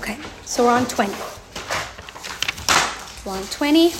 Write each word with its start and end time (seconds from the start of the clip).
Okay, 0.00 0.16
so 0.46 0.64
we're 0.64 0.72
on 0.72 0.86
20. 0.86 1.12
We're 3.26 3.36
on 3.36 3.42
20. 3.48 3.92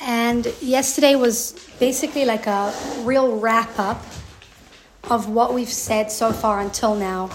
And 0.00 0.52
yesterday 0.60 1.14
was 1.14 1.52
basically 1.78 2.24
like 2.24 2.48
a 2.48 2.74
real 3.04 3.38
wrap 3.38 3.78
up 3.78 4.04
of 5.04 5.28
what 5.28 5.54
we've 5.54 5.72
said 5.72 6.10
so 6.10 6.32
far 6.32 6.58
until 6.58 6.96
now, 6.96 7.30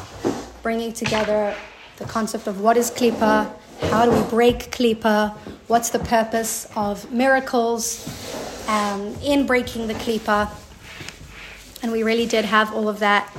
bringing 0.63 0.91
together 0.91 1.55
the 1.95 2.03
concept 2.03 2.47
of 2.47 2.59
what 2.59 2.75
is 2.75 2.91
klipa, 2.91 3.49
how 3.83 4.03
do 4.03 4.11
we 4.11 4.29
break 4.29 4.69
klipa, 4.69 5.33
what's 5.67 5.91
the 5.91 5.99
purpose 5.99 6.67
of 6.75 7.09
miracles 7.09 8.05
um, 8.67 9.15
in 9.23 9.45
breaking 9.45 9.87
the 9.87 9.93
klipa. 9.93 10.51
And 11.81 11.93
we 11.93 12.03
really 12.03 12.25
did 12.25 12.43
have 12.43 12.73
all 12.73 12.89
of 12.89 12.99
that 12.99 13.33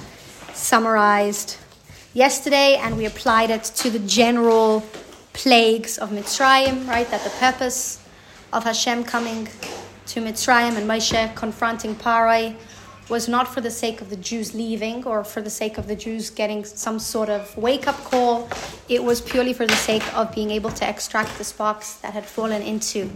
summarized 0.55 1.59
yesterday, 2.15 2.77
and 2.77 2.97
we 2.97 3.07
applied 3.07 3.51
it 3.51 3.65
to 3.65 3.91
the 3.91 3.99
general 4.01 4.85
plagues 5.32 5.99
of 5.99 6.11
Mitzrayim, 6.11 6.86
right? 6.86 7.11
That 7.11 7.23
the 7.25 7.31
purpose 7.31 8.00
of 8.53 8.64
Hashem 8.64 9.05
coming 9.05 9.49
to 10.07 10.21
Mitzrayim 10.21 10.77
and 10.77 10.89
Moshe 10.89 11.35
confronting 11.35 11.95
Parai 11.95 12.57
was 13.09 13.29
not 13.29 13.49
for 13.49 13.61
the 13.61 13.71
sake 13.71 14.00
of 14.00 14.11
the 14.11 14.17
Jews 14.17 14.55
leaving 14.55 15.05
or 15.05 15.25
for 15.25 15.43
the 15.43 15.50
sake 15.50 15.77
of 15.77 15.86
the 15.86 15.96
Jews 15.96 16.31
getting 16.31 16.64
some 16.64 16.99
sort 16.99 17.29
of 17.29 17.57
wake 17.57 17.89
up 17.89 17.96
call. 18.05 18.49
It 18.89 19.03
was 19.03 19.21
purely 19.21 19.53
for 19.53 19.67
the 19.67 19.77
sake 19.77 20.07
of 20.17 20.35
being 20.35 20.50
able 20.50 20.71
to 20.71 20.89
extract 20.89 21.36
the 21.39 21.44
sparks 21.44 21.94
that 21.97 22.13
had 22.13 22.25
fallen 22.25 22.63
into 22.63 23.11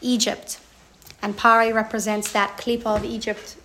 Egypt. 0.00 0.58
And 1.22 1.36
Parai 1.36 1.72
represents 1.74 2.32
that 2.32 2.56
klipa 2.56 2.96
of 2.96 3.04
Egypt, 3.04 3.56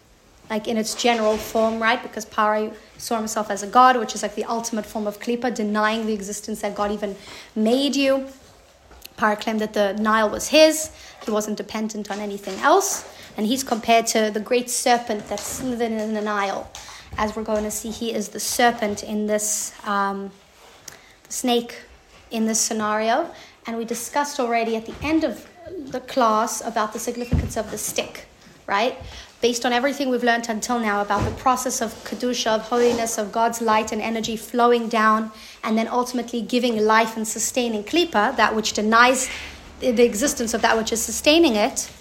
like 0.49 0.67
in 0.67 0.77
its 0.77 0.95
general 0.95 1.37
form, 1.37 1.81
right? 1.81 2.01
Because 2.01 2.25
Parai 2.25 2.73
saw 2.97 3.17
himself 3.17 3.51
as 3.51 3.63
a 3.63 3.67
god, 3.67 3.97
which 3.97 4.15
is 4.15 4.23
like 4.23 4.35
the 4.35 4.45
ultimate 4.45 4.85
form 4.85 5.07
of 5.07 5.19
klipa, 5.19 5.53
denying 5.53 6.05
the 6.05 6.13
existence 6.13 6.61
that 6.61 6.75
God 6.75 6.91
even 6.91 7.15
made 7.55 7.95
you. 7.95 8.27
Parai 9.17 9.39
claimed 9.39 9.61
that 9.61 9.73
the 9.73 9.93
Nile 9.93 10.29
was 10.29 10.49
his, 10.49 10.91
he 11.25 11.31
wasn't 11.31 11.57
dependent 11.57 12.09
on 12.11 12.19
anything 12.19 12.57
else. 12.59 13.07
And 13.35 13.45
he's 13.45 13.63
compared 13.63 14.07
to 14.07 14.31
the 14.31 14.39
great 14.39 14.69
serpent 14.69 15.27
that 15.29 15.39
slithered 15.39 15.91
in 15.91 16.13
the 16.13 16.21
Nile. 16.21 16.71
As 17.17 17.35
we're 17.35 17.43
going 17.43 17.63
to 17.63 17.71
see, 17.71 17.89
he 17.89 18.13
is 18.13 18.29
the 18.29 18.39
serpent 18.39 19.03
in 19.03 19.27
this, 19.27 19.73
um, 19.85 20.31
snake 21.29 21.79
in 22.31 22.45
this 22.45 22.59
scenario. 22.59 23.29
And 23.65 23.77
we 23.77 23.85
discussed 23.85 24.39
already 24.39 24.75
at 24.75 24.85
the 24.85 24.95
end 25.01 25.23
of 25.23 25.47
the 25.91 25.99
class 25.99 26.61
about 26.61 26.93
the 26.93 26.99
significance 26.99 27.57
of 27.57 27.69
the 27.71 27.77
stick, 27.77 28.25
right? 28.65 28.97
Based 29.39 29.65
on 29.65 29.71
everything 29.71 30.09
we've 30.09 30.23
learned 30.23 30.49
until 30.49 30.79
now 30.79 31.01
about 31.01 31.23
the 31.23 31.35
process 31.35 31.79
of 31.79 31.93
Kedusha, 32.03 32.55
of 32.55 32.61
holiness, 32.61 33.19
of 33.19 33.31
God's 33.31 33.61
light 33.61 33.91
and 33.91 34.01
energy 34.01 34.35
flowing 34.35 34.89
down, 34.89 35.31
and 35.63 35.77
then 35.77 35.87
ultimately 35.87 36.41
giving 36.41 36.83
life 36.83 37.15
and 37.15 37.27
sustaining 37.27 37.83
Klipa, 37.83 38.35
that 38.35 38.55
which 38.55 38.73
denies 38.73 39.29
the 39.79 40.03
existence 40.03 40.55
of 40.55 40.61
that 40.63 40.75
which 40.75 40.91
is 40.91 41.01
sustaining 41.01 41.55
it, 41.55 41.91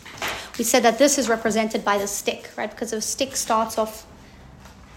we 0.59 0.65
said 0.65 0.83
that 0.83 0.99
this 0.99 1.19
is 1.19 1.29
represented 1.29 1.85
by 1.85 1.99
the 1.99 2.07
stick, 2.07 2.51
right? 2.57 2.71
Because 2.71 2.91
the 2.93 3.03
stick 3.03 3.37
starts 3.37 3.77
off 3.77 4.07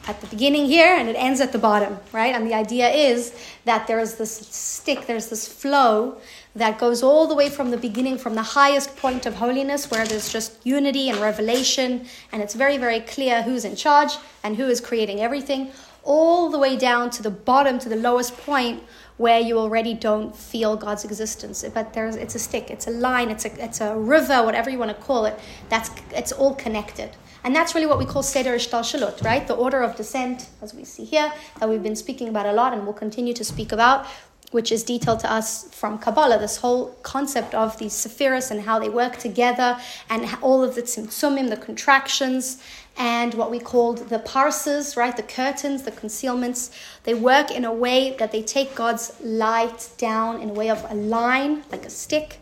at 0.07 0.21
the 0.21 0.27
beginning 0.27 0.65
here 0.65 0.95
and 0.95 1.09
it 1.09 1.15
ends 1.15 1.41
at 1.41 1.51
the 1.51 1.57
bottom, 1.57 1.99
right? 2.13 2.33
And 2.33 2.47
the 2.47 2.53
idea 2.53 2.89
is 2.89 3.33
that 3.65 3.85
there's 3.85 4.15
this 4.15 4.31
stick, 4.31 5.05
there's 5.07 5.27
this 5.27 5.47
flow 5.47 6.17
that 6.55 6.79
goes 6.79 7.03
all 7.03 7.27
the 7.27 7.35
way 7.35 7.49
from 7.49 7.71
the 7.71 7.77
beginning, 7.77 8.17
from 8.17 8.35
the 8.35 8.41
highest 8.41 8.95
point 8.97 9.25
of 9.25 9.35
holiness, 9.35 9.91
where 9.91 10.05
there's 10.05 10.31
just 10.31 10.65
unity 10.65 11.09
and 11.09 11.19
revelation, 11.19 12.05
and 12.31 12.41
it's 12.41 12.55
very, 12.55 12.77
very 12.77 12.99
clear 13.01 13.43
who's 13.43 13.65
in 13.65 13.75
charge 13.75 14.13
and 14.43 14.57
who 14.57 14.67
is 14.67 14.81
creating 14.81 15.19
everything, 15.19 15.71
all 16.03 16.49
the 16.49 16.57
way 16.57 16.75
down 16.75 17.09
to 17.11 17.21
the 17.21 17.29
bottom, 17.29 17.77
to 17.77 17.89
the 17.89 17.95
lowest 17.95 18.35
point, 18.37 18.81
where 19.17 19.39
you 19.39 19.59
already 19.59 19.93
don't 19.93 20.35
feel 20.35 20.75
God's 20.75 21.03
existence. 21.03 21.63
But 21.73 21.93
there's 21.93 22.15
it's 22.15 22.35
a 22.35 22.39
stick, 22.39 22.71
it's 22.71 22.87
a 22.87 22.91
line, 22.91 23.29
it's 23.29 23.45
a 23.45 23.63
it's 23.63 23.81
a 23.81 23.95
river, 23.95 24.43
whatever 24.43 24.69
you 24.69 24.79
want 24.79 24.95
to 24.95 25.03
call 25.03 25.25
it. 25.25 25.37
That's 25.67 25.91
it's 26.11 26.31
all 26.31 26.55
connected. 26.55 27.11
And 27.43 27.55
that's 27.55 27.73
really 27.73 27.87
what 27.87 27.99
we 27.99 28.05
call 28.05 28.21
Seder 28.21 28.55
Hishtalshelut, 28.55 29.23
right? 29.23 29.47
The 29.47 29.53
order 29.53 29.81
of 29.81 29.95
descent, 29.95 30.49
as 30.61 30.73
we 30.73 30.83
see 30.83 31.05
here, 31.05 31.31
that 31.59 31.69
we've 31.69 31.83
been 31.83 31.95
speaking 31.95 32.27
about 32.27 32.45
a 32.45 32.51
lot 32.51 32.73
and 32.73 32.85
will 32.85 32.93
continue 32.93 33.33
to 33.33 33.45
speak 33.45 33.71
about, 33.71 34.05
which 34.51 34.71
is 34.71 34.83
detailed 34.83 35.19
to 35.19 35.31
us 35.31 35.65
from 35.73 35.99
Kabbalah, 35.99 36.39
this 36.39 36.57
whole 36.57 36.87
concept 37.03 37.53
of 37.53 37.77
these 37.77 37.93
sephiros 37.93 38.49
and 38.49 38.61
how 38.61 38.79
they 38.79 38.89
work 38.89 39.17
together, 39.17 39.79
and 40.09 40.27
all 40.41 40.63
of 40.63 40.75
the 40.75 40.81
tzimtzumim, 40.81 41.49
the 41.49 41.57
contractions, 41.57 42.61
and 42.97 43.33
what 43.35 43.49
we 43.49 43.59
called 43.59 44.09
the 44.09 44.19
parses, 44.19 44.97
right? 44.97 45.15
The 45.15 45.23
curtains, 45.23 45.83
the 45.83 45.91
concealments. 45.91 46.71
They 47.03 47.13
work 47.13 47.51
in 47.51 47.63
a 47.63 47.73
way 47.73 48.15
that 48.17 48.31
they 48.31 48.41
take 48.41 48.75
God's 48.75 49.13
light 49.21 49.89
down 49.97 50.41
in 50.41 50.49
a 50.49 50.53
way 50.53 50.69
of 50.69 50.85
a 50.89 50.95
line, 50.95 51.63
like 51.71 51.85
a 51.85 51.89
stick, 51.89 52.39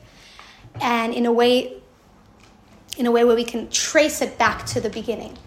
and 0.82 1.14
in 1.14 1.26
a 1.26 1.32
way, 1.32 1.74
in 2.98 3.06
a 3.06 3.12
way 3.12 3.24
where 3.24 3.36
we 3.36 3.44
can 3.44 3.70
trace 3.70 4.22
it 4.22 4.38
back 4.38 4.66
to 4.68 4.82
the 4.82 4.90
beginning. 4.90 5.38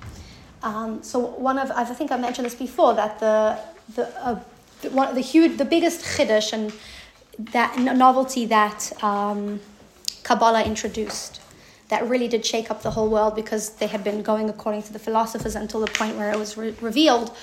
Um, 0.63 1.03
so 1.03 1.19
one 1.19 1.59
of 1.59 1.71
I 1.71 1.85
think 1.85 2.13
I 2.13 2.17
mentioned 2.17 2.45
this 2.45 2.55
before 2.55 2.95
that 2.95 3.19
the 3.19 3.59
the 3.95 4.05
uh, 4.25 4.41
the, 4.83 4.91
one, 4.91 5.15
the 5.15 5.21
huge 5.21 5.59
the 5.59 5.65
biggest 5.65 6.05
chiddush 6.05 6.53
and 6.53 6.73
that 7.53 7.79
novelty 7.79 8.47
that 8.47 8.93
um, 9.03 9.61
Kabbalah 10.23 10.65
introduced 10.65 11.41
that 11.89 12.09
really 12.09 12.29
did 12.29 12.47
shake 12.47 12.71
up 12.71 12.83
the 12.83 12.91
whole 12.93 13.09
world 13.09 13.35
because 13.35 13.71
they 13.71 13.89
had 13.89 14.05
been 14.05 14.23
going 14.23 14.49
according 14.49 14.83
to 14.85 14.93
the 14.93 14.99
philosophers 14.99 15.57
until 15.57 15.81
the 15.81 15.89
point 15.89 16.17
where 16.17 16.31
it 16.31 16.39
was 16.39 16.57
re- 16.57 16.75
revealed 16.81 17.37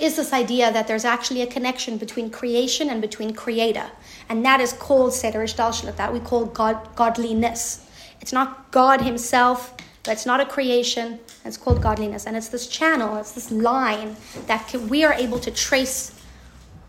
is 0.00 0.16
this 0.16 0.32
idea 0.32 0.72
that 0.72 0.88
there's 0.88 1.04
actually 1.04 1.42
a 1.42 1.46
connection 1.46 1.98
between 1.98 2.30
creation 2.30 2.88
and 2.88 3.00
between 3.00 3.34
creator. 3.34 3.90
And 4.28 4.44
that 4.44 4.60
is 4.60 4.72
called 4.72 5.12
Seder 5.12 5.40
Hishtalshelut, 5.40 5.96
that 5.96 6.12
we 6.12 6.18
call 6.18 6.46
God, 6.46 6.96
godliness. 6.96 7.86
It's 8.20 8.32
not 8.32 8.70
God 8.70 9.02
himself, 9.02 9.74
it's 10.06 10.26
not 10.26 10.40
a 10.40 10.46
creation, 10.46 11.20
it's 11.44 11.56
called 11.56 11.82
godliness. 11.82 12.26
And 12.26 12.36
it's 12.36 12.48
this 12.48 12.66
channel, 12.66 13.16
it's 13.18 13.32
this 13.32 13.50
line 13.50 14.16
that 14.46 14.66
can, 14.66 14.88
we 14.88 15.04
are 15.04 15.12
able 15.12 15.38
to 15.40 15.50
trace 15.50 16.18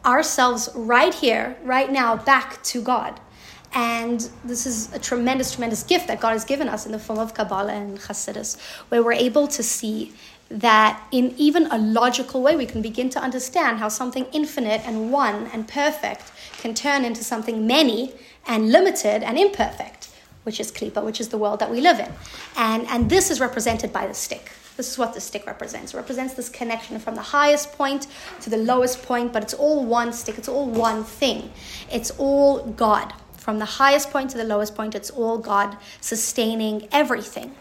ourselves 0.05 0.69
right 0.75 1.13
here, 1.13 1.57
right 1.63 1.91
now, 1.91 2.15
back 2.15 2.61
to 2.63 2.81
God. 2.81 3.19
And 3.73 4.29
this 4.45 4.65
is 4.65 4.93
a 4.93 4.99
tremendous, 4.99 5.53
tremendous 5.53 5.83
gift 5.83 6.07
that 6.07 6.19
God 6.19 6.31
has 6.31 6.45
given 6.45 6.69
us 6.69 6.85
in 6.85 6.91
the 6.91 6.99
form 6.99 7.19
of 7.19 7.33
Kabbalah 7.33 7.73
and 7.73 7.97
Chassidus, 7.99 8.59
where 8.89 9.01
we're 9.01 9.13
able 9.13 9.47
to 9.47 9.63
see 9.63 10.13
that 10.49 11.01
in 11.11 11.33
even 11.37 11.65
a 11.67 11.77
logical 11.79 12.43
way, 12.43 12.55
we 12.55 12.67
can 12.67 12.81
begin 12.81 13.09
to 13.09 13.19
understand 13.19 13.79
how 13.79 13.87
something 13.87 14.25
infinite 14.31 14.81
and 14.85 15.11
one 15.11 15.47
and 15.47 15.67
perfect 15.67 16.31
can 16.59 16.75
turn 16.75 17.03
into 17.03 17.23
something 17.23 17.65
many 17.65 18.13
and 18.45 18.71
limited 18.71 19.23
and 19.23 19.39
imperfect, 19.39 20.09
which 20.43 20.59
is 20.59 20.71
Klipa, 20.71 21.03
which 21.03 21.19
is 21.19 21.29
the 21.29 21.37
world 21.39 21.59
that 21.59 21.71
we 21.71 21.81
live 21.81 21.99
in. 21.99 22.11
And, 22.55 22.85
and 22.87 23.09
this 23.09 23.31
is 23.31 23.39
represented 23.39 23.91
by 23.91 24.05
the 24.05 24.13
stick. 24.13 24.51
This 24.75 24.91
is 24.91 24.97
what 24.97 25.13
the 25.13 25.21
stick 25.21 25.45
represents. 25.45 25.93
It 25.93 25.97
represents 25.97 26.33
this 26.33 26.49
connection 26.49 26.99
from 26.99 27.15
the 27.15 27.21
highest 27.21 27.73
point 27.73 28.07
to 28.41 28.49
the 28.49 28.57
lowest 28.57 29.03
point, 29.03 29.31
but 29.31 29.43
it's 29.43 29.53
all 29.53 29.85
one 29.85 30.13
stick, 30.13 30.37
it's 30.37 30.49
all 30.49 30.67
one 30.67 31.03
thing. 31.03 31.51
It's 31.91 32.11
all 32.11 32.65
God. 32.65 33.13
From 33.37 33.59
the 33.59 33.65
highest 33.65 34.09
point 34.09 34.29
to 34.31 34.37
the 34.37 34.43
lowest 34.43 34.73
point, 34.75 34.95
it's 34.95 35.09
all 35.09 35.37
God 35.37 35.77
sustaining 36.01 36.87
everything. 36.91 37.53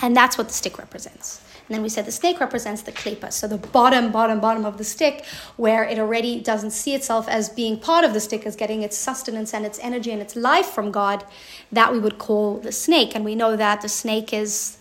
And 0.00 0.16
that's 0.16 0.38
what 0.38 0.48
the 0.48 0.54
stick 0.54 0.78
represents. 0.78 1.42
And 1.68 1.76
then 1.76 1.82
we 1.82 1.88
said 1.88 2.04
the 2.04 2.12
snake 2.12 2.40
represents 2.40 2.82
the 2.82 2.90
klipa, 2.90 3.32
so 3.32 3.46
the 3.46 3.56
bottom, 3.56 4.10
bottom, 4.10 4.40
bottom 4.40 4.64
of 4.64 4.76
the 4.76 4.82
stick, 4.82 5.24
where 5.56 5.84
it 5.84 6.00
already 6.00 6.40
doesn't 6.40 6.72
see 6.72 6.94
itself 6.94 7.28
as 7.28 7.48
being 7.48 7.78
part 7.78 8.04
of 8.04 8.12
the 8.12 8.18
stick, 8.18 8.44
as 8.44 8.56
getting 8.56 8.82
its 8.82 8.98
sustenance 8.98 9.54
and 9.54 9.64
its 9.64 9.78
energy 9.80 10.10
and 10.10 10.20
its 10.20 10.34
life 10.34 10.66
from 10.66 10.90
God, 10.90 11.24
that 11.70 11.92
we 11.92 12.00
would 12.00 12.18
call 12.18 12.58
the 12.58 12.72
snake. 12.72 13.14
And 13.14 13.24
we 13.24 13.36
know 13.36 13.54
that 13.54 13.82
the 13.82 13.88
snake 13.88 14.32
is 14.32 14.78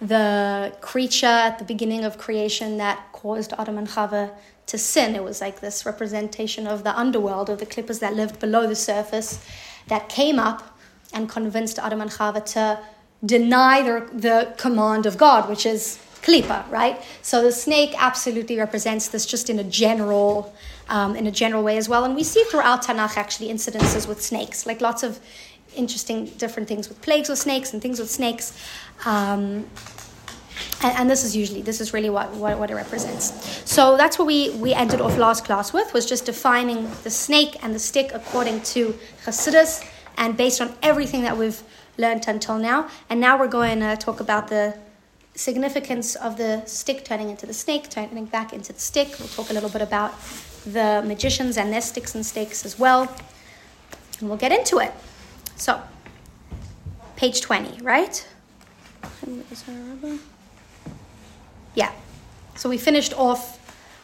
the 0.00 0.72
creature 0.80 1.26
at 1.26 1.58
the 1.58 1.64
beginning 1.64 2.04
of 2.04 2.18
creation 2.18 2.76
that 2.78 3.12
caused 3.12 3.52
Adam 3.58 3.78
and 3.78 3.88
Chava 3.88 4.30
to 4.66 4.78
sin. 4.78 5.16
It 5.16 5.24
was 5.24 5.40
like 5.40 5.60
this 5.60 5.84
representation 5.84 6.66
of 6.66 6.84
the 6.84 6.96
underworld, 6.96 7.50
of 7.50 7.58
the 7.58 7.66
klipas 7.66 8.00
that 8.00 8.14
lived 8.14 8.38
below 8.38 8.66
the 8.66 8.76
surface, 8.76 9.44
that 9.88 10.08
came 10.08 10.38
up 10.38 10.78
and 11.12 11.28
convinced 11.28 11.78
Adam 11.78 12.00
and 12.00 12.10
Chava 12.10 12.44
to 12.52 12.78
deny 13.24 13.82
the, 13.82 14.08
the 14.12 14.54
command 14.58 15.06
of 15.06 15.16
God, 15.18 15.48
which 15.48 15.66
is 15.66 15.98
klipa, 16.22 16.68
right? 16.70 17.02
So 17.22 17.42
the 17.42 17.52
snake 17.52 17.94
absolutely 17.96 18.58
represents 18.58 19.08
this 19.08 19.24
just 19.26 19.48
in 19.48 19.58
a 19.58 19.64
general, 19.64 20.54
um, 20.88 21.16
in 21.16 21.26
a 21.26 21.30
general 21.30 21.62
way 21.62 21.76
as 21.76 21.88
well. 21.88 22.04
And 22.04 22.14
we 22.14 22.22
see 22.22 22.44
throughout 22.44 22.84
Tanakh 22.84 23.16
actually 23.16 23.48
incidences 23.48 24.06
with 24.06 24.22
snakes, 24.22 24.66
like 24.66 24.80
lots 24.80 25.02
of 25.02 25.18
interesting 25.78 26.26
different 26.38 26.68
things 26.68 26.88
with 26.88 27.00
plagues 27.02 27.28
with 27.28 27.38
snakes 27.38 27.72
and 27.72 27.82
things 27.82 27.98
with 27.98 28.10
snakes. 28.10 28.58
Um, 29.04 29.66
and, 30.82 30.96
and, 30.96 31.10
this 31.10 31.22
is 31.24 31.36
usually 31.36 31.62
this 31.62 31.80
is 31.80 31.92
really 31.92 32.10
what, 32.10 32.32
what, 32.34 32.58
what 32.58 32.70
it 32.70 32.74
represents 32.74 33.62
so 33.64 33.96
that's 33.96 34.18
what 34.18 34.26
we 34.26 34.50
we 34.56 34.74
ended 34.74 35.00
off 35.00 35.16
last 35.16 35.44
class 35.44 35.72
with 35.72 35.92
was 35.94 36.04
just 36.04 36.26
defining 36.26 36.90
the 37.04 37.10
snake 37.10 37.56
and 37.62 37.72
the 37.72 37.78
stick 37.78 38.10
according 38.12 38.60
to 38.62 38.92
Chassidus 39.24 39.88
and 40.16 40.36
based 40.36 40.60
on 40.60 40.74
everything 40.82 41.22
that 41.22 41.36
we've 41.36 41.62
learned 41.96 42.24
until 42.26 42.58
now 42.58 42.88
and 43.08 43.20
now 43.20 43.38
we're 43.38 43.46
going 43.46 43.78
to 43.80 43.96
talk 43.96 44.18
about 44.18 44.48
the 44.48 44.76
significance 45.36 46.16
of 46.16 46.36
the 46.36 46.64
stick 46.66 47.04
turning 47.04 47.30
into 47.30 47.46
the 47.46 47.54
snake 47.54 47.88
turning 47.88 48.24
back 48.24 48.52
into 48.52 48.72
the 48.72 48.80
stick 48.80 49.14
we'll 49.20 49.28
talk 49.28 49.50
a 49.50 49.52
little 49.52 49.70
bit 49.70 49.82
about 49.82 50.12
the 50.72 51.02
magicians 51.06 51.56
and 51.56 51.72
their 51.72 51.80
sticks 51.80 52.14
and 52.14 52.24
stakes 52.24 52.64
as 52.64 52.78
well. 52.78 53.02
And 54.20 54.28
we'll 54.28 54.38
get 54.38 54.52
into 54.52 54.78
it. 54.78 54.92
So, 55.58 55.82
page 57.16 57.40
20, 57.40 57.82
right? 57.82 58.26
Yeah. 61.74 61.92
So 62.54 62.68
we 62.68 62.78
finished 62.78 63.12
off 63.14 63.58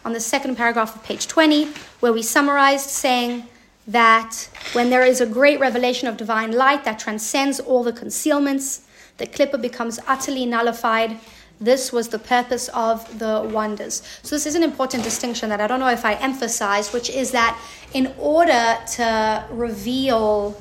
on 0.05 0.13
the 0.13 0.21
second 0.21 0.57
paragraph 0.57 0.97
of 0.97 1.05
page 1.05 1.29
20, 1.29 1.69
where 2.01 2.13
we 2.13 2.23
summarized 2.23 2.91
saying 2.91 3.47
that 3.87 4.49
when 4.73 4.91
there 4.91 5.05
is 5.05 5.21
a 5.21 5.27
great 5.27 5.61
revelation 5.61 6.09
of 6.09 6.17
divine 6.17 6.53
light 6.53 6.85
that 6.85 6.99
transcends 6.99 7.61
all 7.61 7.85
the 7.85 7.93
concealments, 7.93 8.83
the 9.19 9.27
klipa 9.27 9.61
becomes 9.61 10.01
utterly 10.09 10.47
nullified. 10.47 11.19
This 11.61 11.93
was 11.93 12.09
the 12.09 12.19
purpose 12.19 12.69
of 12.75 13.21
the 13.21 13.49
wonders. 13.53 14.03
So, 14.23 14.35
this 14.35 14.45
is 14.45 14.57
an 14.57 14.65
important 14.65 15.05
distinction 15.05 15.51
that 15.51 15.61
I 15.61 15.69
don't 15.69 15.79
know 15.79 15.89
if 15.89 16.05
I 16.05 16.15
emphasized, 16.15 16.93
which 16.93 17.11
is 17.11 17.31
that 17.31 17.57
in 17.93 18.13
order 18.19 18.77
to 18.95 19.47
reveal 19.51 20.61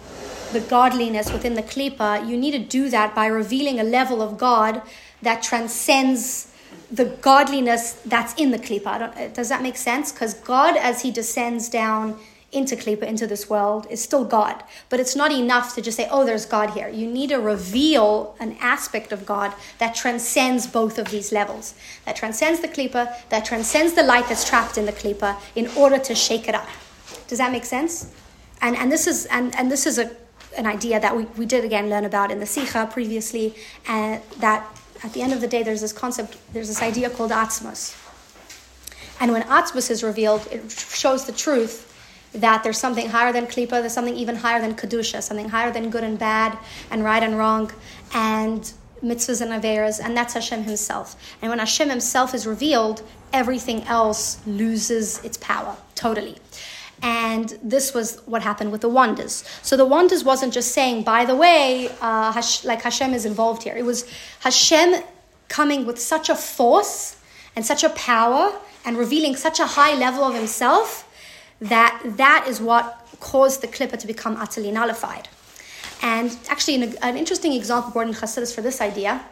the 0.53 0.61
godliness 0.61 1.31
within 1.31 1.55
the 1.55 1.63
klipa, 1.63 2.27
you 2.27 2.37
need 2.37 2.51
to 2.51 2.59
do 2.59 2.89
that 2.89 3.13
by 3.13 3.25
revealing 3.25 3.79
a 3.79 3.83
level 3.83 4.21
of 4.21 4.37
God 4.37 4.81
that 5.21 5.43
transcends 5.43 6.51
the 6.91 7.05
godliness 7.05 7.93
that's 8.05 8.33
in 8.35 8.51
the 8.51 8.59
klipa. 8.59 9.33
Does 9.33 9.49
that 9.49 9.61
make 9.61 9.77
sense? 9.77 10.11
Because 10.11 10.35
God, 10.35 10.77
as 10.77 11.01
He 11.01 11.11
descends 11.11 11.69
down 11.69 12.19
into 12.51 12.75
klipa, 12.75 13.03
into 13.03 13.25
this 13.25 13.49
world, 13.49 13.87
is 13.89 14.01
still 14.01 14.23
God. 14.23 14.63
But 14.89 14.99
it's 14.99 15.15
not 15.15 15.31
enough 15.31 15.73
to 15.75 15.81
just 15.81 15.97
say, 15.97 16.07
oh, 16.11 16.23
there's 16.23 16.45
God 16.45 16.69
here. 16.69 16.87
You 16.87 17.07
need 17.07 17.29
to 17.29 17.37
reveal 17.37 18.35
an 18.39 18.55
aspect 18.59 19.11
of 19.11 19.25
God 19.25 19.53
that 19.79 19.95
transcends 19.95 20.67
both 20.67 20.99
of 20.99 21.09
these 21.09 21.31
levels, 21.31 21.73
that 22.05 22.15
transcends 22.15 22.59
the 22.61 22.67
klipa, 22.67 23.27
that 23.29 23.43
transcends 23.43 23.93
the 23.93 24.03
light 24.03 24.27
that's 24.29 24.47
trapped 24.47 24.77
in 24.77 24.85
the 24.85 24.91
klipa, 24.91 25.39
in 25.55 25.67
order 25.75 25.97
to 25.97 26.13
shake 26.13 26.47
it 26.47 26.53
up. 26.53 26.67
Does 27.27 27.39
that 27.39 27.51
make 27.51 27.65
sense? 27.65 28.13
And, 28.61 28.77
and 28.77 28.91
this 28.91 29.07
is 29.07 29.25
and, 29.25 29.55
and 29.55 29.71
this 29.71 29.85
is 29.85 29.97
a, 29.97 30.15
an 30.57 30.65
idea 30.65 30.99
that 30.99 31.15
we, 31.15 31.23
we 31.37 31.45
did 31.45 31.63
again 31.63 31.89
learn 31.89 32.05
about 32.05 32.31
in 32.31 32.39
the 32.39 32.45
Sikha 32.45 32.89
previously, 32.91 33.55
and 33.87 34.21
that 34.39 34.65
at 35.03 35.13
the 35.13 35.21
end 35.21 35.33
of 35.33 35.41
the 35.41 35.47
day, 35.47 35.63
there's 35.63 35.81
this 35.81 35.93
concept, 35.93 36.37
there's 36.53 36.67
this 36.67 36.81
idea 36.81 37.09
called 37.09 37.31
Atzmos. 37.31 37.99
And 39.19 39.31
when 39.31 39.43
Atzmos 39.43 39.91
is 39.91 40.03
revealed, 40.03 40.47
it 40.51 40.71
shows 40.71 41.25
the 41.25 41.31
truth 41.31 41.89
that 42.33 42.63
there's 42.63 42.77
something 42.77 43.09
higher 43.09 43.31
than 43.31 43.45
Klippa, 43.45 43.69
there's 43.69 43.93
something 43.93 44.15
even 44.15 44.35
higher 44.35 44.59
than 44.59 44.75
Kedusha, 44.75 45.21
something 45.21 45.49
higher 45.49 45.71
than 45.71 45.89
good 45.89 46.03
and 46.03 46.17
bad, 46.17 46.57
and 46.89 47.03
right 47.03 47.21
and 47.21 47.37
wrong, 47.37 47.71
and 48.13 48.73
mitzvahs 49.03 49.41
and 49.41 49.51
averas, 49.51 49.99
and 50.03 50.15
that's 50.17 50.33
Hashem 50.33 50.63
Himself. 50.63 51.15
And 51.41 51.49
when 51.49 51.59
Hashem 51.59 51.89
Himself 51.89 52.33
is 52.33 52.47
revealed, 52.47 53.03
everything 53.31 53.83
else 53.83 54.39
loses 54.47 55.23
its 55.23 55.37
power 55.37 55.75
totally. 55.95 56.37
And 57.03 57.59
this 57.61 57.93
was 57.93 58.21
what 58.25 58.41
happened 58.41 58.71
with 58.71 58.79
the 58.79 58.89
wonders. 58.89 59.43
So 59.61 59.75
the 59.75 59.85
wonders 59.85 60.23
wasn't 60.23 60.53
just 60.53 60.71
saying, 60.71 61.03
by 61.03 61.25
the 61.25 61.35
way, 61.35 61.89
uh, 61.99 62.31
Hash- 62.31 62.63
like 62.63 62.81
Hashem 62.81 63.13
is 63.13 63.25
involved 63.25 63.63
here. 63.63 63.75
It 63.75 63.83
was 63.83 64.09
Hashem 64.39 65.03
coming 65.49 65.85
with 65.85 65.99
such 65.99 66.29
a 66.29 66.35
force 66.35 67.17
and 67.57 67.65
such 67.65 67.83
a 67.83 67.89
power 67.89 68.53
and 68.85 68.97
revealing 68.97 69.35
such 69.35 69.59
a 69.59 69.65
high 69.65 69.93
level 69.95 70.23
of 70.23 70.33
himself 70.33 71.09
that 71.59 72.01
that 72.17 72.45
is 72.47 72.61
what 72.61 73.05
caused 73.19 73.61
the 73.61 73.67
klipa 73.67 73.99
to 73.99 74.07
become 74.07 74.37
utterly 74.37 74.71
nullified. 74.71 75.27
And 76.01 76.37
actually, 76.49 76.81
an, 76.81 76.95
an 77.01 77.17
interesting 77.17 77.51
example 77.51 77.91
brought 77.91 78.07
in 78.07 78.13
Chassidus 78.13 78.55
for 78.55 78.61
this 78.61 78.79
idea 78.79 79.25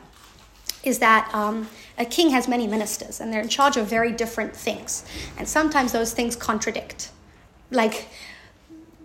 is 0.83 1.00
that 1.00 1.33
um, 1.33 1.69
a 1.97 2.06
king 2.06 2.31
has 2.31 2.50
many 2.50 2.67
ministers 2.67 3.21
and 3.21 3.31
they're 3.31 3.41
in 3.41 3.50
charge 3.50 3.77
of 3.77 3.88
very 3.88 4.12
different 4.12 4.56
things. 4.56 5.06
And 5.38 5.47
sometimes 5.47 5.94
those 5.94 6.13
things 6.13 6.35
contradict 6.35 7.12
like 7.71 8.07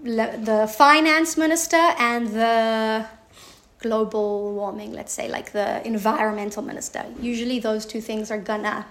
the 0.03 0.73
finance 0.77 1.37
minister 1.37 1.77
and 1.77 2.29
the 2.29 3.07
global 3.79 4.53
warming 4.55 4.93
let's 4.93 5.13
say 5.13 5.29
like 5.29 5.53
the 5.53 5.87
environmental 5.87 6.63
minister. 6.63 7.05
Usually 7.21 7.59
those 7.59 7.87
two 7.87 8.01
things 8.01 8.31
are 8.31 8.39
gonna 8.39 8.87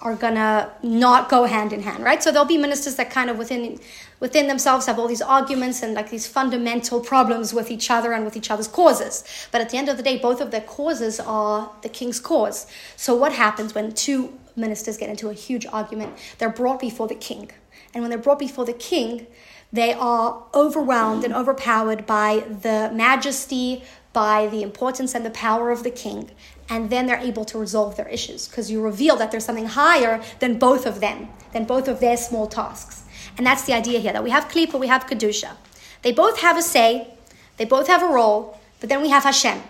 are 0.00 0.14
gonna 0.14 0.70
not 0.82 1.28
go 1.28 1.44
hand 1.44 1.72
in 1.72 1.82
hand 1.82 2.02
right? 2.04 2.22
So 2.22 2.30
there'll 2.30 2.46
be 2.46 2.58
ministers 2.58 2.94
that 2.96 3.10
kind 3.10 3.28
of 3.30 3.38
within 3.38 3.80
within 4.18 4.46
themselves 4.46 4.86
have 4.86 4.98
all 4.98 5.08
these 5.08 5.22
arguments 5.22 5.82
and 5.82 5.94
like 5.94 6.10
these 6.10 6.26
fundamental 6.26 7.00
problems 7.00 7.52
with 7.52 7.70
each 7.70 7.90
other 7.90 8.12
and 8.12 8.24
with 8.24 8.36
each 8.36 8.50
other's 8.50 8.68
causes. 8.68 9.24
But 9.50 9.60
at 9.60 9.70
the 9.70 9.78
end 9.78 9.88
of 9.88 9.96
the 9.96 10.02
day 10.02 10.18
both 10.18 10.40
of 10.40 10.50
their 10.50 10.62
causes 10.62 11.20
are 11.20 11.70
the 11.82 11.88
king's 11.88 12.20
cause. 12.20 12.66
So 12.96 13.14
what 13.14 13.32
happens 13.32 13.74
when 13.74 13.92
two 13.92 14.38
ministers 14.56 14.96
get 14.96 15.08
into 15.08 15.28
a 15.28 15.34
huge 15.34 15.66
argument? 15.66 16.16
They're 16.38 16.50
brought 16.50 16.80
before 16.80 17.08
the 17.08 17.14
king 17.14 17.50
and 17.94 18.02
when 18.02 18.10
they're 18.10 18.18
brought 18.18 18.38
before 18.38 18.64
the 18.64 18.72
king, 18.72 19.26
they 19.72 19.92
are 19.92 20.44
overwhelmed 20.54 21.24
and 21.24 21.34
overpowered 21.34 22.06
by 22.06 22.44
the 22.62 22.90
majesty, 22.92 23.84
by 24.12 24.48
the 24.48 24.62
importance 24.62 25.14
and 25.14 25.24
the 25.24 25.30
power 25.30 25.70
of 25.70 25.84
the 25.84 25.90
king. 25.90 26.30
And 26.68 26.90
then 26.90 27.06
they're 27.06 27.18
able 27.18 27.44
to 27.46 27.58
resolve 27.58 27.96
their 27.96 28.08
issues 28.08 28.48
because 28.48 28.70
you 28.70 28.80
reveal 28.80 29.16
that 29.16 29.30
there's 29.30 29.44
something 29.44 29.66
higher 29.66 30.22
than 30.40 30.58
both 30.58 30.86
of 30.86 31.00
them, 31.00 31.28
than 31.52 31.64
both 31.64 31.88
of 31.88 32.00
their 32.00 32.16
small 32.16 32.46
tasks. 32.46 33.04
And 33.36 33.46
that's 33.46 33.64
the 33.64 33.72
idea 33.72 34.00
here 34.00 34.12
that 34.12 34.24
we 34.24 34.30
have 34.30 34.48
Klippa, 34.48 34.78
we 34.78 34.88
have 34.88 35.06
Kedusha. 35.06 35.56
They 36.02 36.12
both 36.12 36.40
have 36.40 36.56
a 36.56 36.62
say, 36.62 37.14
they 37.56 37.64
both 37.64 37.86
have 37.86 38.02
a 38.02 38.06
role, 38.06 38.58
but 38.80 38.88
then 38.88 39.02
we 39.02 39.10
have 39.10 39.24
Hashem 39.24 39.62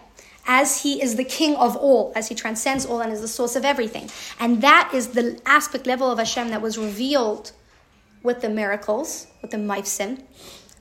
as 0.47 0.83
he 0.83 1.03
is 1.03 1.17
the 1.17 1.25
king 1.25 1.55
of 1.57 1.77
all, 1.77 2.13
as 2.17 2.29
he 2.29 2.35
transcends 2.35 2.87
all 2.87 3.01
and 3.01 3.13
is 3.13 3.21
the 3.21 3.29
source 3.29 3.57
of 3.57 3.65
everything. 3.65 4.09
And 4.39 4.63
that 4.63 4.91
is 4.95 5.09
the 5.09 5.41
aspect 5.45 5.87
level 5.87 6.11
of 6.11 6.19
Hashem 6.19 6.49
that 6.49 6.63
was 6.63 6.79
revealed 6.79 7.53
with 8.23 8.41
the 8.41 8.49
miracles, 8.49 9.27
with 9.43 9.51
the 9.51 9.57
mofsim. 9.57 10.23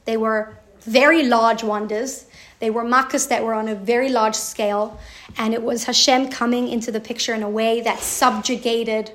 They 0.05 0.17
were 0.17 0.57
very 0.81 1.23
large 1.23 1.63
wonders. 1.63 2.25
They 2.59 2.69
were 2.69 2.83
makkahs 2.83 3.29
that 3.29 3.43
were 3.43 3.53
on 3.53 3.67
a 3.67 3.75
very 3.75 4.09
large 4.09 4.35
scale, 4.35 4.99
and 5.37 5.53
it 5.53 5.63
was 5.63 5.85
Hashem 5.85 6.29
coming 6.29 6.67
into 6.67 6.91
the 6.91 6.99
picture 6.99 7.33
in 7.33 7.43
a 7.43 7.49
way 7.49 7.81
that 7.81 7.99
subjugated 7.99 9.11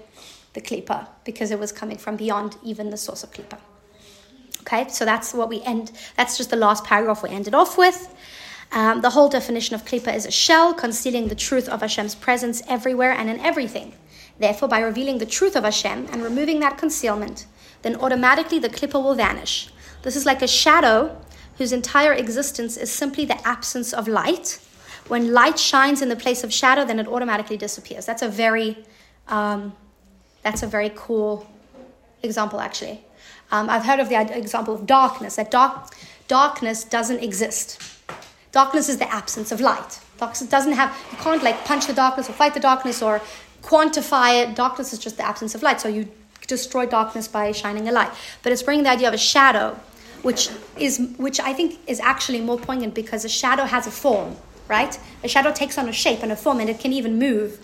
the 0.54 0.60
klipa 0.60 1.08
because 1.24 1.50
it 1.50 1.58
was 1.58 1.72
coming 1.72 1.98
from 1.98 2.16
beyond 2.16 2.56
even 2.62 2.90
the 2.90 2.96
source 2.96 3.22
of 3.22 3.32
klipa. 3.32 3.58
Okay, 4.60 4.88
so 4.88 5.04
that's 5.04 5.34
what 5.34 5.50
we 5.50 5.60
end. 5.62 5.92
That's 6.16 6.38
just 6.38 6.48
the 6.48 6.56
last 6.56 6.84
paragraph 6.84 7.22
we 7.22 7.28
ended 7.28 7.54
off 7.54 7.76
with. 7.76 8.14
Um, 8.72 9.02
the 9.02 9.10
whole 9.10 9.28
definition 9.28 9.74
of 9.74 9.84
klipa 9.84 10.14
is 10.14 10.24
a 10.24 10.30
shell 10.30 10.72
concealing 10.72 11.28
the 11.28 11.34
truth 11.34 11.68
of 11.68 11.82
Hashem's 11.82 12.14
presence 12.14 12.62
everywhere 12.66 13.12
and 13.12 13.28
in 13.28 13.38
everything. 13.40 13.92
Therefore, 14.38 14.68
by 14.68 14.80
revealing 14.80 15.18
the 15.18 15.26
truth 15.26 15.54
of 15.54 15.64
Hashem 15.64 16.08
and 16.10 16.22
removing 16.22 16.60
that 16.60 16.78
concealment, 16.78 17.46
then 17.84 17.96
automatically 17.96 18.58
the 18.58 18.70
klipa 18.70 19.00
will 19.00 19.14
vanish. 19.14 19.68
This 20.02 20.16
is 20.16 20.24
like 20.24 20.40
a 20.42 20.48
shadow 20.48 21.16
whose 21.58 21.70
entire 21.70 22.14
existence 22.14 22.76
is 22.76 22.90
simply 22.90 23.24
the 23.26 23.38
absence 23.46 23.92
of 23.92 24.08
light. 24.08 24.58
When 25.08 25.32
light 25.32 25.58
shines 25.58 26.00
in 26.00 26.08
the 26.08 26.16
place 26.16 26.42
of 26.42 26.52
shadow, 26.52 26.84
then 26.86 26.98
it 26.98 27.06
automatically 27.06 27.58
disappears. 27.58 28.06
That's 28.06 28.22
a 28.22 28.28
very, 28.28 28.84
um, 29.28 29.74
that's 30.42 30.62
a 30.62 30.66
very 30.66 30.90
cool 30.96 31.46
example, 32.22 32.58
actually. 32.58 33.04
Um, 33.52 33.68
I've 33.68 33.84
heard 33.84 34.00
of 34.00 34.08
the 34.08 34.16
example 34.36 34.74
of 34.74 34.86
darkness. 34.86 35.36
That 35.36 35.50
dark, 35.50 35.94
darkness 36.26 36.84
doesn't 36.84 37.22
exist. 37.22 37.82
Darkness 38.50 38.88
is 38.88 38.96
the 38.96 39.12
absence 39.12 39.52
of 39.52 39.60
light. 39.60 40.00
Darkness 40.16 40.48
doesn't 40.48 40.72
have. 40.72 40.96
You 41.12 41.18
can't 41.18 41.42
like 41.42 41.66
punch 41.66 41.86
the 41.86 41.92
darkness 41.92 42.30
or 42.30 42.32
fight 42.32 42.54
the 42.54 42.60
darkness 42.60 43.02
or 43.02 43.20
quantify 43.62 44.42
it. 44.42 44.56
Darkness 44.56 44.94
is 44.94 44.98
just 44.98 45.18
the 45.18 45.26
absence 45.26 45.54
of 45.54 45.62
light. 45.62 45.82
So 45.82 45.88
you 45.88 46.08
destroy 46.46 46.86
darkness 46.86 47.28
by 47.28 47.52
shining 47.52 47.88
a 47.88 47.92
light. 47.92 48.10
But 48.42 48.52
it's 48.52 48.62
bringing 48.62 48.84
the 48.84 48.90
idea 48.90 49.08
of 49.08 49.14
a 49.14 49.18
shadow, 49.18 49.78
which 50.22 50.50
is 50.78 51.14
which 51.16 51.40
I 51.40 51.52
think 51.52 51.78
is 51.86 52.00
actually 52.00 52.40
more 52.40 52.58
poignant 52.58 52.94
because 52.94 53.24
a 53.24 53.28
shadow 53.28 53.64
has 53.64 53.86
a 53.86 53.90
form, 53.90 54.36
right? 54.68 54.98
A 55.22 55.28
shadow 55.28 55.52
takes 55.52 55.78
on 55.78 55.88
a 55.88 55.92
shape 55.92 56.22
and 56.22 56.32
a 56.32 56.36
form, 56.36 56.60
and 56.60 56.70
it 56.70 56.78
can 56.80 56.92
even 56.92 57.18
move. 57.18 57.58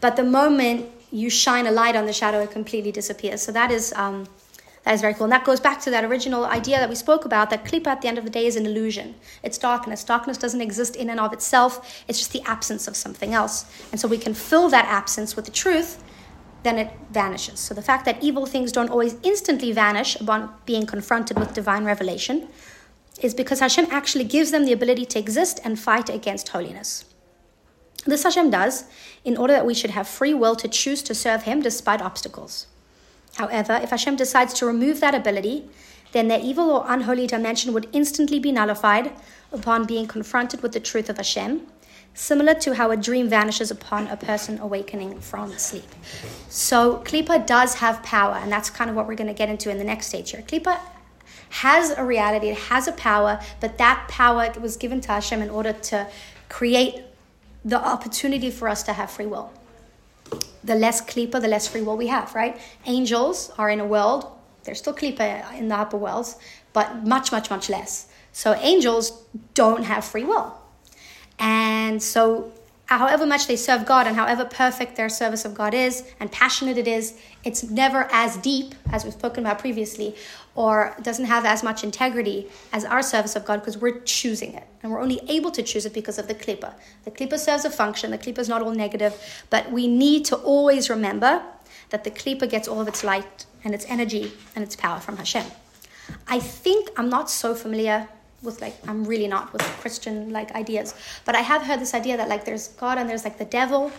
But 0.00 0.16
the 0.16 0.24
moment 0.24 0.90
you 1.10 1.30
shine 1.30 1.66
a 1.66 1.70
light 1.70 1.96
on 1.96 2.06
the 2.06 2.12
shadow, 2.12 2.40
it 2.40 2.50
completely 2.50 2.92
disappears. 2.92 3.42
So 3.42 3.52
that 3.52 3.70
is 3.70 3.92
um, 3.94 4.26
that 4.86 4.94
is 4.94 5.00
very 5.00 5.14
cool. 5.14 5.24
And 5.24 5.32
that 5.32 5.44
goes 5.44 5.58
back 5.58 5.80
to 5.80 5.90
that 5.90 6.04
original 6.04 6.44
idea 6.44 6.78
that 6.78 6.88
we 6.88 6.94
spoke 6.94 7.24
about 7.24 7.50
that 7.50 7.64
klipa 7.64 7.88
at 7.88 8.02
the 8.02 8.08
end 8.08 8.18
of 8.18 8.24
the 8.24 8.30
day 8.30 8.46
is 8.46 8.54
an 8.54 8.66
illusion. 8.66 9.16
It's 9.42 9.58
darkness. 9.58 10.04
Darkness 10.04 10.38
doesn't 10.38 10.60
exist 10.60 10.94
in 10.94 11.10
and 11.10 11.18
of 11.18 11.32
itself, 11.32 12.04
it's 12.06 12.18
just 12.18 12.32
the 12.32 12.42
absence 12.42 12.86
of 12.86 12.94
something 12.94 13.34
else. 13.34 13.64
And 13.90 14.00
so 14.00 14.06
we 14.06 14.16
can 14.16 14.32
fill 14.32 14.68
that 14.68 14.84
absence 14.84 15.34
with 15.34 15.44
the 15.44 15.50
truth 15.50 16.00
then 16.66 16.78
it 16.78 16.90
vanishes. 17.12 17.60
So 17.60 17.74
the 17.74 17.82
fact 17.82 18.04
that 18.04 18.22
evil 18.22 18.44
things 18.44 18.72
don't 18.72 18.90
always 18.90 19.16
instantly 19.22 19.72
vanish 19.72 20.20
upon 20.20 20.52
being 20.64 20.84
confronted 20.84 21.38
with 21.38 21.54
divine 21.54 21.84
revelation 21.84 22.48
is 23.22 23.34
because 23.34 23.60
Hashem 23.60 23.86
actually 23.90 24.24
gives 24.24 24.50
them 24.50 24.64
the 24.64 24.72
ability 24.72 25.06
to 25.06 25.18
exist 25.18 25.60
and 25.64 25.78
fight 25.78 26.10
against 26.10 26.48
holiness. 26.48 27.04
This 28.04 28.24
Hashem 28.24 28.50
does 28.50 28.84
in 29.24 29.36
order 29.36 29.54
that 29.54 29.66
we 29.66 29.74
should 29.74 29.90
have 29.90 30.06
free 30.06 30.34
will 30.34 30.56
to 30.56 30.68
choose 30.68 31.02
to 31.04 31.14
serve 31.14 31.44
Him 31.44 31.60
despite 31.62 32.02
obstacles. 32.02 32.66
However, 33.36 33.80
if 33.82 33.90
Hashem 33.90 34.16
decides 34.16 34.54
to 34.54 34.66
remove 34.66 35.00
that 35.00 35.14
ability, 35.14 35.68
then 36.12 36.28
their 36.28 36.40
evil 36.40 36.70
or 36.70 36.84
unholy 36.86 37.26
dimension 37.26 37.72
would 37.72 37.88
instantly 37.92 38.38
be 38.38 38.52
nullified 38.52 39.12
upon 39.52 39.86
being 39.86 40.06
confronted 40.06 40.62
with 40.62 40.72
the 40.72 40.80
truth 40.80 41.08
of 41.08 41.16
Hashem. 41.16 41.66
Similar 42.16 42.54
to 42.54 42.74
how 42.74 42.90
a 42.90 42.96
dream 42.96 43.28
vanishes 43.28 43.70
upon 43.70 44.08
a 44.08 44.16
person 44.16 44.58
awakening 44.58 45.20
from 45.20 45.56
sleep. 45.58 45.84
So 46.48 47.02
Klippa 47.04 47.46
does 47.46 47.74
have 47.74 48.02
power, 48.02 48.34
and 48.34 48.50
that's 48.50 48.70
kind 48.70 48.88
of 48.90 48.96
what 48.96 49.06
we're 49.06 49.14
going 49.14 49.28
to 49.28 49.34
get 49.34 49.48
into 49.48 49.70
in 49.70 49.78
the 49.78 49.84
next 49.84 50.06
stage 50.06 50.30
here. 50.30 50.40
Klippa 50.40 50.80
has 51.50 51.90
a 51.90 52.02
reality, 52.02 52.48
it 52.48 52.58
has 52.58 52.88
a 52.88 52.92
power, 52.92 53.38
but 53.60 53.78
that 53.78 54.08
power 54.08 54.50
was 54.60 54.76
given 54.76 55.00
to 55.02 55.08
Hashem 55.08 55.42
in 55.42 55.50
order 55.50 55.72
to 55.72 56.08
create 56.48 57.04
the 57.64 57.78
opportunity 57.78 58.50
for 58.50 58.68
us 58.68 58.82
to 58.84 58.94
have 58.94 59.10
free 59.10 59.26
will. 59.26 59.52
The 60.64 60.74
less 60.74 61.00
klipa, 61.00 61.40
the 61.40 61.48
less 61.48 61.68
free 61.68 61.82
will 61.82 61.96
we 61.96 62.08
have, 62.08 62.34
right? 62.34 62.58
Angels 62.86 63.52
are 63.58 63.70
in 63.70 63.78
a 63.78 63.86
world, 63.86 64.26
there's 64.64 64.78
still 64.78 64.94
klipa 64.94 65.52
in 65.54 65.68
the 65.68 65.76
upper 65.76 65.96
worlds, 65.96 66.36
but 66.72 67.04
much, 67.04 67.30
much, 67.30 67.50
much 67.50 67.68
less. 67.68 68.08
So 68.32 68.54
angels 68.54 69.22
don't 69.54 69.84
have 69.84 70.04
free 70.04 70.24
will. 70.24 70.60
And 71.38 72.02
so 72.02 72.52
however 72.86 73.26
much 73.26 73.46
they 73.46 73.56
serve 73.56 73.84
God 73.84 74.06
and 74.06 74.16
however 74.16 74.44
perfect 74.44 74.96
their 74.96 75.08
service 75.08 75.44
of 75.44 75.54
God 75.54 75.74
is 75.74 76.04
and 76.20 76.30
passionate 76.30 76.78
it 76.78 76.88
is, 76.88 77.18
it's 77.44 77.64
never 77.64 78.08
as 78.12 78.36
deep 78.38 78.74
as 78.90 79.04
we've 79.04 79.12
spoken 79.12 79.44
about 79.44 79.58
previously, 79.58 80.14
or 80.54 80.96
doesn't 81.02 81.26
have 81.26 81.44
as 81.44 81.62
much 81.62 81.84
integrity 81.84 82.48
as 82.72 82.84
our 82.84 83.02
service 83.02 83.36
of 83.36 83.44
God 83.44 83.60
because 83.60 83.76
we're 83.76 84.00
choosing 84.00 84.54
it. 84.54 84.66
And 84.82 84.90
we're 84.90 85.02
only 85.02 85.20
able 85.28 85.50
to 85.50 85.62
choose 85.62 85.84
it 85.84 85.92
because 85.92 86.18
of 86.18 86.28
the 86.28 86.34
klippa. 86.34 86.74
The 87.04 87.10
klippa 87.10 87.38
serves 87.38 87.64
a 87.64 87.70
function, 87.70 88.10
the 88.10 88.18
klippa 88.18 88.38
is 88.38 88.48
not 88.48 88.62
all 88.62 88.72
negative, 88.72 89.14
but 89.50 89.70
we 89.70 89.86
need 89.86 90.24
to 90.26 90.36
always 90.36 90.88
remember 90.88 91.42
that 91.90 92.04
the 92.04 92.10
klippa 92.10 92.48
gets 92.48 92.68
all 92.68 92.80
of 92.80 92.88
its 92.88 93.04
light 93.04 93.46
and 93.64 93.74
its 93.74 93.84
energy 93.88 94.32
and 94.54 94.64
its 94.64 94.76
power 94.76 95.00
from 95.00 95.16
Hashem. 95.16 95.46
I 96.28 96.38
think 96.38 96.88
I'm 96.96 97.08
not 97.08 97.30
so 97.30 97.54
familiar 97.54 98.08
with 98.46 98.62
like 98.62 98.76
I'm 98.88 99.04
really 99.04 99.26
not 99.26 99.52
with 99.52 99.62
Christian 99.82 100.30
like 100.30 100.52
ideas, 100.54 100.94
but 101.26 101.34
I 101.34 101.40
have 101.40 101.62
heard 101.62 101.80
this 101.80 101.92
idea 101.92 102.16
that 102.16 102.28
like 102.28 102.44
there's 102.44 102.68
God 102.68 102.96
and 102.96 103.10
there's 103.10 103.24
like 103.24 103.36
the 103.36 103.44
devil, 103.44 103.92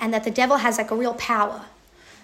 and 0.00 0.12
that 0.14 0.24
the 0.24 0.30
devil 0.30 0.56
has 0.56 0.78
like 0.78 0.90
a 0.90 0.96
real 0.96 1.14
power. 1.14 1.62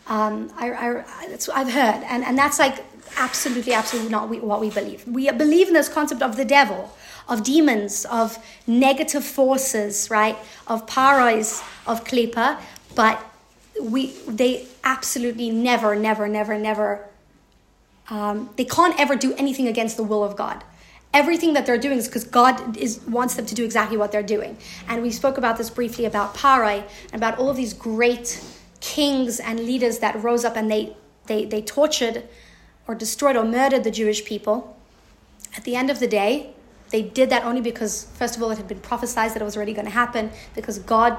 Um, 0.09 0.51
I, 0.57 0.73
I, 0.73 1.29
that's 1.29 1.47
what 1.47 1.57
I've 1.57 1.71
heard, 1.71 2.03
and 2.09 2.25
and 2.25 2.37
that's 2.37 2.59
like 2.59 2.85
absolutely, 3.17 3.73
absolutely 3.73 4.11
not 4.11 4.29
what 4.29 4.61
we 4.61 4.71
believe. 4.71 5.07
We 5.07 5.31
believe 5.31 5.69
in 5.69 5.75
this 5.75 5.89
concept 5.89 6.23
of 6.23 6.37
the 6.37 6.45
devil, 6.45 6.97
of 7.29 7.45
demons, 7.45 8.05
of 8.07 8.39
negative 8.67 9.25
forces, 9.25 10.11
right? 10.11 10.37
Of 10.67 10.87
parais, 10.87 11.63
of 11.87 12.05
klipa, 12.05 12.61
but 12.95 13.23
we 13.81 14.15
they 14.27 14.67
absolutely 14.83 15.51
never, 15.51 15.95
never, 15.95 16.27
never, 16.29 16.59
never. 16.59 17.07
Um, 18.09 18.51
they 18.57 18.65
can't 18.65 18.99
ever 19.01 19.17
do 19.17 19.35
anything 19.35 19.67
against 19.67 19.97
the 19.97 20.05
will 20.05 20.23
of 20.23 20.37
God 20.37 20.63
everything 21.17 21.55
that 21.55 21.65
they're 21.65 21.79
doing 21.79 21.97
is 21.97 22.07
because 22.07 22.25
God 22.25 22.77
is 22.77 23.01
wants 23.09 23.35
them 23.37 23.47
to 23.47 23.55
do 23.55 23.65
exactly 23.65 23.97
what 23.97 24.13
they're 24.13 24.31
doing. 24.37 24.59
And 24.87 25.03
we 25.03 25.11
spoke 25.11 25.39
about 25.39 25.57
this 25.57 25.71
briefly 25.71 26.05
about 26.05 26.35
Parai 26.35 26.85
and 27.13 27.15
about 27.15 27.39
all 27.39 27.49
of 27.49 27.57
these 27.57 27.73
great 27.73 28.45
kings 28.81 29.41
and 29.41 29.61
leaders 29.61 29.99
that 30.01 30.23
rose 30.23 30.45
up 30.45 30.57
and 30.57 30.71
they 30.71 30.95
they 31.27 31.47
they 31.47 31.63
tortured 31.63 32.25
or 32.87 32.95
destroyed 32.95 33.35
or 33.35 33.45
murdered 33.45 33.83
the 33.83 33.91
Jewish 33.91 34.25
people. 34.27 34.77
At 35.57 35.65
the 35.65 35.75
end 35.75 35.89
of 35.89 36.01
the 36.01 36.07
day, 36.07 36.51
they 36.91 37.01
did 37.01 37.31
that 37.31 37.45
only 37.45 37.63
because 37.63 38.05
first 38.21 38.37
of 38.37 38.43
all 38.43 38.51
it 38.51 38.59
had 38.59 38.69
been 38.69 38.81
prophesied 38.81 39.33
that 39.33 39.41
it 39.41 39.45
was 39.45 39.57
already 39.57 39.73
going 39.73 39.87
to 39.87 39.99
happen 40.05 40.31
because 40.55 40.79
God 40.79 41.19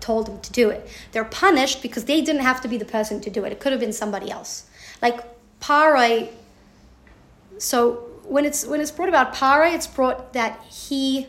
told 0.00 0.26
them 0.26 0.40
to 0.40 0.50
do 0.50 0.70
it. 0.70 0.88
They're 1.12 1.32
punished 1.44 1.82
because 1.82 2.04
they 2.06 2.20
didn't 2.20 2.42
have 2.42 2.60
to 2.62 2.68
be 2.68 2.78
the 2.78 2.90
person 2.98 3.20
to 3.20 3.30
do 3.30 3.44
it. 3.44 3.52
It 3.52 3.60
could 3.60 3.70
have 3.70 3.80
been 3.80 3.92
somebody 3.92 4.28
else. 4.30 4.64
Like 5.00 5.18
Parai 5.60 6.30
so 7.58 8.09
when 8.30 8.44
it's 8.44 8.64
when 8.64 8.80
it's 8.80 8.90
brought 8.90 9.08
about 9.08 9.34
para, 9.34 9.70
it's 9.72 9.86
brought 9.86 10.32
that 10.34 10.62
he 10.64 11.26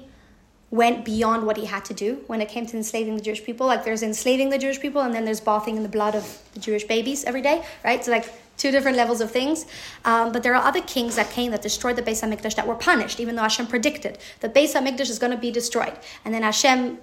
went 0.70 1.04
beyond 1.04 1.46
what 1.46 1.58
he 1.58 1.66
had 1.66 1.84
to 1.84 1.94
do 1.94 2.24
when 2.28 2.40
it 2.40 2.48
came 2.48 2.66
to 2.66 2.78
enslaving 2.78 3.18
the 3.18 3.22
Jewish 3.22 3.44
people. 3.44 3.68
Like 3.68 3.84
there's 3.84 4.04
enslaving 4.04 4.50
the 4.52 4.58
Jewish 4.58 4.80
people, 4.80 5.02
and 5.02 5.14
then 5.14 5.26
there's 5.26 5.42
bathing 5.42 5.78
in 5.78 5.84
the 5.84 5.90
blood 5.90 6.16
of 6.16 6.42
the 6.54 6.60
Jewish 6.60 6.86
babies 6.86 7.24
every 7.26 7.42
day, 7.42 7.66
right? 7.84 8.04
So 8.06 8.12
like 8.12 8.32
two 8.58 8.72
different 8.72 8.96
levels 8.96 9.20
of 9.20 9.32
things. 9.32 9.66
Um, 10.06 10.32
but 10.32 10.44
there 10.44 10.56
are 10.56 10.64
other 10.64 10.82
kings 10.82 11.16
that 11.16 11.32
came 11.32 11.52
that 11.52 11.64
destroyed 11.64 11.96
the 11.96 12.04
Beis 12.04 12.22
Hamikdash 12.22 12.56
that 12.56 12.68
were 12.68 12.76
punished, 12.76 13.20
even 13.20 13.36
though 13.36 13.42
Hashem 13.42 13.68
predicted 13.68 14.20
the 14.40 14.50
Beis 14.50 14.74
Hamikdash 14.74 15.10
is 15.10 15.20
going 15.20 15.32
to 15.32 15.38
be 15.38 15.52
destroyed, 15.52 15.98
and 16.24 16.34
then 16.34 16.44
Hashem 16.44 17.00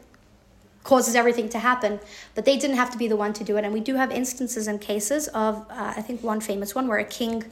causes 0.84 1.14
everything 1.14 1.48
to 1.50 1.58
happen. 1.58 1.98
But 2.36 2.44
they 2.44 2.56
didn't 2.56 2.76
have 2.76 2.90
to 2.90 2.98
be 2.98 3.08
the 3.08 3.16
one 3.16 3.32
to 3.34 3.44
do 3.44 3.56
it, 3.56 3.64
and 3.64 3.74
we 3.74 3.80
do 3.80 3.96
have 3.96 4.12
instances 4.12 4.68
and 4.68 4.80
cases 4.80 5.26
of 5.28 5.66
uh, 5.70 5.94
I 5.96 6.02
think 6.02 6.22
one 6.22 6.40
famous 6.40 6.74
one 6.74 6.86
where 6.86 6.98
a 6.98 7.04
king 7.04 7.44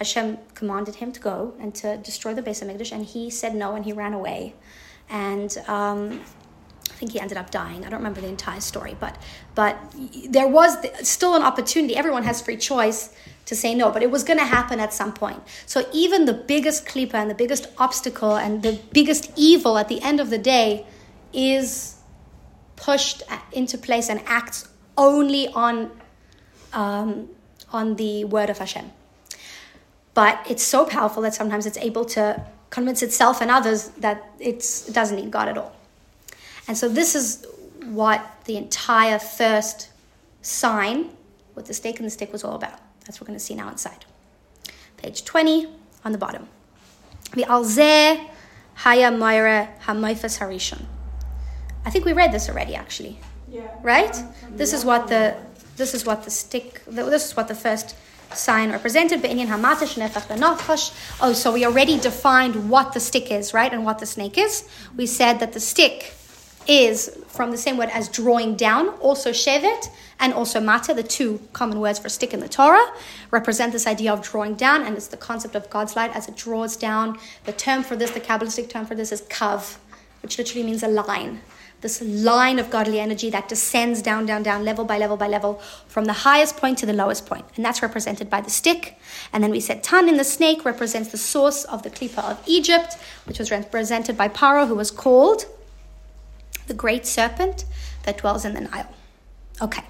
Hashem 0.00 0.38
commanded 0.54 0.94
him 0.96 1.12
to 1.12 1.20
go 1.20 1.54
and 1.60 1.74
to 1.74 1.98
destroy 1.98 2.32
the 2.32 2.42
Beis 2.42 2.64
Hamikdash, 2.64 2.90
and 2.90 3.04
he 3.04 3.28
said 3.28 3.54
no, 3.54 3.74
and 3.74 3.84
he 3.84 3.92
ran 3.92 4.14
away, 4.14 4.54
and 5.10 5.58
um, 5.68 6.22
I 6.90 6.94
think 6.94 7.12
he 7.12 7.20
ended 7.20 7.36
up 7.36 7.50
dying. 7.50 7.84
I 7.84 7.90
don't 7.90 8.00
remember 8.00 8.22
the 8.22 8.28
entire 8.28 8.60
story, 8.60 8.96
but 8.98 9.18
but 9.54 9.76
there 10.26 10.48
was 10.48 10.78
still 11.02 11.34
an 11.34 11.42
opportunity. 11.42 11.96
Everyone 11.96 12.22
has 12.22 12.40
free 12.40 12.56
choice 12.56 13.14
to 13.44 13.54
say 13.54 13.74
no, 13.74 13.90
but 13.90 14.02
it 14.02 14.10
was 14.10 14.24
going 14.24 14.38
to 14.38 14.46
happen 14.46 14.80
at 14.80 14.94
some 14.94 15.12
point. 15.12 15.42
So 15.66 15.86
even 15.92 16.24
the 16.24 16.32
biggest 16.32 16.86
klipa 16.86 17.14
and 17.14 17.30
the 17.30 17.34
biggest 17.34 17.66
obstacle 17.76 18.36
and 18.36 18.62
the 18.62 18.80
biggest 18.92 19.30
evil 19.36 19.76
at 19.76 19.88
the 19.88 20.00
end 20.00 20.18
of 20.18 20.30
the 20.30 20.38
day 20.38 20.86
is 21.34 21.96
pushed 22.76 23.22
into 23.52 23.76
place 23.76 24.08
and 24.08 24.22
acts 24.24 24.66
only 24.96 25.48
on 25.48 25.90
um, 26.72 27.28
on 27.70 27.96
the 27.96 28.24
word 28.24 28.48
of 28.48 28.56
Hashem 28.56 28.92
but 30.20 30.38
it's 30.50 30.62
so 30.62 30.84
powerful 30.84 31.22
that 31.22 31.32
sometimes 31.32 31.64
it's 31.64 31.78
able 31.78 32.04
to 32.04 32.44
convince 32.68 33.00
itself 33.02 33.40
and 33.40 33.50
others 33.50 33.88
that 34.04 34.22
it's, 34.38 34.86
it 34.86 34.92
doesn't 34.92 35.16
need 35.16 35.30
God 35.30 35.48
at 35.48 35.56
all. 35.56 35.74
And 36.68 36.76
so 36.76 36.90
this 36.90 37.14
is 37.14 37.46
what 37.84 38.20
the 38.44 38.58
entire 38.58 39.18
first 39.18 39.88
sign 40.42 41.08
with 41.54 41.64
the 41.68 41.72
stake 41.72 42.00
and 42.00 42.06
the 42.06 42.10
stick 42.10 42.34
was 42.34 42.44
all 42.44 42.54
about. 42.54 42.78
That's 43.06 43.18
what 43.18 43.22
we're 43.22 43.28
going 43.28 43.38
to 43.38 43.44
see 43.46 43.54
now 43.54 43.70
inside. 43.70 44.04
Page 44.98 45.24
20 45.24 45.68
on 46.04 46.12
the 46.12 46.18
bottom. 46.18 46.48
The 47.32 47.44
Alze 47.44 48.22
Haya 48.74 49.10
myra 49.10 49.70
hamayfas 49.86 50.38
harishon. 50.38 50.84
I 51.86 51.88
think 51.88 52.04
we 52.04 52.12
read 52.12 52.30
this 52.30 52.50
already, 52.50 52.74
actually. 52.74 53.18
Yeah. 53.50 53.70
Right? 53.82 54.14
Um, 54.14 54.34
this 54.50 54.74
is 54.74 54.84
what 54.84 55.08
the 55.08 55.34
this 55.78 55.94
is 55.94 56.04
what 56.04 56.24
the 56.24 56.30
stick. 56.30 56.82
This 56.86 57.24
is 57.30 57.36
what 57.38 57.48
the 57.48 57.54
first 57.54 57.96
sign 58.34 58.70
represented. 58.70 59.20
Oh, 59.22 61.32
so 61.34 61.52
we 61.52 61.64
already 61.64 61.98
defined 61.98 62.70
what 62.70 62.92
the 62.92 63.00
stick 63.00 63.30
is, 63.30 63.52
right? 63.52 63.72
And 63.72 63.84
what 63.84 63.98
the 63.98 64.06
snake 64.06 64.38
is. 64.38 64.68
We 64.96 65.06
said 65.06 65.40
that 65.40 65.52
the 65.52 65.60
stick 65.60 66.14
is 66.66 67.18
from 67.28 67.50
the 67.50 67.56
same 67.56 67.76
word 67.76 67.88
as 67.92 68.08
drawing 68.08 68.54
down, 68.54 68.90
also 69.00 69.30
shevet 69.30 69.90
and 70.20 70.34
also 70.34 70.60
mata, 70.60 70.92
the 70.92 71.02
two 71.02 71.40
common 71.52 71.80
words 71.80 71.98
for 71.98 72.08
stick 72.08 72.34
in 72.34 72.40
the 72.40 72.48
Torah, 72.48 72.92
represent 73.30 73.72
this 73.72 73.86
idea 73.86 74.12
of 74.12 74.22
drawing 74.22 74.54
down, 74.54 74.82
and 74.82 74.96
it's 74.96 75.08
the 75.08 75.16
concept 75.16 75.54
of 75.54 75.68
God's 75.70 75.96
light 75.96 76.14
as 76.14 76.28
it 76.28 76.36
draws 76.36 76.76
down. 76.76 77.18
The 77.44 77.52
term 77.52 77.82
for 77.82 77.96
this, 77.96 78.10
the 78.10 78.20
Kabbalistic 78.20 78.68
term 78.68 78.84
for 78.84 78.94
this 78.94 79.10
is 79.10 79.22
kav, 79.22 79.78
which 80.22 80.36
literally 80.36 80.64
means 80.64 80.82
a 80.82 80.88
line 80.88 81.40
this 81.80 82.02
line 82.02 82.58
of 82.58 82.70
godly 82.70 83.00
energy 83.00 83.30
that 83.30 83.48
descends 83.48 84.02
down, 84.02 84.26
down, 84.26 84.42
down, 84.42 84.64
level 84.64 84.84
by 84.84 84.98
level 84.98 85.16
by 85.16 85.26
level, 85.26 85.54
from 85.86 86.04
the 86.04 86.12
highest 86.12 86.56
point 86.56 86.78
to 86.78 86.86
the 86.86 86.92
lowest 86.92 87.26
point. 87.26 87.44
And 87.56 87.64
that's 87.64 87.82
represented 87.82 88.28
by 88.28 88.40
the 88.40 88.50
stick. 88.50 88.98
And 89.32 89.42
then 89.42 89.50
we 89.50 89.60
said 89.60 89.82
tanin 89.82 90.16
the 90.16 90.24
snake 90.24 90.64
represents 90.64 91.10
the 91.10 91.18
source 91.18 91.64
of 91.64 91.82
the 91.82 91.90
Klippa 91.90 92.22
of 92.30 92.42
Egypt, 92.46 92.96
which 93.24 93.38
was 93.38 93.50
represented 93.50 94.16
by 94.16 94.28
Paro, 94.28 94.68
who 94.68 94.74
was 94.74 94.90
called 94.90 95.46
the 96.66 96.74
great 96.74 97.06
serpent 97.06 97.64
that 98.04 98.18
dwells 98.18 98.44
in 98.44 98.54
the 98.54 98.60
Nile. 98.60 98.94
Okay, 99.62 99.84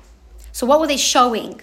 so 0.52 0.66
what 0.66 0.80
were 0.80 0.86
they 0.86 0.96
showing 0.96 1.60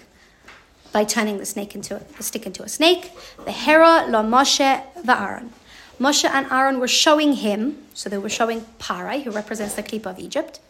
by 0.92 1.04
turning 1.04 1.38
the 1.38 1.46
snake 1.46 1.74
into 1.74 1.96
a, 1.96 1.98
the 2.16 2.22
stick 2.22 2.46
into 2.46 2.62
a 2.62 2.68
snake? 2.68 3.12
The 3.44 3.52
Hera, 3.52 4.06
Lo 4.08 4.22
Moshe, 4.22 4.82
Va'aron. 5.04 5.50
Moshe 5.98 6.24
and 6.24 6.46
Aaron 6.52 6.78
were 6.78 6.88
showing 6.88 7.34
him, 7.34 7.76
so 7.92 8.08
they 8.08 8.18
were 8.18 8.28
showing 8.28 8.60
Parai, 8.78 9.24
who 9.24 9.32
represents 9.32 9.74
the 9.74 9.82
clip 9.82 10.06
of 10.06 10.18
Egypt, 10.18 10.60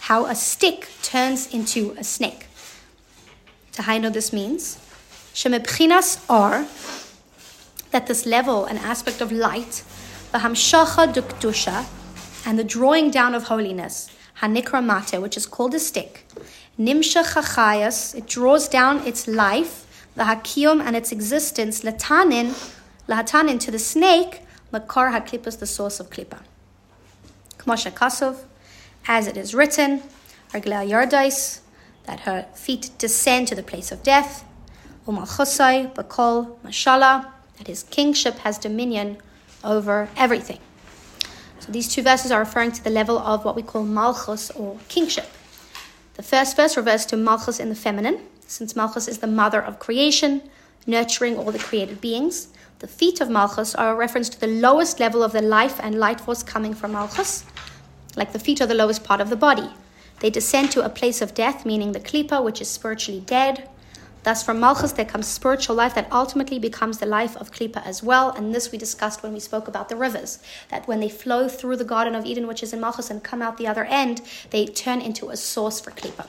how 0.00 0.26
a 0.26 0.34
stick 0.34 0.88
turns 1.02 1.52
into 1.54 1.94
a 1.98 2.04
snake. 2.04 2.46
To 3.72 3.82
know 3.98 4.10
this 4.10 4.32
means 4.32 4.78
shemebchinas 5.32 6.22
are 6.28 6.66
that 7.90 8.06
this 8.06 8.26
level 8.26 8.66
and 8.66 8.78
aspect 8.78 9.22
of 9.22 9.32
light, 9.32 9.82
the 10.30 10.38
dukdusha, 10.38 11.86
and 12.46 12.58
the 12.58 12.64
drawing 12.64 13.10
down 13.10 13.34
of 13.34 13.44
holiness, 13.44 14.10
hanikra 14.42 14.84
mate, 14.84 15.18
which 15.20 15.36
is 15.38 15.46
called 15.46 15.74
a 15.74 15.78
stick, 15.78 16.26
nimsha 16.78 17.24
it 18.14 18.26
draws 18.26 18.68
down 18.68 19.06
its 19.06 19.26
life 19.26 19.84
the 20.14 20.24
hakiyum 20.24 20.80
and 20.80 20.96
its 20.96 21.12
existence, 21.12 21.82
latanin, 21.82 22.54
lahatanin 23.08 23.58
to 23.60 23.70
the 23.70 23.78
snake, 23.78 24.42
makar 24.72 25.10
haklipa 25.10 25.48
is 25.48 25.56
the 25.56 25.66
source 25.66 26.00
of 26.00 26.10
klipa. 26.10 26.40
Kmosha 27.58 27.92
kasov, 27.92 28.44
as 29.06 29.26
it 29.26 29.36
is 29.36 29.54
written, 29.54 30.02
argla 30.52 30.88
yardais, 30.88 31.60
that 32.04 32.20
her 32.20 32.46
feet 32.54 32.90
descend 32.98 33.48
to 33.48 33.54
the 33.54 33.62
place 33.62 33.90
of 33.90 34.02
death, 34.02 34.44
umalchosai, 35.06 35.94
bakol, 35.94 36.56
mashallah, 36.62 37.32
that 37.58 37.66
his 37.66 37.82
kingship 37.84 38.38
has 38.38 38.58
dominion 38.58 39.18
over 39.62 40.08
everything. 40.16 40.58
So 41.60 41.72
these 41.72 41.88
two 41.88 42.02
verses 42.02 42.30
are 42.30 42.40
referring 42.40 42.72
to 42.72 42.84
the 42.84 42.90
level 42.90 43.18
of 43.18 43.44
what 43.44 43.56
we 43.56 43.62
call 43.62 43.84
malchus 43.84 44.50
or 44.50 44.78
kingship. 44.88 45.26
The 46.14 46.22
first 46.22 46.56
verse 46.56 46.76
refers 46.76 47.06
to 47.06 47.16
malchus 47.16 47.58
in 47.58 47.70
the 47.70 47.74
feminine, 47.74 48.20
since 48.46 48.76
malchus 48.76 49.08
is 49.08 49.18
the 49.18 49.26
mother 49.26 49.62
of 49.62 49.78
creation, 49.78 50.42
nurturing 50.86 51.36
all 51.36 51.50
the 51.52 51.58
created 51.58 52.00
beings. 52.00 52.48
The 52.80 52.88
feet 52.88 53.20
of 53.20 53.30
malchus 53.30 53.74
are 53.74 53.92
a 53.92 53.96
reference 53.96 54.28
to 54.30 54.40
the 54.40 54.46
lowest 54.46 55.00
level 55.00 55.22
of 55.22 55.32
the 55.32 55.42
life 55.42 55.80
and 55.82 55.98
light 55.98 56.20
force 56.20 56.42
coming 56.42 56.74
from 56.74 56.92
malchus, 56.92 57.44
like 58.16 58.32
the 58.32 58.38
feet 58.38 58.60
are 58.60 58.66
the 58.66 58.74
lowest 58.74 59.04
part 59.04 59.20
of 59.20 59.30
the 59.30 59.36
body. 59.36 59.70
They 60.20 60.30
descend 60.30 60.70
to 60.72 60.84
a 60.84 60.88
place 60.88 61.20
of 61.20 61.34
death, 61.34 61.66
meaning 61.66 61.92
the 61.92 62.00
klipa, 62.00 62.42
which 62.42 62.60
is 62.60 62.68
spiritually 62.68 63.20
dead. 63.20 63.68
Thus, 64.24 64.42
from 64.42 64.58
Malchus, 64.58 64.92
there 64.92 65.04
comes 65.04 65.26
spiritual 65.26 65.76
life 65.76 65.94
that 65.96 66.10
ultimately 66.10 66.58
becomes 66.58 66.96
the 66.96 67.04
life 67.04 67.36
of 67.36 67.52
Klippa 67.52 67.84
as 67.84 68.02
well. 68.02 68.30
And 68.30 68.54
this 68.54 68.72
we 68.72 68.78
discussed 68.78 69.22
when 69.22 69.34
we 69.34 69.40
spoke 69.40 69.68
about 69.68 69.90
the 69.90 69.96
rivers. 69.96 70.38
That 70.70 70.88
when 70.88 71.00
they 71.00 71.10
flow 71.10 71.46
through 71.46 71.76
the 71.76 71.84
Garden 71.84 72.14
of 72.14 72.24
Eden, 72.24 72.46
which 72.46 72.62
is 72.62 72.72
in 72.72 72.80
Malchus, 72.80 73.10
and 73.10 73.22
come 73.22 73.42
out 73.42 73.58
the 73.58 73.66
other 73.66 73.84
end, 73.84 74.22
they 74.48 74.64
turn 74.64 75.02
into 75.02 75.28
a 75.28 75.36
source 75.36 75.78
for 75.78 75.90
Klippa. 75.90 76.26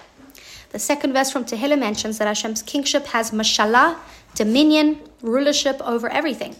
The 0.71 0.79
second 0.79 1.13
verse 1.13 1.31
from 1.31 1.45
Tehillim 1.45 1.79
mentions 1.79 2.17
that 2.17 2.27
Hashem's 2.27 2.61
kingship 2.61 3.07
has 3.07 3.31
mashallah, 3.31 3.99
dominion, 4.35 4.99
rulership 5.21 5.79
over 5.81 6.09
everything. 6.09 6.55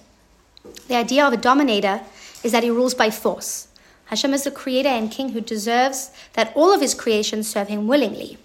The 0.88 0.96
idea 0.96 1.26
of 1.26 1.34
a 1.34 1.38
dominator 1.38 2.02
is 2.44 2.52
that 2.52 2.64
he 2.64 2.70
rules 2.70 2.94
by 2.94 3.10
force. 3.10 3.68
Hashem 4.06 4.34
is 4.34 4.44
the 4.44 4.52
creator 4.52 4.90
and 4.90 5.12
king 5.12 5.30
who 5.30 5.42
deserves 5.42 6.12
that 6.34 6.54
all 6.56 6.74
of 6.74 6.82
his 6.82 6.94
creations 6.94 7.48
serve 7.48 7.68
him 7.68 7.88
willingly. 7.88 8.38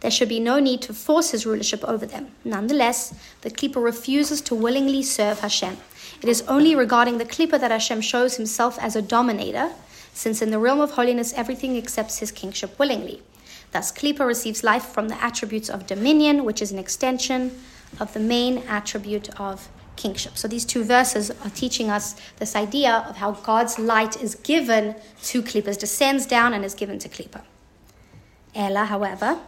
There 0.00 0.10
should 0.10 0.28
be 0.28 0.40
no 0.40 0.58
need 0.58 0.82
to 0.82 0.92
force 0.92 1.30
his 1.30 1.46
rulership 1.46 1.82
over 1.84 2.04
them. 2.04 2.32
Nonetheless, 2.44 3.14
the 3.40 3.50
Klippa 3.50 3.82
refuses 3.82 4.42
to 4.42 4.54
willingly 4.54 5.02
serve 5.02 5.40
Hashem. 5.40 5.78
It 6.20 6.28
is 6.28 6.42
only 6.42 6.74
regarding 6.74 7.18
the 7.18 7.24
Klippa 7.24 7.58
that 7.60 7.70
Hashem 7.70 8.00
shows 8.00 8.36
himself 8.36 8.78
as 8.80 8.96
a 8.96 9.02
dominator, 9.02 9.70
since 10.12 10.42
in 10.42 10.50
the 10.50 10.58
realm 10.58 10.80
of 10.80 10.92
holiness 10.92 11.32
everything 11.34 11.76
accepts 11.78 12.18
his 12.18 12.32
kingship 12.32 12.78
willingly. 12.78 13.22
Thus, 13.74 13.90
Klippa 13.90 14.24
receives 14.24 14.62
life 14.62 14.84
from 14.84 15.08
the 15.08 15.20
attributes 15.20 15.68
of 15.68 15.84
dominion, 15.88 16.44
which 16.44 16.62
is 16.62 16.70
an 16.70 16.78
extension 16.78 17.50
of 17.98 18.14
the 18.14 18.20
main 18.20 18.58
attribute 18.68 19.28
of 19.40 19.68
kingship. 19.96 20.38
So 20.38 20.46
these 20.46 20.64
two 20.64 20.84
verses 20.84 21.32
are 21.32 21.50
teaching 21.50 21.90
us 21.90 22.14
this 22.36 22.54
idea 22.54 23.04
of 23.08 23.16
how 23.16 23.32
God's 23.32 23.80
light 23.80 24.22
is 24.22 24.36
given 24.36 24.94
to 25.24 25.42
Klippas, 25.42 25.76
descends 25.76 26.24
down 26.24 26.54
and 26.54 26.64
is 26.64 26.72
given 26.72 27.00
to 27.00 27.08
Klippa. 27.08 27.42
Ella, 28.54 28.84
however, 28.84 29.40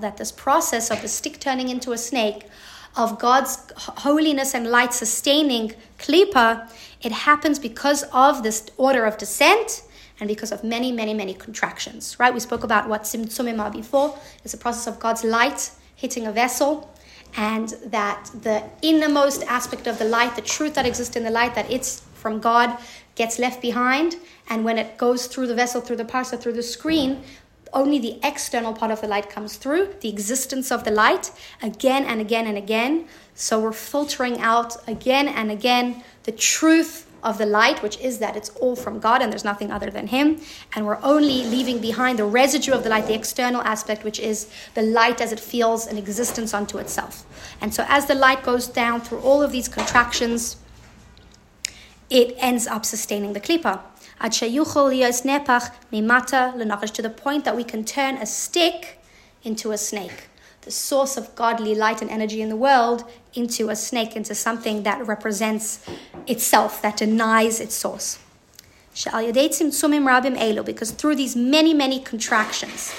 that 0.00 0.16
this 0.16 0.32
process 0.32 0.90
of 0.90 1.00
the 1.00 1.06
stick 1.06 1.38
turning 1.38 1.68
into 1.68 1.92
a 1.92 1.98
snake, 1.98 2.48
of 2.96 3.20
God's 3.20 3.70
holiness 3.76 4.52
and 4.52 4.66
light 4.66 4.92
sustaining 4.92 5.74
Klippa, 5.98 6.68
it 7.02 7.12
happens 7.12 7.60
because 7.60 8.02
of 8.12 8.42
this 8.42 8.66
order 8.78 9.04
of 9.04 9.16
descent 9.16 9.82
and 10.18 10.28
because 10.28 10.52
of 10.52 10.64
many, 10.64 10.92
many, 10.92 11.14
many 11.14 11.34
contractions, 11.34 12.16
right? 12.18 12.32
We 12.32 12.40
spoke 12.40 12.64
about 12.64 12.88
what 12.88 13.02
Tzimtzumim 13.02 13.60
are 13.60 13.70
before. 13.70 14.18
It's 14.44 14.54
a 14.54 14.58
process 14.58 14.86
of 14.86 14.98
God's 14.98 15.24
light 15.24 15.70
hitting 15.94 16.26
a 16.26 16.32
vessel, 16.32 16.92
and 17.36 17.70
that 17.86 18.30
the 18.42 18.64
innermost 18.82 19.42
aspect 19.44 19.86
of 19.86 19.98
the 19.98 20.04
light, 20.04 20.36
the 20.36 20.42
truth 20.42 20.74
that 20.74 20.86
exists 20.86 21.16
in 21.16 21.24
the 21.24 21.30
light, 21.30 21.54
that 21.54 21.70
it's 21.70 22.00
from 22.14 22.40
God, 22.40 22.78
gets 23.14 23.38
left 23.38 23.60
behind. 23.60 24.16
And 24.48 24.64
when 24.64 24.78
it 24.78 24.96
goes 24.96 25.26
through 25.26 25.48
the 25.48 25.54
vessel, 25.54 25.80
through 25.80 25.96
the 25.96 26.04
parsa, 26.04 26.40
through 26.40 26.54
the 26.54 26.62
screen, 26.62 27.22
only 27.72 27.98
the 27.98 28.18
external 28.22 28.72
part 28.72 28.90
of 28.90 29.00
the 29.00 29.08
light 29.08 29.28
comes 29.28 29.56
through, 29.56 29.94
the 30.00 30.08
existence 30.08 30.70
of 30.70 30.84
the 30.84 30.90
light, 30.90 31.30
again 31.62 32.04
and 32.04 32.20
again 32.20 32.46
and 32.46 32.56
again. 32.56 33.06
So 33.34 33.60
we're 33.60 33.72
filtering 33.72 34.40
out 34.40 34.76
again 34.88 35.28
and 35.28 35.50
again 35.50 36.02
the 36.22 36.32
truth 36.32 37.05
of 37.26 37.38
the 37.38 37.44
light, 37.44 37.82
which 37.82 37.98
is 37.98 38.18
that 38.20 38.36
it's 38.36 38.50
all 38.50 38.76
from 38.76 39.00
God 39.00 39.20
and 39.20 39.32
there's 39.32 39.44
nothing 39.44 39.72
other 39.72 39.90
than 39.90 40.06
Him. 40.06 40.40
And 40.74 40.86
we're 40.86 41.02
only 41.02 41.44
leaving 41.44 41.80
behind 41.80 42.20
the 42.20 42.24
residue 42.24 42.72
of 42.72 42.84
the 42.84 42.88
light, 42.88 43.06
the 43.08 43.14
external 43.14 43.60
aspect, 43.62 44.04
which 44.04 44.20
is 44.20 44.48
the 44.74 44.82
light 44.82 45.20
as 45.20 45.32
it 45.32 45.40
feels 45.40 45.88
an 45.88 45.98
existence 45.98 46.54
unto 46.54 46.78
itself. 46.78 47.26
And 47.60 47.74
so 47.74 47.84
as 47.88 48.06
the 48.06 48.14
light 48.14 48.44
goes 48.44 48.68
down 48.68 49.00
through 49.00 49.18
all 49.18 49.42
of 49.42 49.50
these 49.50 49.68
contractions, 49.68 50.56
it 52.08 52.36
ends 52.38 52.68
up 52.68 52.84
sustaining 52.86 53.32
the 53.32 53.40
klipa. 53.40 53.80
To 54.18 54.48
the 57.02 57.10
point 57.10 57.44
that 57.44 57.56
we 57.56 57.64
can 57.64 57.84
turn 57.84 58.16
a 58.16 58.26
stick 58.26 58.98
into 59.42 59.72
a 59.72 59.78
snake 59.78 60.28
the 60.66 60.72
source 60.72 61.16
of 61.16 61.34
godly 61.36 61.74
light 61.76 62.02
and 62.02 62.10
energy 62.10 62.42
in 62.42 62.48
the 62.48 62.56
world 62.56 63.04
into 63.34 63.70
a 63.70 63.76
snake, 63.76 64.16
into 64.16 64.34
something 64.34 64.82
that 64.82 65.06
represents 65.06 65.78
itself, 66.26 66.82
that 66.82 66.96
denies 66.96 67.60
its 67.60 67.74
source. 67.74 68.18
Because 70.64 70.90
through 70.90 71.14
these 71.14 71.36
many, 71.36 71.72
many 71.72 72.00
contractions, 72.00 72.92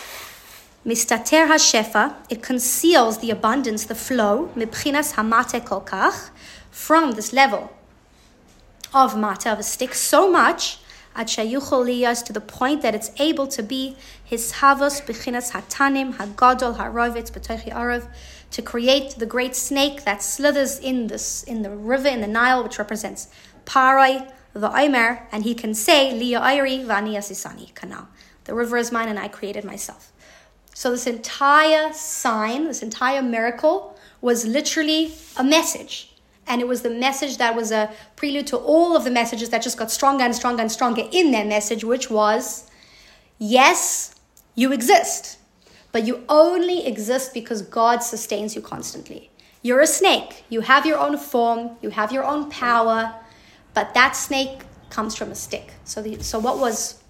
Mistater 0.86 1.48
hashefa, 1.48 2.16
it 2.30 2.42
conceals 2.42 3.18
the 3.18 3.32
abundance, 3.32 3.84
the 3.84 3.96
flow, 3.96 4.50
mibchinas 4.56 5.16
hamate 5.16 5.60
kolkach, 5.66 6.30
from 6.72 7.12
this 7.12 7.34
level 7.34 7.70
of 8.94 9.18
mata, 9.18 9.52
of 9.52 9.60
a 9.60 9.64
stick, 9.64 9.94
so 9.94 10.32
much 10.32 10.80
to 11.16 12.34
the 12.34 12.44
point 12.46 12.82
that 12.82 12.94
it's 12.94 13.12
able 13.18 13.48
to 13.48 13.64
be 13.64 13.96
his 14.24 14.54
havos 14.54 15.02
bechinas 15.06 15.52
hatanim 15.52 16.16
hagadol 16.16 16.78
harovitz 16.78 17.32
b'tochi 17.32 17.74
arav 17.74 18.08
to 18.52 18.62
create 18.62 19.16
the 19.18 19.26
great 19.26 19.56
snake 19.56 20.04
that 20.04 20.22
slithers 20.22 20.80
in 20.80 21.08
this 21.08 21.44
in 21.44 21.62
the 21.64 21.70
river 21.70 22.08
in 22.08 22.22
the 22.22 22.28
Nile, 22.28 22.64
which 22.64 22.78
represents 22.78 23.28
parai 23.66 24.32
the 24.54 24.72
Omer, 24.76 25.28
and 25.32 25.44
he 25.44 25.54
can 25.54 25.74
say 25.74 26.14
liya 26.14 26.42
ayri 26.42 26.86
vani 26.86 27.16
asisani 27.16 27.74
kanal. 27.74 28.08
The 28.46 28.54
river 28.54 28.78
is 28.78 28.92
mine, 28.92 29.10
and 29.10 29.20
I 29.20 29.28
created 29.28 29.64
myself. 29.64 30.12
So 30.74 30.92
this 30.92 31.08
entire 31.08 31.92
sign, 31.94 32.66
this 32.66 32.82
entire 32.82 33.22
miracle, 33.22 33.98
was 34.22 34.46
literally 34.46 35.14
a 35.36 35.44
message 35.44 36.14
and 36.48 36.62
it 36.62 36.68
was 36.68 36.82
the 36.82 36.90
message 36.90 37.38
that 37.38 37.56
was 37.56 37.72
a 37.72 37.92
prelude 38.16 38.48
to 38.48 38.58
all 38.58 38.96
of 38.96 39.04
the 39.04 39.12
messages 39.12 39.50
that 39.50 39.62
just 39.62 39.78
got 39.78 39.92
stronger 39.92 40.24
and 40.24 40.36
stronger 40.36 40.62
and 40.62 40.72
stronger 40.72 41.04
in 41.12 41.32
their 41.32 41.46
message, 41.46 41.84
which 41.84 42.10
was 42.10 42.70
yes, 43.38 44.16
you 44.56 44.72
exist, 44.72 45.38
but 45.92 46.06
you 46.06 46.24
only 46.30 46.86
exist 46.86 47.34
because 47.34 47.62
God 47.62 48.04
sustains 48.04 48.56
you 48.56 48.62
constantly. 48.62 49.30
You're 49.62 49.82
a 49.82 49.88
snake, 49.88 50.46
you 50.50 50.62
have 50.62 50.86
your 50.86 50.98
own 50.98 51.18
form, 51.18 51.72
you 51.82 51.90
have 51.90 52.12
your 52.12 52.24
own 52.24 52.50
power, 52.50 53.14
but 53.74 53.94
that 53.94 54.16
snake 54.16 54.62
comes 54.90 55.16
from 55.16 55.32
a 55.32 55.36
stick. 55.36 55.74
So, 55.84 56.02
the, 56.02 56.24
so 56.24 56.40
what 56.40 56.60
was 56.60 57.02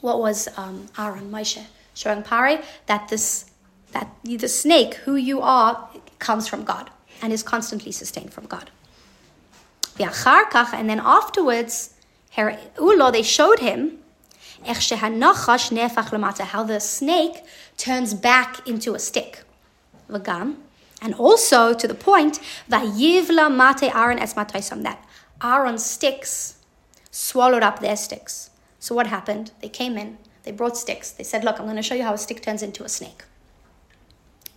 what 0.00 0.18
was 0.18 0.48
um, 0.56 0.88
Aaron 0.98 1.30
Moshe 1.30 1.64
showing 1.94 2.22
Pare? 2.22 2.62
That 2.86 3.08
this 3.08 3.50
that 3.92 4.08
the 4.24 4.48
snake, 4.48 4.94
who 4.94 5.16
you 5.16 5.40
are, 5.40 5.88
comes 6.18 6.48
from 6.48 6.64
God 6.64 6.90
and 7.22 7.32
is 7.32 7.42
constantly 7.42 7.92
sustained 7.92 8.32
from 8.32 8.46
God. 8.46 8.70
And 9.98 10.90
then 10.90 11.00
afterwards, 11.00 11.94
they 12.36 13.22
showed 13.22 13.58
him 13.60 13.98
how 14.64 16.62
the 16.64 16.80
snake 16.80 17.44
turns 17.76 18.14
back 18.14 18.66
into 18.66 18.94
a 18.94 18.98
stick. 18.98 19.44
And 20.08 21.14
also 21.14 21.74
to 21.74 21.88
the 21.88 21.94
point 21.94 22.38
that 22.68 22.84
that 24.82 25.04
Aaron's 25.42 25.84
sticks 25.84 26.58
swallowed 27.10 27.62
up 27.62 27.80
their 27.80 27.96
sticks. 27.96 28.50
So 28.78 28.94
what 28.94 29.06
happened? 29.08 29.50
They 29.60 29.68
came 29.68 29.98
in, 29.98 30.18
they 30.44 30.52
brought 30.52 30.76
sticks. 30.76 31.10
They 31.10 31.24
said, 31.24 31.44
Look, 31.44 31.58
I'm 31.58 31.66
going 31.66 31.76
to 31.76 31.82
show 31.82 31.94
you 31.94 32.04
how 32.04 32.14
a 32.14 32.18
stick 32.18 32.42
turns 32.42 32.62
into 32.62 32.84
a 32.84 32.88
snake. 32.88 33.24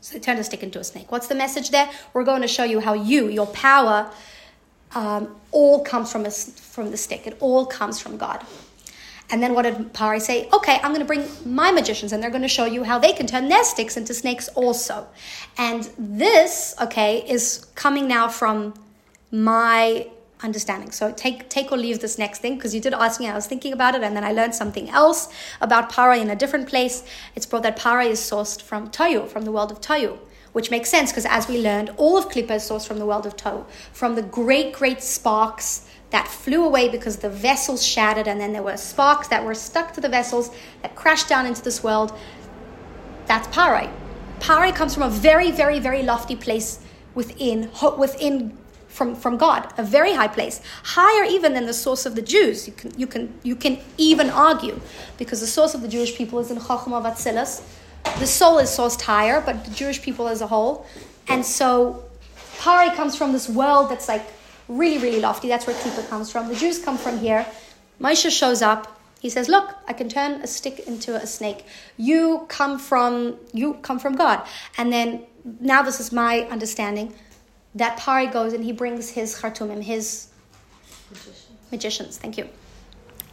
So 0.06 0.14
they 0.14 0.20
turn 0.20 0.38
a 0.38 0.44
stick 0.44 0.62
into 0.62 0.80
a 0.80 0.84
snake. 0.84 1.12
What's 1.12 1.26
the 1.26 1.34
message 1.34 1.72
there? 1.72 1.90
We're 2.14 2.26
going 2.26 2.44
to 2.44 2.48
show 2.48 2.64
you 2.64 2.80
how 2.80 2.94
you, 2.94 3.28
your 3.28 3.48
power, 3.48 4.12
um, 4.94 5.36
all 5.50 5.84
comes 5.84 6.12
from, 6.12 6.28
a, 6.28 6.30
from 6.30 6.92
the 6.92 6.98
stick. 6.98 7.26
It 7.26 7.38
all 7.40 7.66
comes 7.66 8.00
from 8.00 8.16
God. 8.16 8.46
And 9.32 9.42
then 9.42 9.56
what 9.56 9.64
did 9.64 9.94
Pari 9.94 10.20
say? 10.20 10.48
Okay, 10.54 10.76
I'm 10.76 10.92
going 10.94 11.00
to 11.00 11.06
bring 11.06 11.28
my 11.44 11.72
magicians 11.72 12.14
and 12.14 12.22
they're 12.22 12.30
going 12.30 12.44
to 12.44 12.48
show 12.48 12.66
you 12.66 12.84
how 12.84 13.00
they 13.00 13.14
can 13.14 13.26
turn 13.26 13.50
their 13.50 13.64
sticks 13.64 13.98
into 13.98 14.14
snakes 14.14 14.48
also. 14.50 15.08
And 15.58 15.90
this, 15.98 16.76
okay, 16.80 17.28
is 17.28 17.66
coming 17.74 18.08
now 18.08 18.28
from 18.28 18.76
my 19.32 20.08
understanding. 20.46 20.92
So 20.92 21.12
take 21.12 21.50
take 21.50 21.72
or 21.72 21.78
leave 21.78 22.00
this 22.00 22.18
next 22.18 22.40
thing 22.40 22.56
because 22.56 22.74
you 22.74 22.80
did 22.80 22.94
ask 22.94 23.20
me. 23.20 23.28
I 23.28 23.36
was 23.36 23.48
thinking 23.48 23.74
about 23.74 23.96
it, 23.96 24.04
and 24.04 24.16
then 24.16 24.24
I 24.24 24.32
learned 24.32 24.56
something 24.56 24.90
else 24.90 25.28
about 25.60 25.90
para 25.90 26.18
in 26.18 26.30
a 26.30 26.36
different 26.36 26.70
place. 26.70 27.04
It's 27.36 27.46
brought 27.46 27.64
that 27.64 27.76
para 27.76 28.06
is 28.06 28.20
sourced 28.20 28.62
from 28.62 28.90
Tohu, 28.90 29.28
from 29.28 29.44
the 29.44 29.52
world 29.52 29.72
of 29.72 29.82
Tohu, 29.82 30.18
which 30.54 30.72
makes 30.72 30.90
sense 30.90 31.12
because 31.12 31.26
as 31.26 31.48
we 31.48 31.62
learned, 31.62 31.90
all 31.98 32.18
of 32.18 32.30
Klippa 32.30 32.52
is 32.52 32.70
sourced 32.70 32.88
from 32.88 33.00
the 33.00 33.06
world 33.06 33.26
of 33.26 33.36
Tohu, 33.36 33.66
from 33.92 34.16
the 34.16 34.22
great 34.22 34.72
great 34.74 35.02
sparks 35.02 35.88
that 36.12 36.28
flew 36.28 36.64
away 36.64 36.88
because 36.88 37.18
the 37.18 37.30
vessels 37.30 37.86
shattered, 37.86 38.28
and 38.28 38.40
then 38.40 38.54
there 38.54 38.64
were 38.64 38.78
sparks 38.78 39.28
that 39.28 39.44
were 39.44 39.56
stuck 39.56 39.94
to 39.94 40.02
the 40.02 40.10
vessels 40.10 40.52
that 40.82 40.96
crashed 40.96 41.28
down 41.28 41.46
into 41.46 41.62
this 41.62 41.84
world. 41.84 42.18
That's 43.26 43.48
para. 43.48 43.92
Para 44.40 44.72
comes 44.72 44.94
from 44.94 45.04
a 45.04 45.10
very, 45.10 45.52
very, 45.52 45.80
very 45.80 46.04
lofty 46.04 46.36
place 46.36 46.80
within 47.16 47.72
within 47.98 48.58
from, 48.96 49.14
from 49.14 49.36
God, 49.38 49.62
a 49.78 49.84
very 49.84 50.14
high 50.14 50.30
place, 50.38 50.62
higher 50.84 51.26
even 51.36 51.54
than 51.54 51.66
the 51.66 51.74
source 51.74 52.06
of 52.06 52.16
the 52.16 52.22
Jews. 52.22 52.68
You 52.68 52.74
can, 52.74 52.92
you 52.98 53.08
can, 53.08 53.24
you 53.44 53.56
can 53.56 53.78
even 53.98 54.30
argue, 54.30 54.80
because 55.18 55.42
the 55.42 55.48
source 55.48 55.74
of 55.76 55.82
the 55.82 55.92
Jewish 55.96 56.16
people 56.16 56.40
is 56.40 56.50
in 56.50 56.58
Chachma 56.58 57.04
Vatzilas. 57.04 57.62
The 58.20 58.28
soul 58.28 58.60
is 58.60 58.70
sourced 58.70 59.02
higher, 59.02 59.42
but 59.42 59.66
the 59.66 59.72
Jewish 59.72 60.02
people 60.02 60.28
as 60.28 60.42
a 60.42 60.48
whole. 60.48 60.86
And 61.28 61.46
so 61.46 62.04
Pari 62.60 62.90
comes 62.92 63.16
from 63.18 63.34
this 63.34 63.50
world 63.50 63.90
that's 63.90 64.08
like 64.08 64.26
really, 64.70 65.00
really 65.00 65.20
lofty. 65.20 65.48
That's 65.50 65.68
where 65.68 65.76
Klipa 65.76 66.08
comes 66.08 66.32
from. 66.32 66.48
The 66.48 66.56
Jews 66.56 66.80
come 66.80 66.98
from 66.98 67.20
here. 67.20 67.46
Moshe 68.00 68.30
shows 68.32 68.62
up. 68.62 68.82
He 69.20 69.30
says, 69.30 69.50
"Look, 69.50 69.68
I 69.88 69.94
can 69.94 70.08
turn 70.08 70.32
a 70.42 70.48
stick 70.48 70.80
into 70.88 71.16
a 71.16 71.26
snake. 71.26 71.66
You 71.98 72.46
come 72.48 72.78
from 72.78 73.38
you 73.54 73.74
come 73.82 74.00
from 74.00 74.16
God." 74.16 74.38
And 74.78 74.94
then 74.94 75.26
now 75.60 75.82
this 75.82 76.00
is 76.00 76.12
my 76.12 76.42
understanding 76.56 77.14
that 77.76 77.98
Pari 77.98 78.28
goes 78.28 78.54
and 78.54 78.64
he 78.64 78.72
brings 78.72 79.10
his 79.10 79.36
khartoumim, 79.36 79.84
his 79.84 80.30
magicians. 81.10 81.48
magicians. 81.72 82.18
Thank 82.18 82.38
you. 82.38 82.50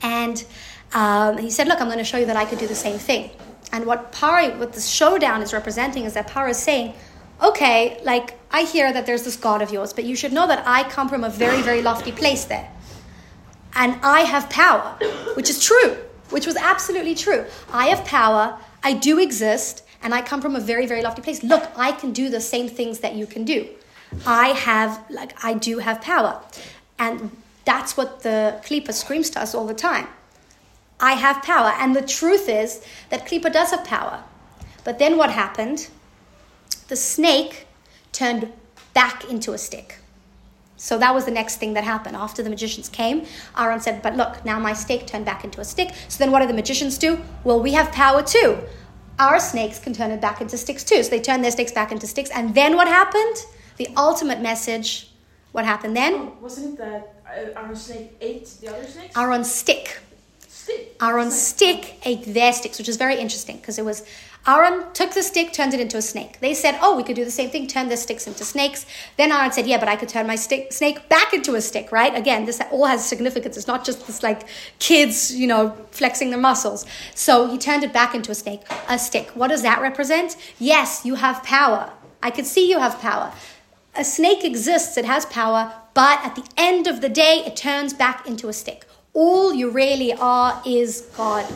And 0.02 0.44
um, 0.92 1.38
he 1.38 1.50
said, 1.50 1.68
"Look, 1.68 1.80
I'm 1.80 1.86
going 1.86 1.98
to 1.98 2.04
show 2.04 2.18
you 2.18 2.26
that 2.26 2.36
I 2.36 2.44
could 2.44 2.58
do 2.58 2.66
the 2.66 2.74
same 2.74 2.98
thing." 2.98 3.30
And 3.72 3.86
what 3.86 4.12
Pari, 4.12 4.50
what 4.50 4.72
the 4.72 4.80
showdown 4.80 5.42
is 5.42 5.52
representing, 5.52 6.04
is 6.04 6.14
that 6.14 6.26
Pari 6.26 6.50
is 6.50 6.58
saying, 6.58 6.94
"Okay, 7.42 8.00
like 8.04 8.38
I 8.50 8.64
hear 8.64 8.92
that 8.92 9.06
there's 9.06 9.22
this 9.22 9.36
God 9.36 9.62
of 9.62 9.70
yours, 9.70 9.92
but 9.92 10.04
you 10.04 10.16
should 10.16 10.32
know 10.32 10.46
that 10.46 10.64
I 10.66 10.82
come 10.90 11.08
from 11.08 11.24
a 11.24 11.30
very, 11.30 11.62
very 11.62 11.80
lofty 11.80 12.12
place 12.12 12.44
there, 12.44 12.68
and 13.74 13.98
I 14.02 14.20
have 14.22 14.50
power, 14.50 14.98
which 15.34 15.48
is 15.48 15.64
true, 15.64 15.96
which 16.30 16.46
was 16.46 16.56
absolutely 16.56 17.14
true. 17.14 17.46
I 17.72 17.86
have 17.86 18.04
power. 18.04 18.58
I 18.82 18.92
do 18.94 19.18
exist." 19.18 19.84
And 20.04 20.12
I 20.12 20.20
come 20.20 20.42
from 20.42 20.56
a 20.56 20.60
very, 20.60 20.84
very 20.86 21.00
lofty 21.00 21.22
place. 21.22 21.44
Look, 21.44 21.70
I 21.76 21.92
can 21.92 22.12
do 22.12 22.28
the 22.28 22.40
same 22.40 22.68
things 22.68 22.98
that 22.98 23.14
you 23.14 23.24
can 23.24 23.44
do. 23.44 23.68
I 24.26 24.48
have, 24.48 25.04
like, 25.10 25.32
I 25.44 25.54
do 25.54 25.78
have 25.78 26.00
power. 26.00 26.40
And 26.98 27.36
that's 27.64 27.96
what 27.96 28.22
the 28.22 28.60
Klippa 28.64 28.92
screams 28.92 29.30
to 29.30 29.42
us 29.42 29.54
all 29.54 29.66
the 29.66 29.74
time. 29.74 30.08
I 31.00 31.12
have 31.12 31.42
power. 31.42 31.72
And 31.78 31.96
the 31.96 32.02
truth 32.02 32.48
is 32.48 32.84
that 33.10 33.26
Klippa 33.26 33.52
does 33.52 33.70
have 33.70 33.84
power. 33.84 34.22
But 34.84 34.98
then 34.98 35.16
what 35.16 35.30
happened? 35.30 35.88
The 36.88 36.96
snake 36.96 37.66
turned 38.12 38.52
back 38.94 39.24
into 39.30 39.52
a 39.52 39.58
stick. 39.58 39.98
So 40.76 40.98
that 40.98 41.14
was 41.14 41.24
the 41.24 41.30
next 41.30 41.56
thing 41.58 41.74
that 41.74 41.84
happened. 41.84 42.16
After 42.16 42.42
the 42.42 42.50
magicians 42.50 42.88
came, 42.88 43.24
Aaron 43.56 43.80
said, 43.80 44.02
But 44.02 44.16
look, 44.16 44.44
now 44.44 44.58
my 44.58 44.72
stick 44.72 45.06
turned 45.06 45.24
back 45.24 45.44
into 45.44 45.60
a 45.60 45.64
stick. 45.64 45.92
So 46.08 46.18
then 46.18 46.32
what 46.32 46.40
do 46.40 46.48
the 46.48 46.54
magicians 46.54 46.98
do? 46.98 47.20
Well, 47.44 47.60
we 47.60 47.72
have 47.72 47.92
power 47.92 48.22
too. 48.22 48.58
Our 49.18 49.38
snakes 49.38 49.78
can 49.78 49.92
turn 49.92 50.10
it 50.10 50.20
back 50.20 50.40
into 50.40 50.58
sticks 50.58 50.82
too. 50.82 51.02
So 51.04 51.10
they 51.10 51.20
turned 51.20 51.44
their 51.44 51.52
sticks 51.52 51.70
back 51.70 51.92
into 51.92 52.06
sticks. 52.08 52.30
And 52.30 52.54
then 52.54 52.74
what 52.74 52.88
happened? 52.88 53.36
The 53.76 53.88
ultimate 53.96 54.40
message. 54.40 55.08
What 55.52 55.64
happened 55.64 55.96
then? 55.96 56.14
Oh, 56.14 56.36
wasn't 56.40 56.74
it 56.74 56.78
that 56.78 57.14
uh, 57.26 57.60
Aaron's 57.60 57.82
snake 57.82 58.16
ate 58.20 58.46
the 58.60 58.68
other 58.68 58.86
snakes? 58.86 59.16
Aaron's 59.16 59.52
stick. 59.52 59.98
Stick. 60.48 60.96
Aaron's 61.02 61.40
stick 61.40 61.96
ate 62.04 62.24
their 62.32 62.52
sticks, 62.52 62.78
which 62.78 62.88
is 62.88 62.96
very 62.96 63.18
interesting 63.18 63.56
because 63.56 63.78
it 63.78 63.84
was 63.84 64.04
Aaron 64.46 64.92
took 64.92 65.12
the 65.12 65.22
stick, 65.22 65.52
turned 65.52 65.72
it 65.72 65.78
into 65.78 65.96
a 65.96 66.02
snake. 66.02 66.40
They 66.40 66.52
said, 66.52 66.76
"Oh, 66.82 66.96
we 66.96 67.04
could 67.04 67.14
do 67.14 67.24
the 67.24 67.30
same 67.30 67.50
thing, 67.50 67.68
turn 67.68 67.88
the 67.88 67.96
sticks 67.96 68.26
into 68.26 68.44
snakes." 68.44 68.86
Then 69.16 69.30
Aaron 69.30 69.52
said, 69.52 69.68
"Yeah, 69.68 69.78
but 69.78 69.88
I 69.88 69.94
could 69.94 70.08
turn 70.08 70.26
my 70.26 70.34
stick, 70.34 70.72
snake 70.72 71.08
back 71.08 71.32
into 71.32 71.54
a 71.54 71.60
stick, 71.60 71.92
right?" 71.92 72.12
Again, 72.16 72.44
this 72.44 72.60
all 72.72 72.86
has 72.86 73.06
significance. 73.06 73.56
It's 73.56 73.68
not 73.68 73.84
just 73.84 74.06
this 74.06 74.22
like 74.22 74.42
kids, 74.80 75.32
you 75.34 75.46
know, 75.46 75.76
flexing 75.92 76.30
their 76.30 76.40
muscles. 76.40 76.84
So 77.14 77.48
he 77.48 77.56
turned 77.56 77.84
it 77.84 77.92
back 77.92 78.16
into 78.16 78.32
a 78.32 78.34
snake, 78.34 78.62
a 78.88 78.98
stick. 78.98 79.30
What 79.34 79.48
does 79.48 79.62
that 79.62 79.80
represent? 79.80 80.36
Yes, 80.58 81.04
you 81.04 81.14
have 81.16 81.44
power. 81.44 81.92
I 82.20 82.30
could 82.30 82.46
see 82.46 82.68
you 82.68 82.80
have 82.80 83.00
power 83.00 83.32
a 83.94 84.04
snake 84.04 84.44
exists, 84.44 84.96
it 84.96 85.04
has 85.04 85.26
power, 85.26 85.72
but 85.94 86.24
at 86.24 86.34
the 86.34 86.44
end 86.56 86.86
of 86.86 87.00
the 87.00 87.08
day, 87.08 87.42
it 87.46 87.56
turns 87.56 87.92
back 87.92 88.26
into 88.26 88.48
a 88.48 88.52
stick. 88.52 88.86
All 89.12 89.52
you 89.52 89.70
really 89.70 90.12
are 90.12 90.62
is 90.64 91.02
God. 91.16 91.46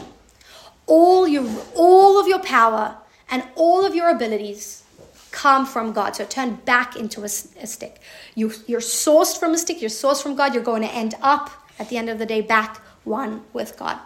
All, 0.87 1.27
your, 1.27 1.49
all 1.75 2.21
of 2.21 2.29
your 2.29 2.39
power 2.41 2.99
and 3.31 3.43
all 3.55 3.85
of 3.85 3.95
your 3.95 4.11
abilities 4.11 4.85
come 5.31 5.67
from 5.67 5.93
God. 5.93 6.17
So 6.17 6.25
turn 6.25 6.57
back 6.67 6.97
into 6.97 7.23
a, 7.23 7.25
a 7.25 7.67
stick. 7.67 8.01
You, 8.35 8.53
you're 8.67 8.81
sourced 8.81 9.39
from 9.39 9.53
a 9.53 9.59
stick, 9.59 9.81
you're 9.81 9.91
sourced 9.91 10.23
from 10.23 10.37
God, 10.37 10.55
you're 10.55 10.63
going 10.63 10.83
to 10.83 10.95
end 10.95 11.15
up 11.23 11.51
at 11.79 11.89
the 11.89 11.97
end 11.97 12.09
of 12.09 12.19
the 12.19 12.27
day 12.27 12.41
back 12.41 12.79
one 13.05 13.43
with 13.53 13.79
God. 13.79 13.99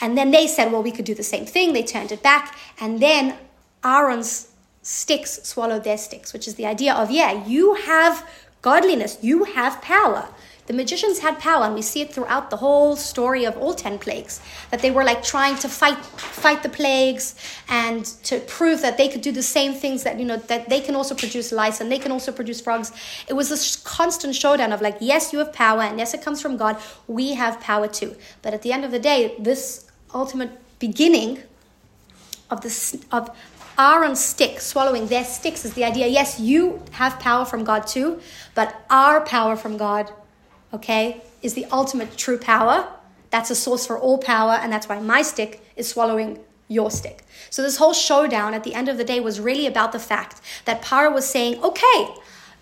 And 0.00 0.16
then 0.18 0.30
they 0.30 0.46
said, 0.46 0.72
well, 0.72 0.82
we 0.82 0.90
could 0.90 1.04
do 1.04 1.14
the 1.14 1.22
same 1.22 1.46
thing. 1.46 1.72
They 1.72 1.82
turned 1.82 2.12
it 2.12 2.22
back. 2.22 2.58
And 2.80 3.00
then 3.00 3.36
Aaron's 3.84 4.48
sticks 4.84 5.40
swallow 5.42 5.80
their 5.80 5.98
sticks, 5.98 6.32
which 6.32 6.46
is 6.46 6.54
the 6.54 6.66
idea 6.66 6.94
of, 6.94 7.10
yeah, 7.10 7.44
you 7.46 7.74
have 7.74 8.28
godliness, 8.62 9.18
you 9.20 9.44
have 9.44 9.82
power. 9.82 10.28
The 10.66 10.72
magicians 10.72 11.18
had 11.18 11.38
power, 11.38 11.64
and 11.64 11.74
we 11.74 11.82
see 11.82 12.00
it 12.00 12.14
throughout 12.14 12.48
the 12.48 12.56
whole 12.56 12.96
story 12.96 13.44
of 13.44 13.54
all 13.58 13.74
ten 13.74 13.98
plagues. 13.98 14.40
That 14.70 14.80
they 14.80 14.90
were 14.90 15.04
like 15.04 15.22
trying 15.22 15.56
to 15.56 15.68
fight 15.68 15.98
fight 15.98 16.62
the 16.62 16.70
plagues 16.70 17.34
and 17.68 18.06
to 18.24 18.40
prove 18.40 18.80
that 18.80 18.96
they 18.96 19.08
could 19.08 19.20
do 19.20 19.30
the 19.30 19.42
same 19.42 19.74
things 19.74 20.04
that 20.04 20.18
you 20.18 20.24
know 20.24 20.38
that 20.38 20.70
they 20.70 20.80
can 20.80 20.94
also 20.94 21.14
produce 21.14 21.52
lice 21.52 21.82
and 21.82 21.92
they 21.92 21.98
can 21.98 22.10
also 22.10 22.32
produce 22.32 22.62
frogs. 22.62 22.92
It 23.28 23.34
was 23.34 23.50
this 23.50 23.76
constant 23.76 24.34
showdown 24.34 24.72
of 24.72 24.80
like, 24.80 24.96
yes, 25.00 25.34
you 25.34 25.38
have 25.40 25.52
power, 25.52 25.82
and 25.82 25.98
yes, 25.98 26.14
it 26.14 26.22
comes 26.22 26.40
from 26.40 26.56
God. 26.56 26.78
We 27.06 27.34
have 27.34 27.60
power 27.60 27.86
too. 27.86 28.16
But 28.40 28.54
at 28.54 28.62
the 28.62 28.72
end 28.72 28.86
of 28.86 28.90
the 28.90 28.98
day, 28.98 29.34
this 29.38 29.86
ultimate 30.14 30.52
beginning 30.78 31.42
of 32.50 32.62
this 32.62 32.96
of 33.12 33.30
Aaron's 33.78 34.20
stick, 34.24 34.60
swallowing 34.60 35.08
their 35.08 35.24
sticks, 35.24 35.64
is 35.64 35.74
the 35.74 35.84
idea 35.84 36.06
yes, 36.06 36.38
you 36.38 36.80
have 36.92 37.18
power 37.18 37.44
from 37.44 37.64
God 37.64 37.86
too, 37.86 38.20
but 38.54 38.84
our 38.88 39.20
power 39.20 39.56
from 39.56 39.76
God, 39.76 40.12
okay, 40.72 41.22
is 41.42 41.54
the 41.54 41.66
ultimate 41.66 42.16
true 42.16 42.38
power. 42.38 42.88
That's 43.30 43.50
a 43.50 43.56
source 43.56 43.84
for 43.84 43.98
all 43.98 44.18
power, 44.18 44.52
and 44.52 44.72
that's 44.72 44.88
why 44.88 45.00
my 45.00 45.22
stick 45.22 45.60
is 45.74 45.88
swallowing 45.88 46.38
your 46.68 46.88
stick. 46.90 47.24
So, 47.50 47.62
this 47.62 47.78
whole 47.78 47.92
showdown 47.92 48.54
at 48.54 48.62
the 48.62 48.74
end 48.74 48.88
of 48.88 48.96
the 48.96 49.04
day 49.04 49.18
was 49.18 49.40
really 49.40 49.66
about 49.66 49.90
the 49.90 49.98
fact 49.98 50.40
that 50.66 50.80
Para 50.80 51.10
was 51.10 51.28
saying, 51.28 51.60
okay, 51.62 52.14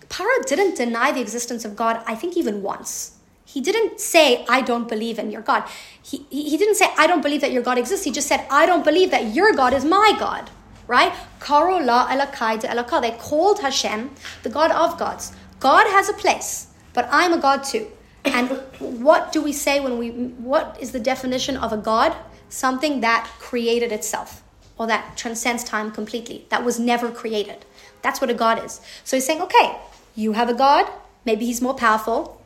Para 0.09 0.43
didn't 0.47 0.75
deny 0.75 1.11
the 1.11 1.21
existence 1.21 1.63
of 1.63 1.75
God, 1.75 2.03
I 2.07 2.15
think, 2.15 2.35
even 2.35 2.63
once. 2.63 3.19
He 3.45 3.61
didn't 3.61 3.99
say, 3.99 4.43
I 4.49 4.61
don't 4.61 4.89
believe 4.89 5.19
in 5.19 5.29
your 5.29 5.43
God. 5.43 5.69
He, 6.01 6.25
he 6.31 6.57
didn't 6.57 6.75
say, 6.75 6.87
I 6.97 7.05
don't 7.05 7.21
believe 7.21 7.41
that 7.41 7.51
your 7.51 7.61
God 7.61 7.77
exists. 7.77 8.03
He 8.03 8.11
just 8.11 8.27
said, 8.27 8.47
I 8.49 8.65
don't 8.65 8.83
believe 8.83 9.11
that 9.11 9.35
your 9.35 9.53
God 9.53 9.73
is 9.73 9.85
my 9.85 10.15
God 10.17 10.49
right? 10.87 11.13
Karo 11.39 11.77
la 11.77 12.07
elakai 12.07 12.59
de 12.59 12.67
elaka. 12.67 13.01
They 13.01 13.11
called 13.11 13.59
Hashem 13.59 14.11
the 14.43 14.49
God 14.49 14.71
of 14.71 14.97
gods. 14.97 15.33
God 15.59 15.87
has 15.87 16.09
a 16.09 16.13
place, 16.13 16.67
but 16.93 17.07
I'm 17.11 17.33
a 17.33 17.37
God 17.37 17.63
too. 17.63 17.87
And 18.25 18.49
what 18.79 19.31
do 19.31 19.41
we 19.41 19.51
say 19.51 19.79
when 19.79 19.97
we, 19.97 20.11
what 20.11 20.77
is 20.79 20.91
the 20.91 20.99
definition 20.99 21.57
of 21.57 21.73
a 21.73 21.77
God? 21.77 22.15
Something 22.49 23.01
that 23.01 23.29
created 23.39 23.91
itself 23.91 24.43
or 24.77 24.87
that 24.87 25.17
transcends 25.17 25.63
time 25.63 25.91
completely, 25.91 26.45
that 26.49 26.63
was 26.63 26.79
never 26.79 27.11
created. 27.11 27.65
That's 28.01 28.21
what 28.21 28.29
a 28.29 28.33
God 28.33 28.63
is. 28.63 28.81
So 29.03 29.17
he's 29.17 29.25
saying, 29.25 29.41
okay, 29.41 29.77
you 30.15 30.33
have 30.33 30.49
a 30.49 30.53
God, 30.53 30.89
maybe 31.25 31.45
he's 31.45 31.61
more 31.61 31.73
powerful, 31.73 32.41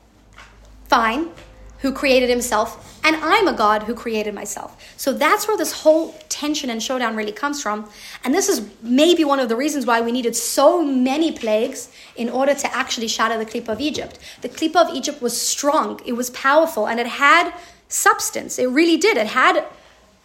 fine, 0.88 1.30
who 1.80 1.92
created 1.92 2.30
himself, 2.30 3.00
and 3.04 3.16
I'm 3.18 3.48
a 3.48 3.54
God 3.54 3.84
who 3.84 3.94
created 3.94 4.34
myself. 4.34 4.76
So 4.98 5.14
that's 5.14 5.48
where 5.48 5.58
this 5.58 5.72
whole 5.72 6.14
tension 6.28 6.70
and 6.70 6.82
showdown 6.82 7.16
really 7.16 7.32
comes 7.32 7.62
from. 7.62 7.90
And 8.24 8.34
this 8.34 8.50
is 8.50 8.68
maybe 8.82 9.24
one 9.24 9.40
of 9.40 9.48
the 9.48 9.56
reasons 9.56 9.86
why 9.86 10.02
we 10.02 10.12
needed 10.12 10.36
so 10.36 10.84
many 10.84 11.32
plagues 11.32 11.90
in 12.16 12.30
order 12.30 12.54
to 12.56 12.76
actually 12.76 13.08
shatter 13.08 13.38
the 13.38 13.46
Klippa 13.46 13.70
of 13.70 13.80
Egypt. 13.80 14.20
The 14.42 14.50
Klippa 14.50 14.90
of 14.90 14.96
Egypt 14.96 15.22
was 15.22 15.40
strong, 15.40 16.02
it 16.06 16.14
was 16.14 16.30
powerful, 16.32 16.88
and 16.88 17.00
it 17.00 17.08
had 17.08 17.54
substance. 17.90 18.60
It 18.60 18.68
really 18.68 18.98
did. 18.98 19.18
It 19.18 19.28
had, 19.28 19.66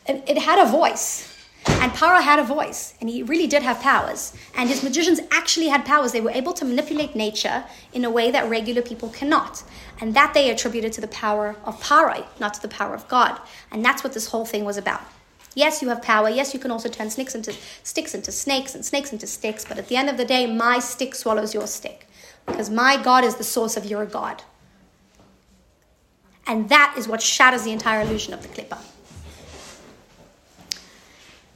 it 0.07 0.39
had 0.39 0.59
a 0.59 0.71
voice. 0.71 1.32
And 1.67 1.93
Para 1.95 2.23
had 2.23 2.39
a 2.39 2.45
voice, 2.45 2.95
and 3.01 3.09
he 3.09 3.23
really 3.23 3.47
did 3.47 3.63
have 3.63 3.81
powers. 3.81 4.35
And 4.57 4.69
his 4.69 4.83
magicians 4.83 5.21
actually 5.31 5.69
had 5.69 5.85
powers. 5.85 6.13
They 6.13 6.21
were 6.21 6.31
able 6.31 6.53
to 6.55 6.65
manipulate 6.65 7.15
nature 7.15 7.65
in 7.93 8.05
a 8.05 8.11
way 8.11 8.31
that 8.31 8.49
regular 8.49 8.83
people 8.83 9.11
cannot. 9.11 9.63
And 10.01 10.15
that 10.15 10.35
they 10.35 10.51
attributed 10.51 10.93
to 10.95 11.01
the 11.01 11.09
power 11.09 11.57
of 11.65 11.81
Para, 11.81 12.27
not 12.41 12.55
to 12.55 12.63
the 12.63 12.69
power 12.69 12.95
of 12.95 13.07
God. 13.09 13.41
And 13.71 13.85
that's 13.85 14.03
what 14.03 14.13
this 14.13 14.29
whole 14.29 14.45
thing 14.45 14.65
was 14.65 14.77
about. 14.77 15.03
Yes, 15.55 15.83
you 15.83 15.89
have 15.91 16.03
power. 16.03 16.29
Yes, 16.29 16.55
you 16.55 16.61
can 16.61 16.71
also 16.71 16.89
turn 16.89 17.11
snakes 17.11 17.35
into 17.35 17.55
sticks 17.83 18.15
into 18.15 18.33
snakes 18.33 18.75
and 18.75 18.85
snakes 18.85 19.13
into 19.13 19.27
sticks. 19.27 19.65
But 19.65 19.79
at 19.79 19.89
the 19.89 19.97
end 19.97 20.09
of 20.09 20.17
the 20.17 20.25
day, 20.25 20.47
my 20.47 20.79
stick 20.79 21.15
swallows 21.15 21.55
your 21.55 21.67
stick. 21.67 22.09
Because 22.47 22.71
my 22.71 23.01
God 23.01 23.23
is 23.23 23.37
the 23.37 23.45
source 23.45 23.77
of 23.77 23.85
your 23.85 24.07
God. 24.07 24.43
And 26.47 26.69
that 26.71 26.95
is 26.99 27.07
what 27.07 27.23
shatters 27.23 27.63
the 27.63 27.73
entire 27.73 28.01
illusion 28.01 28.35
of 28.35 28.43
the 28.43 28.49
klippa. 28.49 28.79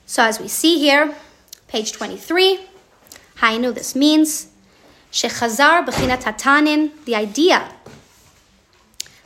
So 0.08 0.22
as 0.22 0.38
we 0.38 0.46
see 0.46 0.78
here, 0.78 1.16
page 1.66 1.90
23, 1.90 2.60
Hainu, 3.38 3.74
this 3.74 3.96
means 3.96 4.46
Shechazar 5.10 5.84
b'chinat 5.84 6.22
hatanin, 6.22 6.92
the 7.04 7.16
idea 7.16 7.68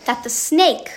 that 0.06 0.24
the 0.24 0.30
snake 0.30 0.90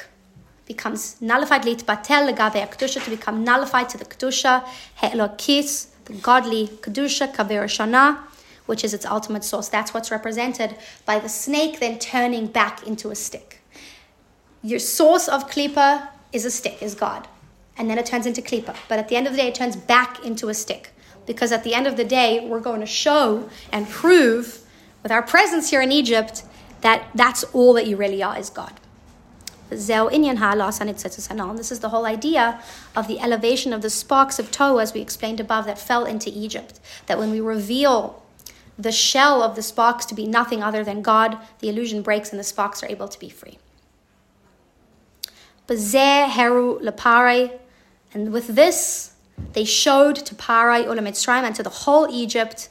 becomes 0.65 1.21
nullified 1.21 1.63
litbatel 1.63 2.31
legabe 2.31 2.65
kedusha 2.71 3.03
to 3.03 3.09
become 3.09 3.43
nullified 3.43 3.89
to 3.89 3.97
the 3.97 4.05
kedusha 4.05 4.65
he'elokis, 5.01 5.87
the 6.05 6.13
godly 6.13 6.67
kedusha 6.67 7.35
kaver 7.35 7.65
shana, 7.65 8.19
which 8.65 8.85
is 8.85 8.93
its 8.93 9.05
ultimate 9.05 9.43
source. 9.43 9.67
That's 9.67 9.93
what's 9.93 10.11
represented 10.11 10.77
by 11.05 11.19
the 11.19 11.27
snake 11.27 11.81
then 11.81 11.99
turning 11.99 12.47
back 12.47 12.87
into 12.87 13.09
a 13.09 13.15
stick. 13.15 13.61
Your 14.61 14.79
source 14.79 15.27
of 15.27 15.49
klipa 15.51 16.07
is 16.31 16.45
a 16.45 16.51
stick, 16.51 16.81
is 16.81 16.95
God. 16.95 17.27
And 17.77 17.89
then 17.89 17.97
it 17.97 18.05
turns 18.05 18.25
into 18.25 18.41
klipa. 18.41 18.75
But 18.87 18.99
at 18.99 19.09
the 19.09 19.15
end 19.15 19.27
of 19.27 19.33
the 19.33 19.37
day, 19.37 19.47
it 19.47 19.55
turns 19.55 19.75
back 19.75 20.23
into 20.23 20.49
a 20.49 20.53
stick. 20.53 20.91
Because 21.25 21.51
at 21.51 21.63
the 21.63 21.73
end 21.73 21.87
of 21.87 21.97
the 21.97 22.03
day, 22.03 22.47
we're 22.47 22.59
going 22.59 22.81
to 22.81 22.85
show 22.85 23.49
and 23.71 23.89
prove 23.89 24.59
with 25.01 25.11
our 25.11 25.23
presence 25.23 25.69
here 25.69 25.81
in 25.81 25.91
Egypt 25.91 26.43
that 26.81 27.07
that's 27.15 27.43
all 27.45 27.73
that 27.73 27.87
you 27.87 27.95
really 27.95 28.21
are 28.21 28.37
is 28.37 28.49
God. 28.49 28.73
This 29.69 29.89
is 31.71 31.79
the 31.79 31.89
whole 31.89 32.05
idea 32.05 32.61
of 32.95 33.07
the 33.07 33.19
elevation 33.19 33.73
of 33.73 33.81
the 33.81 33.89
sparks 33.89 34.37
of 34.37 34.51
Tohu, 34.51 34.81
as 34.81 34.93
we 34.93 35.01
explained 35.01 35.39
above, 35.39 35.65
that 35.65 35.79
fell 35.79 36.05
into 36.05 36.29
Egypt. 36.29 36.79
That 37.07 37.17
when 37.17 37.31
we 37.31 37.41
reveal 37.41 38.21
the 38.77 38.91
shell 38.91 39.41
of 39.41 39.55
the 39.55 39.63
sparks 39.63 40.05
to 40.07 40.15
be 40.15 40.27
nothing 40.27 40.61
other 40.61 40.83
than 40.83 41.01
God, 41.01 41.37
the 41.59 41.69
illusion 41.69 42.01
breaks 42.01 42.31
and 42.31 42.39
the 42.39 42.43
sparks 42.43 42.83
are 42.83 42.87
able 42.87 43.07
to 43.07 43.19
be 43.19 43.29
free. 43.29 43.57
And 48.13 48.31
with 48.31 48.47
this, 48.47 49.13
they 49.53 49.65
showed 49.65 50.15
to 50.17 50.35
Parai 50.35 50.85
Ula 50.85 51.01
Mitzrayim 51.01 51.43
and 51.43 51.55
to 51.55 51.63
the 51.63 51.69
whole 51.69 52.07
Egypt, 52.11 52.69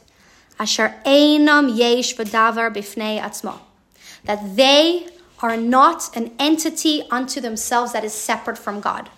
Asher 0.59 0.95
Einam 1.05 1.75
Yesh 1.75 2.15
V'davar 2.15 2.73
Bifnei 2.73 3.19
Atzmo, 3.19 3.59
that 4.23 4.55
they 4.55 5.07
are 5.39 5.57
not 5.57 6.15
an 6.15 6.31
entity 6.39 7.03
unto 7.11 7.41
themselves 7.41 7.91
that 7.91 8.03
is 8.05 8.13
separate 8.13 8.57
from 8.57 8.79
God. 8.79 9.09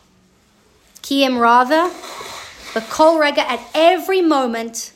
Kiem 1.04 1.38
rather, 1.38 1.92
the 2.74 2.82
kol 2.90 3.20
rega 3.20 3.48
at 3.50 3.62
every 3.76 4.22
moment, 4.22 4.92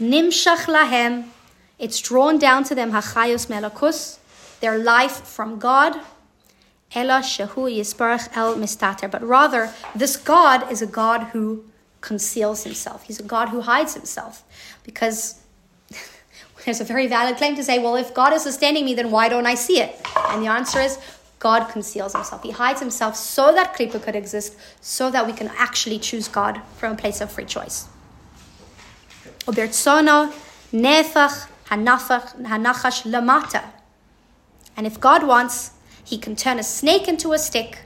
nimshach 0.00 0.64
lahem, 0.66 1.28
it's 1.78 2.00
drawn 2.00 2.38
down 2.38 2.64
to 2.64 2.74
them 2.74 2.90
hachayos 2.90 3.46
melakus, 3.46 4.18
their 4.60 4.78
life 4.78 5.22
from 5.22 5.58
God. 5.58 5.96
Ela 6.94 7.20
shehu 7.22 7.70
yisparach 7.70 8.28
el 8.34 8.56
mistater. 8.56 9.10
But 9.10 9.22
rather, 9.22 9.72
this 9.94 10.16
God 10.16 10.70
is 10.70 10.82
a 10.82 10.86
God 10.86 11.24
who 11.32 11.64
conceals 12.00 12.64
himself. 12.64 13.04
He's 13.04 13.20
a 13.20 13.22
God 13.22 13.48
who 13.48 13.62
hides 13.62 13.94
himself. 13.94 14.44
Because 14.84 15.40
there's 16.64 16.80
a 16.80 16.84
very 16.84 17.06
valid 17.06 17.36
claim 17.36 17.56
to 17.56 17.64
say, 17.64 17.78
well, 17.78 17.96
if 17.96 18.12
God 18.12 18.32
is 18.32 18.42
sustaining 18.42 18.84
me, 18.84 18.94
then 18.94 19.10
why 19.10 19.28
don't 19.28 19.46
I 19.46 19.54
see 19.54 19.80
it? 19.80 20.00
And 20.28 20.42
the 20.42 20.48
answer 20.48 20.80
is, 20.80 20.98
God 21.38 21.68
conceals 21.70 22.12
himself. 22.12 22.42
He 22.44 22.52
hides 22.52 22.80
himself 22.80 23.16
so 23.16 23.52
that 23.52 23.74
Klippa 23.74 24.00
could 24.00 24.14
exist, 24.14 24.56
so 24.80 25.10
that 25.10 25.26
we 25.26 25.32
can 25.32 25.50
actually 25.56 25.98
choose 25.98 26.28
God 26.28 26.60
from 26.76 26.92
a 26.92 26.96
place 26.96 27.20
of 27.20 27.32
free 27.32 27.46
choice. 27.46 27.88
Nefach 30.72 31.48
hanachash 31.66 33.02
lamata. 33.10 33.64
And 34.76 34.86
if 34.86 35.00
God 35.00 35.26
wants, 35.26 35.72
he 36.04 36.18
can 36.18 36.36
turn 36.36 36.58
a 36.58 36.62
snake 36.62 37.08
into 37.08 37.32
a 37.32 37.38
stick, 37.38 37.80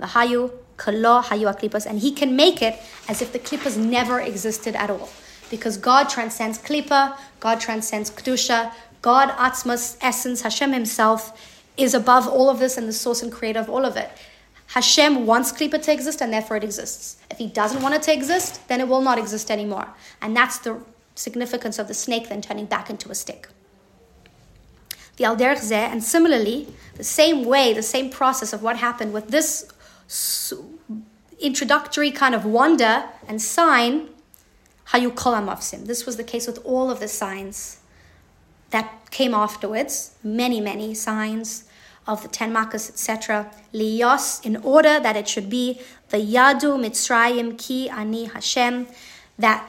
hayu 0.00 0.52
kalo 0.76 1.22
hayu 1.22 1.52
aklipas, 1.52 1.86
and 1.86 2.00
he 2.00 2.12
can 2.12 2.36
make 2.36 2.62
it 2.62 2.78
as 3.08 3.22
if 3.22 3.32
the 3.32 3.38
klippas 3.38 3.76
never 3.76 4.20
existed 4.20 4.74
at 4.76 4.90
all 4.90 5.08
because 5.50 5.76
God 5.76 6.08
transcends 6.08 6.58
Klippa, 6.58 7.16
God 7.40 7.60
transcends 7.60 8.10
Kedusha, 8.10 8.72
God, 9.02 9.28
Atzmas, 9.30 9.96
essence, 10.00 10.42
Hashem 10.42 10.72
himself 10.72 11.52
is 11.76 11.94
above 11.94 12.26
all 12.26 12.48
of 12.50 12.58
this 12.58 12.76
and 12.76 12.88
the 12.88 12.92
source 12.92 13.22
and 13.22 13.30
creator 13.30 13.60
of 13.60 13.68
all 13.68 13.84
of 13.84 13.96
it. 13.96 14.10
Hashem 14.68 15.26
wants 15.26 15.52
Klippa 15.52 15.80
to 15.82 15.92
exist 15.92 16.20
and 16.20 16.32
therefore 16.32 16.56
it 16.56 16.64
exists. 16.64 17.18
If 17.30 17.38
he 17.38 17.46
doesn't 17.46 17.82
want 17.82 17.94
it 17.94 18.02
to 18.02 18.12
exist, 18.12 18.66
then 18.68 18.80
it 18.80 18.88
will 18.88 19.02
not 19.02 19.18
exist 19.18 19.50
anymore. 19.50 19.86
And 20.20 20.36
that's 20.36 20.58
the 20.58 20.80
significance 21.14 21.78
of 21.78 21.86
the 21.88 21.94
snake 21.94 22.28
then 22.28 22.42
turning 22.42 22.66
back 22.66 22.90
into 22.90 23.10
a 23.10 23.14
stick. 23.14 23.48
The 25.16 25.24
Alder 25.24 25.56
and 25.72 26.04
similarly, 26.04 26.68
the 26.94 27.04
same 27.04 27.44
way, 27.44 27.72
the 27.72 27.82
same 27.82 28.10
process 28.10 28.52
of 28.52 28.62
what 28.62 28.76
happened 28.76 29.12
with 29.12 29.28
this 29.28 29.66
introductory 31.40 32.10
kind 32.10 32.34
of 32.34 32.44
wonder 32.44 33.04
and 33.26 33.40
sign 33.40 34.08
Hayu 34.88 35.10
Kolamavsim. 35.10 35.86
This 35.86 36.06
was 36.06 36.16
the 36.16 36.24
case 36.24 36.46
with 36.46 36.58
all 36.64 36.90
of 36.90 37.00
the 37.00 37.08
signs 37.08 37.78
that 38.70 39.10
came 39.10 39.34
afterwards, 39.34 40.16
many, 40.22 40.60
many 40.60 40.94
signs 40.94 41.64
of 42.06 42.22
the 42.22 42.28
ten 42.28 42.52
makas, 42.52 42.88
etc. 42.88 43.50
Liyos, 43.72 44.44
in 44.44 44.56
order 44.58 45.00
that 45.00 45.16
it 45.16 45.28
should 45.28 45.50
be 45.50 45.80
the 46.10 46.18
Yadu 46.18 46.78
Mitzrayim 46.78 47.58
Ki 47.58 47.88
Ani 47.88 48.26
Hashem, 48.26 48.86
that 49.38 49.68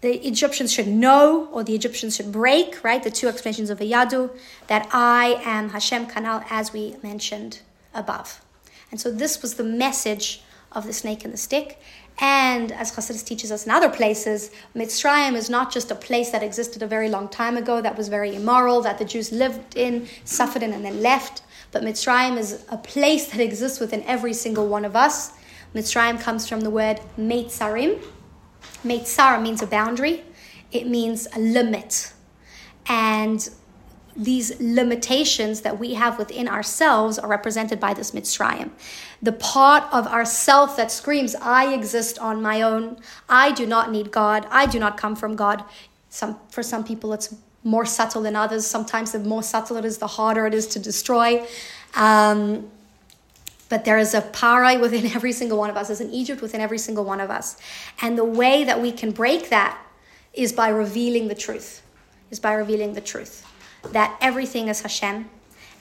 the 0.00 0.26
Egyptians 0.26 0.72
should 0.72 0.88
know 0.88 1.48
or 1.52 1.62
the 1.62 1.74
Egyptians 1.74 2.16
should 2.16 2.32
break, 2.32 2.82
right? 2.82 3.02
The 3.02 3.10
two 3.10 3.28
explanations 3.28 3.70
of 3.70 3.78
Yadu, 3.80 4.30
that 4.66 4.88
I 4.92 5.42
am 5.44 5.70
Hashem 5.70 6.06
Kanal, 6.06 6.44
as 6.48 6.72
we 6.72 6.96
mentioned 7.02 7.60
above. 7.92 8.40
And 8.90 9.00
so 9.00 9.10
this 9.10 9.42
was 9.42 9.54
the 9.54 9.64
message 9.64 10.42
of 10.72 10.86
the 10.86 10.92
snake 10.92 11.24
and 11.24 11.32
the 11.32 11.38
stick. 11.38 11.80
And 12.18 12.72
as 12.72 12.92
Chassidus 12.92 13.24
teaches 13.24 13.50
us 13.50 13.64
in 13.64 13.72
other 13.72 13.88
places, 13.88 14.50
Mitzrayim 14.74 15.34
is 15.34 15.48
not 15.48 15.72
just 15.72 15.90
a 15.90 15.94
place 15.94 16.30
that 16.30 16.42
existed 16.42 16.82
a 16.82 16.86
very 16.86 17.08
long 17.08 17.28
time 17.28 17.56
ago 17.56 17.80
that 17.80 17.96
was 17.96 18.08
very 18.08 18.34
immoral, 18.34 18.82
that 18.82 18.98
the 18.98 19.04
Jews 19.04 19.32
lived 19.32 19.76
in, 19.76 20.06
suffered 20.24 20.62
in, 20.62 20.72
and 20.72 20.84
then 20.84 21.02
left. 21.02 21.42
But 21.72 21.82
Mitzrayim 21.82 22.36
is 22.36 22.64
a 22.68 22.76
place 22.76 23.30
that 23.30 23.40
exists 23.40 23.80
within 23.80 24.02
every 24.04 24.34
single 24.34 24.68
one 24.68 24.84
of 24.84 24.96
us. 24.96 25.32
Mitzrayim 25.74 26.20
comes 26.20 26.48
from 26.48 26.60
the 26.60 26.70
word 26.70 27.00
Meitzarim. 27.18 28.02
Meitzar 28.84 29.40
means 29.40 29.62
a 29.62 29.66
boundary, 29.66 30.24
it 30.72 30.86
means 30.86 31.26
a 31.34 31.38
limit. 31.38 32.12
And 32.86 33.48
these 34.16 34.60
limitations 34.60 35.60
that 35.60 35.78
we 35.78 35.94
have 35.94 36.18
within 36.18 36.48
ourselves 36.48 37.18
are 37.18 37.28
represented 37.28 37.78
by 37.78 37.94
this 37.94 38.10
Mitzrayim. 38.10 38.70
The 39.22 39.32
part 39.32 39.84
of 39.92 40.06
ourself 40.06 40.76
that 40.76 40.90
screams, 40.90 41.34
I 41.36 41.72
exist 41.72 42.18
on 42.18 42.42
my 42.42 42.62
own, 42.62 42.96
I 43.28 43.52
do 43.52 43.66
not 43.66 43.90
need 43.90 44.10
God, 44.10 44.46
I 44.50 44.66
do 44.66 44.78
not 44.78 44.96
come 44.96 45.14
from 45.14 45.36
God. 45.36 45.64
Some, 46.08 46.40
for 46.50 46.62
some 46.62 46.82
people, 46.84 47.12
it's 47.12 47.34
more 47.62 47.86
subtle 47.86 48.22
than 48.22 48.34
others. 48.34 48.66
Sometimes 48.66 49.12
the 49.12 49.20
more 49.20 49.42
subtle 49.42 49.76
it 49.76 49.84
is, 49.84 49.98
the 49.98 50.06
harder 50.06 50.46
it 50.46 50.54
is 50.54 50.66
to 50.68 50.78
destroy. 50.78 51.46
Um, 51.94 52.70
but 53.70 53.86
there 53.86 53.96
is 53.96 54.12
a 54.12 54.20
parai 54.20 54.78
within 54.78 55.06
every 55.14 55.32
single 55.32 55.56
one 55.56 55.70
of 55.70 55.76
us. 55.78 55.86
There's 55.86 56.02
an 56.02 56.10
Egypt 56.10 56.42
within 56.42 56.60
every 56.60 56.76
single 56.76 57.04
one 57.04 57.20
of 57.20 57.30
us. 57.30 57.56
And 58.02 58.18
the 58.18 58.24
way 58.24 58.64
that 58.64 58.82
we 58.82 58.92
can 58.92 59.12
break 59.12 59.48
that 59.48 59.78
is 60.34 60.52
by 60.52 60.68
revealing 60.68 61.28
the 61.28 61.34
truth, 61.34 61.82
is 62.30 62.38
by 62.38 62.52
revealing 62.52 62.92
the 62.92 63.00
truth 63.00 63.46
that 63.92 64.16
everything 64.20 64.68
is 64.68 64.82
Hashem. 64.82 65.30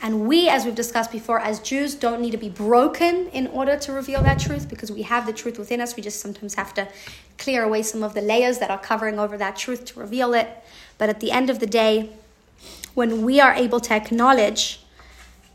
And 0.01 0.27
we, 0.27 0.47
as 0.47 0.63
we've 0.63 0.75
discussed 0.75 1.11
before, 1.11 1.41
as 1.41 1.59
Jews, 1.59 1.93
don't 1.93 2.21
need 2.21 2.31
to 2.31 2.37
be 2.37 2.47
broken 2.47 3.27
in 3.29 3.47
order 3.47 3.75
to 3.79 3.91
reveal 3.91 4.23
that 4.23 4.39
truth 4.39 4.69
because 4.69 4.89
we 4.89 5.01
have 5.01 5.25
the 5.25 5.33
truth 5.33 5.59
within 5.59 5.81
us. 5.81 5.97
We 5.97 6.03
just 6.03 6.21
sometimes 6.21 6.53
have 6.55 6.73
to 6.75 6.87
clear 7.37 7.63
away 7.63 7.81
some 7.81 8.01
of 8.01 8.13
the 8.13 8.21
layers 8.21 8.59
that 8.59 8.71
are 8.71 8.77
covering 8.77 9.19
over 9.19 9.37
that 9.37 9.57
truth 9.57 9.83
to 9.85 9.99
reveal 9.99 10.33
it. 10.33 10.47
But 10.97 11.09
at 11.09 11.19
the 11.19 11.31
end 11.31 11.49
of 11.49 11.59
the 11.59 11.67
day, 11.67 12.11
when 12.93 13.23
we 13.23 13.41
are 13.41 13.53
able 13.53 13.81
to 13.81 13.93
acknowledge 13.93 14.79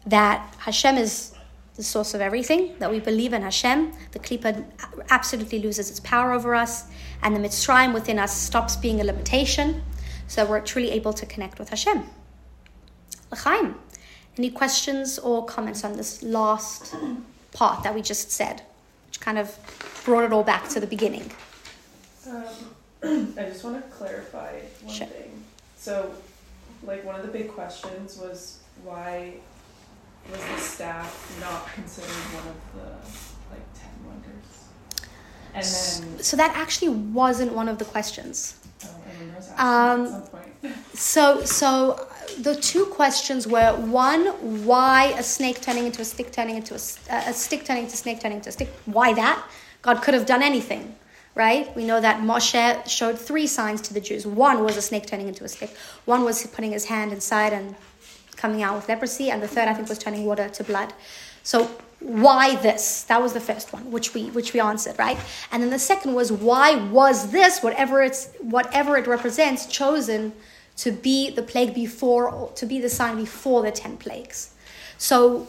that 0.04 0.54
Hashem 0.58 0.98
is 0.98 1.33
the 1.76 1.82
source 1.82 2.14
of 2.14 2.20
everything, 2.20 2.74
that 2.78 2.90
we 2.90 3.00
believe 3.00 3.32
in 3.32 3.42
Hashem, 3.42 3.92
the 4.12 4.18
Klippa 4.18 4.64
absolutely 5.10 5.58
loses 5.58 5.90
its 5.90 6.00
power 6.00 6.32
over 6.32 6.54
us, 6.54 6.84
and 7.22 7.34
the 7.34 7.40
Mitzrayim 7.40 7.92
within 7.92 8.18
us 8.18 8.36
stops 8.36 8.76
being 8.76 9.00
a 9.00 9.04
limitation, 9.04 9.82
so 10.28 10.44
we're 10.46 10.60
truly 10.60 10.90
able 10.92 11.12
to 11.12 11.26
connect 11.26 11.58
with 11.58 11.70
Hashem. 11.70 12.04
L'chaim. 13.32 13.74
Any 14.36 14.50
questions 14.50 15.18
or 15.18 15.44
comments 15.44 15.84
on 15.84 15.96
this 15.96 16.22
last 16.22 16.94
part 17.52 17.82
that 17.84 17.94
we 17.94 18.02
just 18.02 18.30
said, 18.30 18.62
which 19.06 19.20
kind 19.20 19.38
of 19.38 19.56
brought 20.04 20.24
it 20.24 20.32
all 20.32 20.42
back 20.42 20.68
to 20.70 20.80
the 20.80 20.86
beginning? 20.86 21.30
Um, 22.28 22.44
I 23.38 23.42
just 23.44 23.62
want 23.64 23.76
to 23.82 23.96
clarify 23.96 24.58
one 24.82 24.94
Sure. 24.94 25.06
thing. 25.06 25.42
So, 25.76 26.10
like, 26.84 27.04
one 27.04 27.14
of 27.14 27.22
the 27.22 27.32
big 27.32 27.48
questions 27.48 28.18
was 28.18 28.58
why 28.82 29.34
was 30.30 30.40
the 30.40 30.58
staff 30.58 31.38
not 31.40 31.72
considered 31.74 32.10
one 32.10 32.46
of 32.48 32.56
the 32.74 32.88
like 33.50 33.66
ten 33.74 33.90
wonders? 34.06 34.46
And 35.54 35.64
then 36.16 36.22
So 36.22 36.36
that 36.36 36.56
actually 36.56 36.88
wasn't 36.90 37.52
one 37.52 37.68
of 37.68 37.78
the 37.78 37.84
questions. 37.84 38.56
oh, 38.84 38.88
Um, 39.64 40.00
at 40.02 40.08
some 40.08 40.22
point. 40.22 40.50
So, 40.94 41.44
so 41.44 42.08
the 42.40 42.54
two 42.56 42.86
questions 42.86 43.46
were 43.46 43.72
one, 43.76 44.26
why 44.64 45.14
a 45.18 45.22
snake 45.22 45.60
turning 45.60 45.84
into 45.86 46.00
a 46.00 46.04
stick, 46.06 46.32
turning 46.32 46.56
into 46.56 46.74
a 46.74 46.78
stick, 46.78 47.64
turning 47.66 47.82
into 47.84 47.94
a 47.94 47.96
snake, 47.98 48.20
turning 48.20 48.38
into 48.38 48.48
a 48.48 48.52
stick? 48.52 48.70
Why 48.86 49.12
that? 49.12 49.44
God 49.82 50.00
could 50.02 50.14
have 50.14 50.24
done 50.24 50.42
anything, 50.42 50.96
right? 51.34 51.74
We 51.76 51.84
know 51.84 52.00
that 52.00 52.22
Moshe 52.22 52.88
showed 52.88 53.18
three 53.18 53.46
signs 53.46 53.82
to 53.82 53.92
the 53.92 54.00
Jews. 54.00 54.26
One 54.26 54.64
was 54.64 54.78
a 54.78 54.82
snake 54.82 55.06
turning 55.06 55.28
into 55.28 55.44
a 55.44 55.48
stick. 55.48 55.76
One 56.06 56.24
was 56.24 56.46
putting 56.46 56.72
his 56.72 56.86
hand 56.86 57.12
inside 57.12 57.52
and 57.52 57.76
coming 58.36 58.62
out 58.62 58.76
with 58.76 58.88
leprosy, 58.88 59.30
and 59.30 59.42
the 59.42 59.48
third, 59.48 59.68
I 59.68 59.74
think, 59.74 59.88
was 59.88 59.98
turning 59.98 60.24
water 60.24 60.48
to 60.48 60.64
blood. 60.64 60.92
So 61.42 61.70
why 62.00 62.56
this? 62.56 63.04
That 63.04 63.22
was 63.22 63.32
the 63.32 63.40
first 63.40 63.72
one, 63.72 63.90
which 63.90 64.14
we 64.14 64.30
which 64.30 64.52
we 64.52 64.60
answered, 64.60 64.98
right? 64.98 65.18
And 65.50 65.62
then 65.62 65.70
the 65.70 65.78
second 65.78 66.14
was 66.14 66.30
why 66.30 66.76
was 66.76 67.30
this, 67.30 67.62
whatever 67.62 68.02
it's 68.02 68.28
whatever 68.40 68.96
it 68.96 69.06
represents, 69.06 69.66
chosen 69.66 70.32
to 70.76 70.90
be 70.90 71.30
the 71.30 71.42
plague 71.42 71.74
before, 71.74 72.28
or 72.28 72.50
to 72.52 72.66
be 72.66 72.80
the 72.80 72.88
sign 72.88 73.16
before 73.16 73.62
the 73.62 73.70
10 73.70 73.96
plagues. 73.98 74.54
So, 74.98 75.46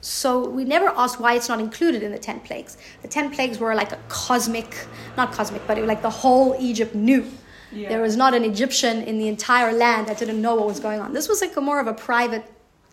so 0.00 0.48
we 0.48 0.64
never 0.64 0.88
asked 0.88 1.20
why 1.20 1.34
it's 1.34 1.48
not 1.48 1.60
included 1.60 2.02
in 2.02 2.10
the 2.10 2.18
10 2.18 2.40
plagues. 2.40 2.78
The 3.02 3.08
10 3.08 3.32
plagues 3.32 3.58
were 3.58 3.74
like 3.74 3.92
a 3.92 3.98
cosmic, 4.08 4.86
not 5.16 5.32
cosmic, 5.32 5.66
but 5.66 5.76
it 5.76 5.82
was 5.82 5.88
like 5.88 6.02
the 6.02 6.10
whole 6.10 6.56
Egypt 6.58 6.94
knew. 6.94 7.30
Yeah. 7.72 7.88
There 7.88 8.00
was 8.02 8.16
not 8.16 8.34
an 8.34 8.44
Egyptian 8.44 9.02
in 9.02 9.18
the 9.18 9.28
entire 9.28 9.72
land 9.72 10.06
that 10.08 10.18
didn't 10.18 10.40
know 10.42 10.54
what 10.56 10.66
was 10.66 10.80
going 10.80 11.00
on. 11.00 11.12
This 11.12 11.28
was 11.28 11.40
like 11.40 11.56
a 11.56 11.60
more 11.60 11.80
of 11.80 11.86
a 11.86 11.94
private 11.94 12.44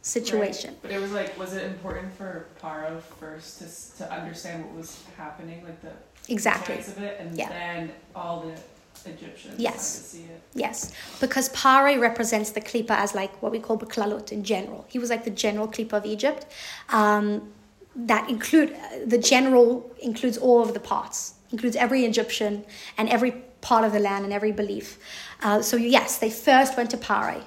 situation. 0.02 0.72
Right. 0.72 0.82
But 0.84 0.92
it 0.92 1.00
was 1.02 1.12
like, 1.12 1.38
was 1.38 1.54
it 1.54 1.64
important 1.66 2.14
for 2.14 2.46
Paro 2.62 3.02
first 3.20 3.60
to, 3.60 3.98
to 4.04 4.12
understand 4.12 4.64
what 4.66 4.74
was 4.76 5.04
happening, 5.18 5.64
like 5.64 5.82
the 5.82 5.92
Exactly. 6.30 6.76
of 6.78 6.98
it, 7.02 7.18
and 7.20 7.38
Yeah. 7.38 7.50
then 7.50 7.92
all 8.16 8.42
the 8.42 9.10
Egyptians 9.10 9.56
Yes. 9.60 9.98
to 9.98 10.04
see 10.04 10.24
it? 10.24 10.42
Yes, 10.54 10.92
because 11.20 11.50
Pare 11.50 12.00
represents 12.00 12.52
the 12.52 12.62
Klippa 12.62 12.92
as 12.92 13.16
like 13.16 13.42
what 13.42 13.52
we 13.52 13.60
call 13.60 13.78
Beklalut 13.78 14.32
in 14.32 14.44
general. 14.44 14.86
He 14.90 15.00
was 15.00 15.10
like 15.10 15.24
the 15.24 15.30
general 15.32 15.68
Klippa 15.68 15.94
of 15.94 16.06
Egypt. 16.06 16.46
Um, 16.90 17.50
that 17.96 18.30
include 18.30 18.76
the 19.06 19.18
general 19.18 19.90
includes 20.02 20.38
all 20.38 20.62
of 20.62 20.74
the 20.74 20.80
parts, 20.80 21.34
includes 21.52 21.76
every 21.76 22.06
Egyptian 22.06 22.64
and 22.98 23.10
every 23.10 23.32
part 23.68 23.84
of 23.84 23.92
the 23.92 24.00
land 24.00 24.24
and 24.24 24.34
every 24.34 24.54
belief. 24.62 24.98
Uh, 25.44 25.62
so 25.62 25.76
yes, 25.78 26.18
they 26.18 26.30
first 26.30 26.78
went 26.78 26.90
to 26.92 26.98
Pare, 26.98 27.42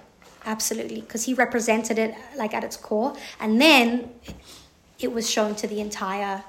absolutely, 0.44 1.00
because 1.00 1.24
he 1.24 1.32
represented 1.34 1.98
it 1.98 2.14
like 2.36 2.52
at 2.54 2.62
its 2.62 2.76
core, 2.76 3.14
and 3.40 3.60
then 3.60 4.10
it 4.98 5.10
was 5.12 5.24
shown 5.28 5.54
to 5.54 5.66
the 5.66 5.80
entire. 5.80 6.44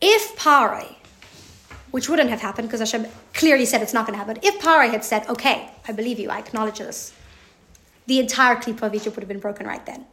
If 0.00 0.36
Pare 0.36 0.86
which 1.92 2.08
wouldn't 2.08 2.30
have 2.30 2.40
happened 2.40 2.68
because 2.68 2.80
Hashem 2.80 3.06
clearly 3.34 3.66
said 3.66 3.82
it's 3.82 3.92
not 3.92 4.06
going 4.06 4.18
to 4.18 4.24
happen. 4.24 4.38
If 4.42 4.60
Pare 4.60 4.90
had 4.90 5.04
said, 5.04 5.28
okay, 5.28 5.70
I 5.86 5.92
believe 5.92 6.18
you, 6.18 6.30
I 6.30 6.38
acknowledge 6.38 6.78
this, 6.78 7.12
the 8.06 8.18
entire 8.18 8.56
klipa 8.56 8.82
of 8.82 8.94
Egypt 8.94 9.14
would 9.14 9.22
have 9.22 9.28
been 9.28 9.44
broken 9.48 9.66
right 9.66 9.84
then. 9.84 10.06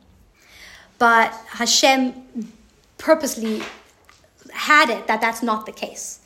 But 0.97 1.31
Hashem 1.47 2.51
purposely 2.97 3.63
had 4.51 4.89
it 4.89 5.07
that 5.07 5.21
that's 5.21 5.41
not 5.41 5.65
the 5.65 5.71
case. 5.71 6.19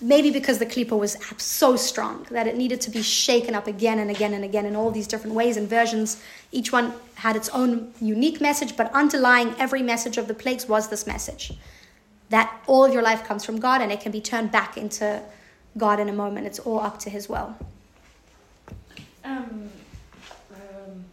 Maybe 0.00 0.30
because 0.30 0.58
the 0.58 0.66
klipa 0.66 0.98
was 0.98 1.16
so 1.36 1.76
strong 1.76 2.26
that 2.30 2.46
it 2.46 2.56
needed 2.56 2.80
to 2.82 2.90
be 2.90 3.02
shaken 3.02 3.54
up 3.54 3.66
again 3.66 3.98
and 3.98 4.10
again 4.10 4.34
and 4.34 4.44
again 4.44 4.66
in 4.66 4.74
all 4.74 4.90
these 4.90 5.06
different 5.06 5.36
ways 5.36 5.56
and 5.56 5.68
versions. 5.68 6.22
Each 6.52 6.72
one 6.72 6.94
had 7.16 7.36
its 7.36 7.48
own 7.50 7.92
unique 8.00 8.40
message, 8.40 8.76
but 8.76 8.90
underlying 8.92 9.54
every 9.58 9.82
message 9.82 10.16
of 10.16 10.26
the 10.26 10.34
plagues 10.34 10.68
was 10.68 10.88
this 10.88 11.06
message 11.06 11.52
that 12.30 12.62
all 12.66 12.84
of 12.84 12.92
your 12.92 13.02
life 13.02 13.24
comes 13.24 13.44
from 13.44 13.58
God 13.60 13.82
and 13.82 13.92
it 13.92 14.00
can 14.00 14.12
be 14.12 14.20
turned 14.20 14.50
back 14.50 14.76
into 14.76 15.20
God 15.76 16.00
in 16.00 16.08
a 16.08 16.12
moment. 16.12 16.46
It's 16.46 16.60
all 16.60 16.80
up 16.80 16.98
to 17.00 17.10
His 17.10 17.28
will. 17.28 17.56
Um, 19.24 19.68
um, 20.54 21.04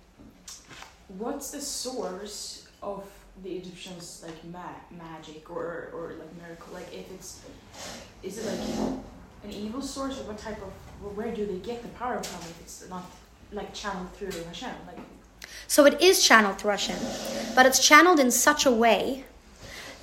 what's 1.18 1.52
the 1.52 1.62
source 1.62 2.68
of 2.82 3.04
the 3.44 3.52
Egyptians 3.52 4.24
like 4.26 4.44
ma- 4.46 4.82
magic 4.92 5.50
or 5.50 5.90
or 5.94 6.14
like 6.20 6.36
miracle? 6.42 6.74
Like 6.74 6.94
if 6.94 7.12
it's 7.12 7.42
is 8.24 8.38
it 8.40 8.46
like 8.46 9.00
an 9.44 9.52
evil 9.52 9.82
source 9.82 10.20
or 10.20 10.24
what 10.24 10.38
type 10.38 10.62
of 10.62 10.72
where 11.16 11.34
do 11.34 11.46
they 11.46 11.58
get 11.58 11.82
the 11.82 11.90
power 11.90 12.22
from 12.24 12.40
if 12.50 12.62
it's 12.62 12.90
not 12.90 13.06
like 13.52 13.74
channeled 13.74 14.12
through 14.14 14.32
Hashem? 14.44 14.72
Like 14.88 15.00
So 15.68 15.86
it 15.86 16.02
is 16.02 16.24
channeled 16.24 16.58
through 16.58 16.72
Hashem, 16.72 16.98
but 17.56 17.66
it's 17.66 17.86
channeled 17.86 18.20
in 18.20 18.32
such 18.32 18.66
a 18.66 18.72
way 18.72 19.24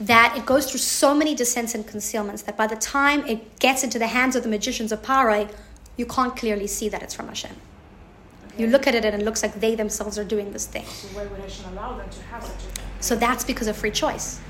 that 0.01 0.35
it 0.37 0.45
goes 0.45 0.71
through 0.71 0.81
so 0.81 1.15
many 1.15 1.35
descents 1.35 1.75
and 1.75 1.87
concealments 1.87 2.43
that 2.43 2.57
by 2.57 2.67
the 2.67 2.77
time 2.77 3.25
it 3.27 3.59
gets 3.59 3.85
into 3.85 3.99
the 3.99 4.09
hands 4.09 4.35
of 4.35 4.43
the 4.43 4.49
magicians 4.49 4.91
of 4.91 5.03
Parai, 5.03 5.49
you 5.97 6.07
can't 6.07 6.37
clearly 6.37 6.67
see 6.67 6.89
that 6.89 7.03
it's 7.03 7.15
from 7.15 7.29
Hashem. 7.29 7.55
You 8.57 8.69
look 8.69 8.87
at 8.87 8.95
it 8.95 9.05
and 9.05 9.21
it 9.21 9.25
looks 9.25 9.43
like 9.43 9.61
they 9.61 9.75
themselves 9.75 10.19
are 10.19 10.25
doing 10.25 10.53
this 10.53 10.67
thing. 10.67 10.85
So 10.85 11.09
why 11.09 11.27
would 11.27 11.41
Hashem 11.41 11.73
allow 11.73 11.97
them 11.97 12.09
to 12.09 12.23
have 12.23 12.43
such 12.43 12.55
a 12.55 12.59
thing? 12.59 12.84
So 13.05 13.15
that's 13.15 13.45
because 13.45 13.69
of 13.69 13.77
free 13.77 13.91
choice. 13.91 14.41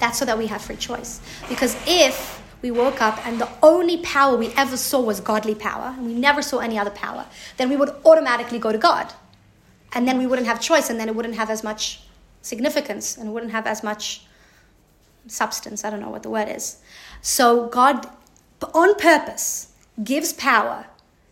That's 0.00 0.18
so 0.18 0.24
that 0.24 0.36
we 0.36 0.48
have 0.48 0.60
free 0.60 0.74
choice. 0.74 1.20
Because 1.48 1.76
if 1.86 2.42
we 2.60 2.72
woke 2.72 3.00
up 3.00 3.24
and 3.24 3.40
the 3.40 3.48
only 3.62 3.98
power 3.98 4.36
we 4.36 4.48
ever 4.56 4.76
saw 4.76 5.00
was 5.00 5.20
godly 5.20 5.54
power, 5.54 5.94
and 5.96 6.04
we 6.04 6.12
never 6.12 6.42
saw 6.42 6.58
any 6.58 6.76
other 6.76 6.90
power, 6.90 7.24
then 7.56 7.68
we 7.70 7.76
would 7.76 7.90
automatically 8.04 8.58
go 8.58 8.72
to 8.72 8.78
God. 8.78 9.12
And 9.92 10.08
then 10.08 10.18
we 10.18 10.26
wouldn't 10.26 10.48
have 10.48 10.60
choice, 10.60 10.90
and 10.90 10.98
then 10.98 11.08
it 11.08 11.14
wouldn't 11.14 11.36
have 11.36 11.50
as 11.50 11.62
much 11.62 12.02
significance 12.42 13.16
and 13.16 13.28
it 13.28 13.30
wouldn't 13.30 13.52
have 13.52 13.66
as 13.66 13.84
much 13.84 14.26
substance. 15.28 15.84
I 15.84 15.90
don't 15.90 16.00
know 16.00 16.10
what 16.10 16.24
the 16.24 16.30
word 16.30 16.48
is. 16.48 16.78
So 17.22 17.68
God, 17.68 18.08
on 18.74 18.96
purpose, 18.96 19.72
gives 20.02 20.32
power 20.32 20.86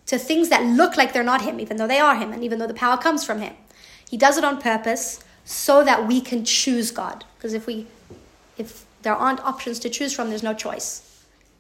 to 0.07 0.17
things 0.17 0.49
that 0.51 0.65
look 0.65 0.97
like 0.97 1.13
they're 1.13 1.25
not 1.25 1.43
Him, 1.43 1.59
even 1.59 1.77
though 1.77 1.89
they 1.89 1.99
are 1.99 2.15
Him, 2.15 2.33
and 2.33 2.45
even 2.45 2.61
though 2.61 2.69
the 2.69 2.83
power 2.85 2.97
comes 2.97 3.25
from 3.25 3.41
Him. 3.41 3.55
He 4.09 4.17
does 4.17 4.39
it 4.39 4.45
on 4.45 4.61
purpose 4.61 5.25
so 5.45 5.85
that 5.85 6.07
we 6.07 6.21
can 6.21 6.45
choose 6.45 6.91
God. 6.91 7.25
Because 7.37 7.55
if 7.55 7.67
we, 7.67 7.87
if 8.59 8.85
there 9.03 9.15
aren't 9.15 9.41
options 9.41 9.79
to 9.81 9.91
choose 9.91 10.13
from, 10.13 10.31
there's 10.31 10.43
no 10.43 10.55
choice. 10.55 11.09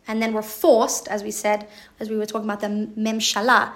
And 0.08 0.20
then 0.20 0.32
we're 0.32 0.42
forced, 0.42 1.08
as 1.08 1.22
we 1.22 1.30
said, 1.30 1.68
as 2.00 2.08
we 2.10 2.16
were 2.16 2.26
talking 2.26 2.48
about 2.48 2.60
the 2.60 2.88
memshala, 2.98 3.72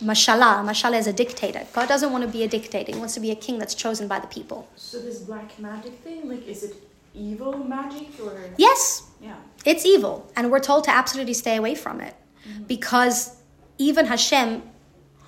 mashallah. 0.00 0.64
Memshala 0.66 0.98
is 0.98 1.06
a 1.06 1.12
dictator. 1.12 1.64
God 1.72 1.88
doesn't 1.88 2.10
want 2.10 2.24
to 2.24 2.30
be 2.30 2.42
a 2.42 2.48
dictator. 2.48 2.92
He 2.92 2.98
wants 2.98 3.14
to 3.14 3.20
be 3.20 3.30
a 3.30 3.36
king 3.36 3.58
that's 3.58 3.74
chosen 3.74 4.08
by 4.08 4.18
the 4.18 4.26
people. 4.26 4.68
So 4.76 4.98
this 4.98 5.20
black 5.20 5.58
magic 5.58 5.94
thing, 6.00 6.28
like 6.28 6.46
is 6.46 6.64
it 6.64 6.74
evil 7.14 7.58
magic 7.58 8.08
or 8.20 8.36
Yes, 8.56 9.04
yeah? 9.20 9.36
It's 9.64 9.86
evil, 9.86 10.30
and 10.34 10.50
we're 10.50 10.60
told 10.60 10.84
to 10.84 10.90
absolutely 10.90 11.34
stay 11.34 11.56
away 11.56 11.74
from 11.74 12.00
it 12.00 12.14
mm-hmm. 12.48 12.64
because 12.64 13.36
even 13.78 14.06
Hashem 14.06 14.62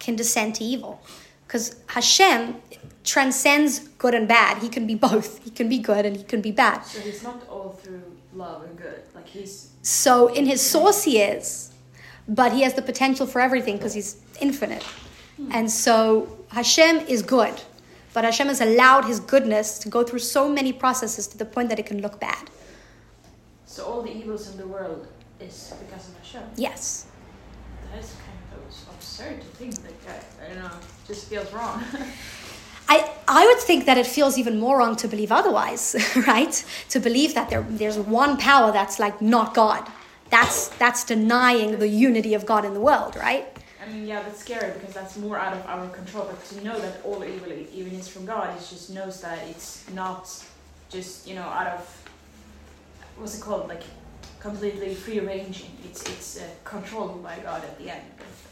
can 0.01 0.17
descend 0.17 0.57
to 0.57 0.65
evil. 0.65 1.01
Because 1.47 1.77
Hashem 1.87 2.57
transcends 3.05 3.81
good 3.99 4.15
and 4.15 4.27
bad. 4.27 4.59
He 4.59 4.69
can 4.69 4.87
be 4.87 4.95
both. 4.95 5.43
He 5.45 5.51
can 5.51 5.69
be 5.69 5.79
good 5.79 6.05
and 6.07 6.17
he 6.17 6.25
can 6.25 6.41
be 6.41 6.51
bad. 6.51 6.83
So 6.83 7.01
he's 7.01 7.23
not 7.23 7.47
all 7.49 7.71
through 7.83 8.03
love 8.35 8.65
and 8.65 8.77
good. 8.77 9.03
Like 9.15 9.29
he's 9.29 9.71
So 9.83 10.29
in 10.29 10.47
his 10.47 10.61
source, 10.61 11.05
he 11.05 11.21
is, 11.21 11.73
but 12.27 12.53
he 12.53 12.63
has 12.63 12.75
the 12.75 12.83
potential 12.83 13.27
for 13.27 13.41
everything 13.41 13.77
because 13.77 13.95
he's 13.95 14.17
infinite. 14.41 14.83
Hmm. 15.37 15.51
And 15.53 15.71
so 15.71 16.39
Hashem 16.49 17.01
is 17.07 17.23
good, 17.23 17.55
but 18.15 18.25
Hashem 18.25 18.49
has 18.49 18.61
allowed 18.61 19.05
his 19.05 19.21
goodness 19.21 19.79
to 19.81 19.89
go 19.89 20.03
through 20.03 20.21
so 20.21 20.49
many 20.49 20.73
processes 20.73 21.27
to 21.29 21.39
the 21.39 21.45
point 21.45 21.69
that 21.69 21.79
it 21.79 21.87
can 21.87 22.01
look 22.01 22.19
bad. 22.21 22.51
so 23.67 23.85
all 23.85 24.03
the 24.03 24.13
evils 24.21 24.49
in 24.51 24.57
the 24.57 24.67
world 24.67 25.07
is 25.41 25.75
because 25.83 26.09
of 26.09 26.17
Hashem. 26.19 26.43
Yes. 26.57 27.07
That 27.91 27.99
is 28.03 28.15
kind 28.25 28.39
of 28.55 28.95
absurd 28.95 29.41
to 29.41 29.47
think 29.59 29.75
like 29.85 30.01
that. 30.07 30.25
I 30.43 30.55
don't 30.55 30.63
know. 30.63 30.71
Just 31.07 31.29
feels 31.29 31.53
wrong. 31.53 31.83
I, 32.89 33.11
I 33.27 33.47
would 33.47 33.59
think 33.59 33.87
that 33.87 33.99
it 33.99 34.07
feels 34.07 34.37
even 34.39 34.59
more 34.59 34.79
wrong 34.79 34.97
to 34.97 35.09
believe 35.09 35.33
otherwise, 35.33 35.97
right? 36.27 36.65
To 36.91 37.01
believe 37.01 37.35
that 37.35 37.51
there, 37.51 37.63
there's 37.69 37.99
one 37.99 38.37
power 38.37 38.73
that's 38.73 38.99
like 38.99 39.23
not 39.23 39.55
God. 39.55 39.91
That's, 40.31 40.69
that's 40.69 41.05
denying 41.05 41.79
the 41.79 41.89
unity 41.89 42.35
of 42.35 42.45
God 42.45 42.65
in 42.65 42.75
the 42.75 42.81
world, 42.81 43.17
right? 43.17 43.47
I 43.85 43.93
mean, 43.93 44.07
yeah, 44.07 44.23
that's 44.23 44.41
scary 44.41 44.73
because 44.73 44.95
that's 44.95 45.17
more 45.17 45.39
out 45.39 45.53
of 45.53 45.67
our 45.67 45.89
control. 45.89 46.27
But 46.27 46.43
to 46.47 46.65
know 46.65 46.79
that 46.79 47.01
all 47.05 47.25
evil 47.25 47.53
even 47.53 47.95
is 47.95 48.09
from 48.09 48.25
God, 48.25 48.57
it 48.57 48.61
just 48.61 48.91
knows 48.91 49.21
that 49.21 49.39
it's 49.49 49.85
not 49.91 50.29
just 50.89 51.27
you 51.27 51.35
know 51.35 51.43
out 51.43 51.67
of 51.67 52.09
what's 53.17 53.37
it 53.37 53.43
called, 53.43 53.69
like 53.69 53.83
completely 54.41 54.95
free 54.95 55.21
ranging. 55.21 55.71
It's 55.85 56.03
it's 56.03 56.41
uh, 56.41 56.47
controlled 56.65 57.23
by 57.23 57.39
God 57.41 57.63
at 57.63 57.79
the 57.79 57.91
end. 57.91 58.05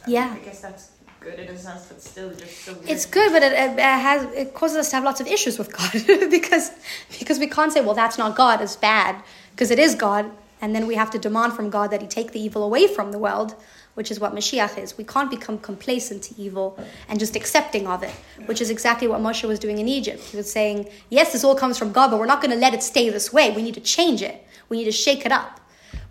I 0.06 0.10
Yeah. 0.10 0.36
I 0.38 0.44
guess 0.44 0.60
that's 0.60 0.90
good 1.22 1.38
in 1.38 1.48
a 1.48 1.58
sense, 1.58 1.86
but 1.86 2.02
still 2.02 2.30
just 2.34 2.64
so. 2.64 2.72
Weird. 2.72 2.88
It's 2.88 3.06
good, 3.06 3.32
but 3.32 3.42
it, 3.42 3.52
it, 3.52 3.78
has 3.78 4.24
it 4.34 4.54
causes 4.54 4.78
us 4.78 4.90
to 4.90 4.96
have 4.96 5.04
lots 5.04 5.20
of 5.20 5.26
issues 5.26 5.58
with 5.58 5.72
God 5.76 5.92
because 6.30 6.70
because 7.18 7.38
we 7.38 7.46
can't 7.46 7.72
say, 7.72 7.80
well, 7.80 7.94
that's 7.94 8.18
not 8.18 8.36
God, 8.36 8.60
it's 8.60 8.76
bad, 8.76 9.22
because 9.52 9.70
it 9.70 9.78
is 9.78 9.94
God, 9.94 10.30
and 10.60 10.74
then 10.74 10.86
we 10.86 10.94
have 10.94 11.10
to 11.10 11.18
demand 11.18 11.52
from 11.54 11.70
God 11.70 11.90
that 11.90 12.02
He 12.02 12.08
take 12.08 12.32
the 12.32 12.40
evil 12.40 12.62
away 12.62 12.86
from 12.86 13.12
the 13.12 13.18
world, 13.18 13.54
which 13.94 14.10
is 14.10 14.20
what 14.20 14.34
Mashiach 14.34 14.78
is. 14.78 14.96
We 14.96 15.04
can't 15.04 15.30
become 15.30 15.58
complacent 15.58 16.22
to 16.24 16.40
evil 16.40 16.78
and 17.08 17.18
just 17.18 17.36
accepting 17.36 17.86
of 17.86 18.02
it, 18.02 18.14
which 18.46 18.60
is 18.60 18.70
exactly 18.70 19.08
what 19.08 19.20
Moshe 19.20 19.46
was 19.46 19.58
doing 19.58 19.78
in 19.78 19.88
Egypt. 19.88 20.22
He 20.22 20.36
was 20.36 20.50
saying, 20.50 20.88
yes, 21.10 21.32
this 21.32 21.44
all 21.44 21.54
comes 21.54 21.78
from 21.78 21.92
God, 21.92 22.10
but 22.10 22.18
we're 22.18 22.26
not 22.26 22.40
going 22.40 22.52
to 22.52 22.60
let 22.60 22.74
it 22.74 22.82
stay 22.82 23.08
this 23.10 23.32
way. 23.32 23.50
We 23.54 23.62
need 23.62 23.74
to 23.74 23.80
change 23.80 24.22
it. 24.22 24.46
We 24.68 24.78
need 24.78 24.84
to 24.84 24.92
shake 24.92 25.26
it 25.26 25.32
up. 25.32 25.60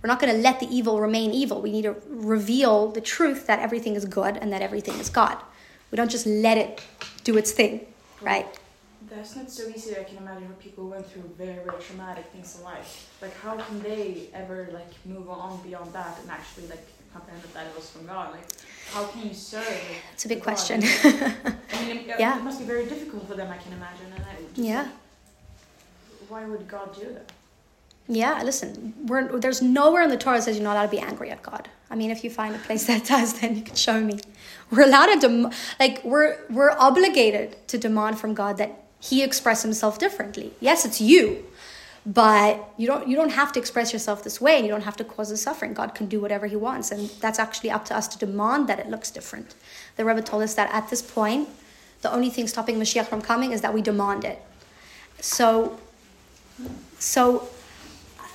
We're 0.02 0.08
not 0.08 0.20
going 0.20 0.34
to 0.34 0.40
let 0.42 0.60
the 0.60 0.68
evil 0.76 1.00
remain 1.00 1.32
evil. 1.32 1.62
We 1.62 1.72
need 1.72 1.84
to 1.84 1.96
reveal 2.08 2.88
the 2.92 3.02
truth 3.02 3.46
that 3.48 3.60
everything 3.60 3.96
is 3.96 4.06
good 4.06 4.38
and 4.38 4.52
that 4.52 4.62
everything 4.62 4.96
is 5.00 5.10
God. 5.10 5.38
We 5.92 5.96
don't 5.96 6.10
just 6.10 6.26
let 6.26 6.58
it 6.58 6.82
do 7.24 7.38
its 7.38 7.52
thing, 7.52 7.86
right? 8.22 8.48
That's 9.10 9.36
not 9.36 9.52
so 9.52 9.68
easy. 9.68 9.96
I 9.98 10.04
can 10.04 10.18
imagine 10.18 10.48
for 10.48 10.54
people 10.54 10.88
went 10.90 11.06
through 11.12 11.30
very, 11.38 11.64
very 11.66 11.80
traumatic 11.82 12.26
things 12.28 12.58
in 12.58 12.64
life. 12.64 13.14
Like, 13.22 13.36
how 13.42 13.58
can 13.58 13.82
they 13.84 14.30
ever 14.34 14.70
like 14.74 14.90
move 15.06 15.30
on 15.30 15.62
beyond 15.62 15.92
that 15.94 16.18
and 16.22 16.32
actually 16.32 16.68
like 16.68 16.88
comprehend 17.14 17.44
that 17.54 17.68
it 17.68 17.76
was 17.76 17.90
from 17.90 18.08
God? 18.08 18.32
Like, 18.32 18.48
how 18.94 19.06
can 19.06 19.28
you 19.28 19.34
serve? 19.34 19.68
Like, 19.68 20.02
It's 20.14 20.26
a 20.26 20.30
big 20.30 20.42
question. 20.42 20.82
I 20.84 21.86
mean, 21.86 21.98
it, 21.98 22.06
Yeah. 22.20 22.38
it 22.40 22.44
must 22.44 22.60
be 22.60 22.66
very 22.66 22.86
difficult 22.86 23.28
for 23.28 23.36
them. 23.36 23.52
I 23.52 23.58
can 23.58 23.74
imagine. 23.74 24.08
And 24.16 24.24
I 24.24 24.42
just, 24.42 24.58
Yeah. 24.58 24.88
Why 26.30 26.46
would 26.46 26.68
God 26.68 26.96
do 26.98 27.06
that? 27.14 27.32
Yeah, 28.14 28.44
listen, 28.44 28.94
we're, 29.06 29.40
there's 29.40 29.62
nowhere 29.62 30.02
in 30.02 30.10
the 30.10 30.18
Torah 30.18 30.36
that 30.36 30.44
says 30.44 30.58
you're 30.58 30.66
not 30.66 30.74
allowed 30.74 30.88
to 30.88 30.92
be 30.92 31.00
angry 31.00 31.32
at 31.32 31.42
God. 31.42 31.70
I 31.90 31.96
mean, 31.96 32.12
if 32.12 32.26
you 32.26 32.30
find 32.30 32.54
a 32.54 32.58
place 32.60 32.86
that 32.88 33.06
does, 33.06 33.40
then 33.40 33.56
you 33.56 33.62
can 33.62 33.76
show 33.76 34.02
me. 34.02 34.20
We're 34.70 34.84
allowed 34.84 35.14
to, 35.14 35.20
dem- 35.20 35.52
like, 35.80 36.04
we're, 36.04 36.38
we're 36.50 36.72
obligated 36.72 37.56
to 37.70 37.78
demand 37.78 38.20
from 38.20 38.34
God 38.34 38.58
that 38.58 38.84
He 39.00 39.24
express 39.24 39.64
Himself 39.64 39.98
differently. 39.98 40.52
Yes, 40.60 40.84
it's 40.84 41.00
you, 41.00 41.46
but 42.06 42.74
you 42.78 42.86
don't, 42.86 43.08
you 43.08 43.16
don't 43.16 43.30
have 43.30 43.54
to 43.54 43.60
express 43.60 43.94
yourself 43.94 44.26
this 44.26 44.42
way 44.42 44.58
and 44.58 44.66
you 44.66 44.72
don't 44.72 44.84
have 44.84 44.98
to 44.98 45.06
cause 45.06 45.30
the 45.30 45.38
suffering. 45.38 45.74
God 45.74 45.96
can 45.96 46.08
do 46.08 46.20
whatever 46.20 46.48
He 46.48 46.58
wants, 46.58 46.92
and 46.92 47.10
that's 47.22 47.40
actually 47.40 47.72
up 47.72 47.86
to 47.86 47.96
us 47.96 48.10
to 48.10 48.18
demand 48.18 48.68
that 48.68 48.78
it 48.78 48.90
looks 48.90 49.10
different. 49.10 49.56
The 49.96 50.04
Rebbe 50.04 50.22
told 50.22 50.44
us 50.44 50.54
that 50.56 50.70
at 50.74 50.90
this 50.90 51.02
point, 51.02 51.48
the 52.02 52.12
only 52.12 52.30
thing 52.30 52.46
stopping 52.50 52.76
Mashiach 52.76 53.06
from 53.06 53.22
coming 53.22 53.54
is 53.54 53.62
that 53.62 53.74
we 53.74 53.82
demand 53.82 54.26
it. 54.26 54.42
So, 55.22 55.80
so 57.00 57.48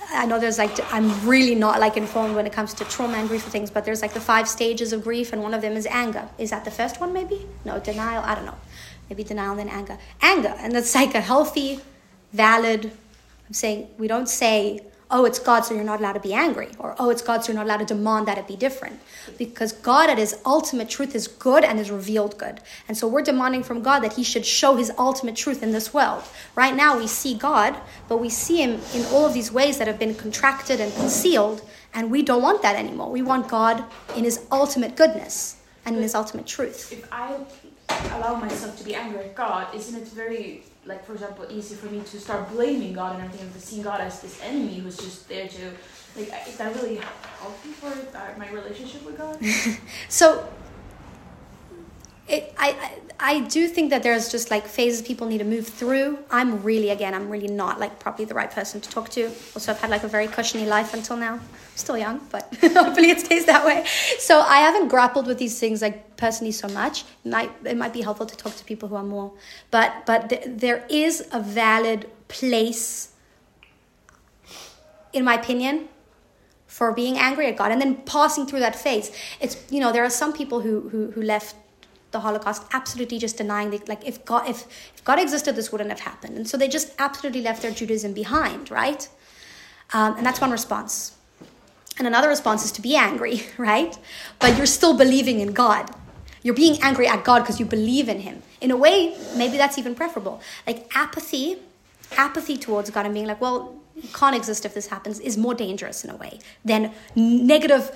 I 0.09 0.25
know 0.25 0.39
there's 0.39 0.57
like 0.57 0.71
I'm 0.93 1.27
really 1.27 1.55
not 1.55 1.79
like 1.79 1.97
informed 1.97 2.35
when 2.35 2.45
it 2.45 2.53
comes 2.53 2.73
to 2.75 2.85
trauma 2.85 3.17
and 3.17 3.27
grief 3.27 3.43
for 3.43 3.49
things, 3.49 3.69
but 3.69 3.85
there's 3.85 4.01
like 4.01 4.13
the 4.13 4.21
five 4.21 4.47
stages 4.47 4.93
of 4.93 5.03
grief, 5.03 5.33
and 5.33 5.43
one 5.43 5.53
of 5.53 5.61
them 5.61 5.73
is 5.73 5.85
anger. 5.87 6.29
Is 6.37 6.49
that 6.51 6.65
the 6.65 6.71
first 6.71 6.99
one? 6.99 7.13
Maybe 7.13 7.45
no 7.65 7.79
denial. 7.79 8.23
I 8.23 8.35
don't 8.35 8.45
know. 8.45 8.57
Maybe 9.09 9.23
denial 9.23 9.51
and 9.51 9.59
then 9.59 9.69
anger. 9.69 9.97
Anger, 10.21 10.53
and 10.59 10.73
that's 10.73 10.93
like 10.95 11.15
a 11.15 11.21
healthy, 11.21 11.79
valid. 12.33 12.85
I'm 13.47 13.53
saying 13.53 13.89
we 13.97 14.07
don't 14.07 14.29
say 14.29 14.81
oh, 15.09 15.25
it's 15.25 15.39
God, 15.39 15.61
so 15.61 15.73
you're 15.73 15.83
not 15.83 15.99
allowed 15.99 16.13
to 16.13 16.19
be 16.19 16.33
angry, 16.33 16.69
or 16.79 16.95
oh, 16.99 17.09
it's 17.09 17.21
God, 17.21 17.43
so 17.43 17.51
you're 17.51 17.57
not 17.57 17.65
allowed 17.65 17.87
to 17.87 17.93
demand 17.93 18.27
that 18.27 18.37
it 18.37 18.47
be 18.47 18.55
different. 18.55 18.99
Because 19.37 19.71
God, 19.71 20.09
at 20.09 20.17
His 20.17 20.39
ultimate 20.45 20.89
truth, 20.89 21.15
is 21.15 21.27
good 21.27 21.63
and 21.63 21.79
is 21.79 21.89
revealed 21.89 22.37
good. 22.37 22.59
And 22.87 22.97
so 22.97 23.07
we're 23.07 23.21
demanding 23.21 23.63
from 23.63 23.81
God 23.81 23.99
that 24.01 24.13
He 24.13 24.23
should 24.23 24.45
show 24.45 24.75
His 24.75 24.91
ultimate 24.97 25.35
truth 25.35 25.63
in 25.63 25.71
this 25.71 25.93
world. 25.93 26.23
Right 26.55 26.75
now, 26.75 26.97
we 26.97 27.07
see 27.07 27.37
God, 27.37 27.75
but 28.07 28.17
we 28.17 28.29
see 28.29 28.61
Him 28.61 28.79
in 28.93 29.05
all 29.07 29.25
of 29.25 29.33
these 29.33 29.51
ways 29.51 29.77
that 29.77 29.87
have 29.87 29.99
been 29.99 30.15
contracted 30.15 30.81
and 30.81 30.93
concealed, 30.95 31.61
and 31.93 32.11
we 32.11 32.21
don't 32.21 32.41
want 32.41 32.61
that 32.61 32.75
anymore. 32.75 33.09
We 33.09 33.21
want 33.21 33.47
God 33.47 33.83
in 34.15 34.23
His 34.23 34.45
ultimate 34.51 34.95
goodness 34.95 35.57
and 35.85 35.95
in 35.95 36.01
His 36.01 36.15
ultimate 36.15 36.45
truth. 36.45 36.91
If 36.91 37.07
I 37.11 37.37
allow 38.17 38.35
myself 38.35 38.77
to 38.77 38.83
be 38.83 38.95
angry 38.95 39.19
at 39.19 39.35
God, 39.35 39.73
isn't 39.73 39.95
it 39.95 40.07
very 40.09 40.63
like 40.87 41.05
for 41.05 41.13
example 41.13 41.45
easy 41.49 41.75
for 41.75 41.87
me 41.87 42.01
to 42.01 42.19
start 42.19 42.49
blaming 42.49 42.93
God 42.93 43.15
and 43.15 43.23
everything 43.25 43.47
and 43.47 43.61
seeing 43.61 43.83
God 43.83 44.01
as 44.01 44.21
this 44.21 44.41
enemy 44.41 44.79
who's 44.79 44.97
just 44.97 45.27
there 45.27 45.47
to 45.47 45.71
like 46.15 46.47
is 46.47 46.57
that 46.57 46.73
really 46.75 46.95
healthy 47.39 47.69
for 47.69 47.87
uh, 48.17 48.37
my 48.37 48.49
relationship 48.49 49.05
with 49.05 49.17
God? 49.17 49.37
so 50.09 50.47
it, 52.27 52.53
I, 52.57 52.69
I 52.69 52.99
do 53.47 53.67
think 53.67 53.89
that 53.89 54.03
there's 54.03 54.29
just 54.29 54.51
like 54.51 54.67
phases 54.67 55.01
people 55.01 55.27
need 55.27 55.39
to 55.39 55.43
move 55.43 55.67
through. 55.67 56.19
I'm 56.29 56.61
really, 56.61 56.91
again, 56.91 57.15
I'm 57.15 57.29
really 57.29 57.47
not 57.47 57.79
like 57.79 57.99
probably 57.99 58.25
the 58.25 58.35
right 58.35 58.51
person 58.51 58.79
to 58.79 58.89
talk 58.89 59.09
to. 59.09 59.25
Also, 59.55 59.71
I've 59.71 59.79
had 59.79 59.89
like 59.89 60.03
a 60.03 60.07
very 60.07 60.27
cushiony 60.27 60.67
life 60.67 60.93
until 60.93 61.17
now. 61.17 61.33
I'm 61.33 61.41
still 61.75 61.97
young, 61.97 62.21
but 62.31 62.43
hopefully 62.61 63.09
it 63.09 63.19
stays 63.19 63.45
that 63.45 63.65
way. 63.65 63.85
So 64.19 64.41
I 64.41 64.59
haven't 64.59 64.89
grappled 64.89 65.25
with 65.25 65.39
these 65.39 65.59
things 65.59 65.81
like 65.81 66.15
personally 66.15 66.51
so 66.51 66.67
much. 66.67 67.05
It 67.25 67.29
might, 67.29 67.51
it 67.65 67.75
might 67.75 67.93
be 67.93 68.01
helpful 68.01 68.27
to 68.27 68.37
talk 68.37 68.55
to 68.55 68.63
people 68.63 68.87
who 68.87 68.95
are 68.95 69.03
more, 69.03 69.31
but, 69.71 70.05
but 70.05 70.29
th- 70.29 70.43
there 70.45 70.85
is 70.87 71.27
a 71.31 71.39
valid 71.39 72.09
place, 72.27 73.13
in 75.11 75.23
my 75.23 75.33
opinion, 75.33 75.89
for 76.67 76.91
being 76.91 77.17
angry 77.17 77.47
at 77.47 77.57
God 77.57 77.71
and 77.71 77.81
then 77.81 77.95
passing 78.03 78.45
through 78.45 78.59
that 78.59 78.75
phase. 78.75 79.11
It's, 79.39 79.57
you 79.71 79.79
know, 79.79 79.91
there 79.91 80.03
are 80.03 80.11
some 80.11 80.33
people 80.33 80.61
who, 80.61 80.89
who, 80.89 81.09
who 81.11 81.23
left 81.23 81.55
the 82.11 82.21
Holocaust, 82.21 82.63
absolutely 82.73 83.19
just 83.19 83.37
denying 83.37 83.69
the, 83.69 83.81
like 83.87 84.05
if 84.07 84.23
God 84.25 84.49
if, 84.49 84.65
if 84.95 85.03
God 85.03 85.19
existed, 85.19 85.55
this 85.55 85.71
wouldn't 85.71 85.89
have 85.89 85.99
happened, 85.99 86.37
and 86.37 86.47
so 86.47 86.57
they 86.57 86.67
just 86.67 86.93
absolutely 86.99 87.41
left 87.41 87.61
their 87.61 87.71
Judaism 87.71 88.13
behind, 88.13 88.71
right? 88.71 89.07
Um, 89.93 90.17
and 90.17 90.25
that's 90.25 90.41
one 90.41 90.51
response. 90.51 91.15
And 91.97 92.05
another 92.05 92.27
response 92.27 92.63
is 92.63 92.71
to 92.73 92.81
be 92.81 92.95
angry, 92.95 93.41
right? 93.57 93.97
But 94.39 94.57
you're 94.57 94.65
still 94.65 94.95
believing 94.95 95.39
in 95.39 95.53
God. 95.53 95.89
You're 96.43 96.55
being 96.55 96.81
angry 96.81 97.07
at 97.07 97.23
God 97.23 97.39
because 97.41 97.59
you 97.59 97.65
believe 97.65 98.07
in 98.07 98.21
Him. 98.21 98.43
In 98.61 98.71
a 98.71 98.77
way, 98.77 99.17
maybe 99.35 99.57
that's 99.57 99.77
even 99.77 99.95
preferable. 99.95 100.41
Like 100.65 100.89
apathy, 100.95 101.57
apathy 102.15 102.57
towards 102.57 102.89
God 102.89 103.05
and 103.05 103.13
being 103.13 103.25
like, 103.25 103.41
well, 103.41 103.75
can't 104.13 104.35
exist 104.35 104.65
if 104.65 104.73
this 104.73 104.87
happens 104.87 105.19
is 105.19 105.37
more 105.37 105.55
dangerous 105.55 106.03
in 106.03 106.11
a 106.11 106.15
way 106.15 106.39
than 106.63 106.93
negative 107.15 107.91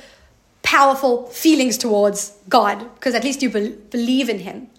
powerful 0.72 1.26
feelings 1.26 1.78
towards 1.78 2.38
God 2.48 2.80
because 2.96 3.14
at 3.14 3.26
least 3.26 3.42
you 3.42 3.50
be- 3.50 3.76
believe 3.90 4.30
in 4.30 4.40
Him, 4.40 4.70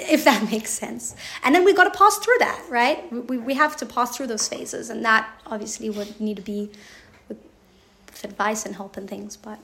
if 0.00 0.24
that 0.24 0.42
makes 0.50 0.70
sense. 0.70 1.14
And 1.44 1.54
then 1.54 1.64
we 1.64 1.72
got 1.72 1.84
to 1.84 1.96
pass 1.96 2.18
through 2.18 2.38
that, 2.40 2.60
right? 2.68 2.98
We, 3.12 3.38
we 3.38 3.54
have 3.54 3.76
to 3.76 3.86
pass 3.86 4.16
through 4.16 4.26
those 4.26 4.48
phases, 4.48 4.90
and 4.90 5.04
that 5.04 5.28
obviously 5.46 5.88
would 5.88 6.20
need 6.20 6.36
to 6.38 6.42
be 6.42 6.68
with, 7.28 7.38
with 8.08 8.24
advice 8.24 8.66
and 8.66 8.74
help 8.74 8.96
and 8.96 9.08
things, 9.08 9.36
but. 9.36 9.58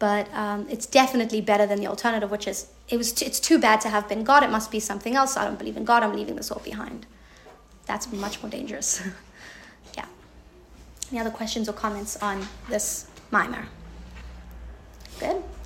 But 0.00 0.32
um, 0.32 0.68
it's 0.70 0.86
definitely 0.86 1.40
better 1.40 1.66
than 1.66 1.80
the 1.80 1.88
alternative, 1.88 2.30
which 2.30 2.46
is 2.46 2.68
it 2.88 2.96
was 2.96 3.10
t- 3.10 3.26
it's 3.26 3.40
too 3.40 3.58
bad 3.58 3.80
to 3.80 3.88
have 3.88 4.08
been 4.08 4.22
God. 4.22 4.44
It 4.44 4.50
must 4.50 4.70
be 4.70 4.78
something 4.78 5.16
else. 5.16 5.36
I 5.36 5.44
don't 5.44 5.58
believe 5.58 5.76
in 5.76 5.84
God. 5.84 6.04
I'm 6.04 6.14
leaving 6.14 6.36
this 6.36 6.52
all 6.52 6.60
behind. 6.60 7.04
That's 7.86 8.12
much 8.12 8.40
more 8.40 8.48
dangerous. 8.48 9.02
yeah. 9.96 10.06
Any 11.10 11.18
other 11.18 11.32
questions 11.32 11.68
or 11.68 11.72
comments 11.72 12.16
on 12.22 12.46
this 12.68 13.08
maamar? 13.32 13.66
Good. 15.18 15.57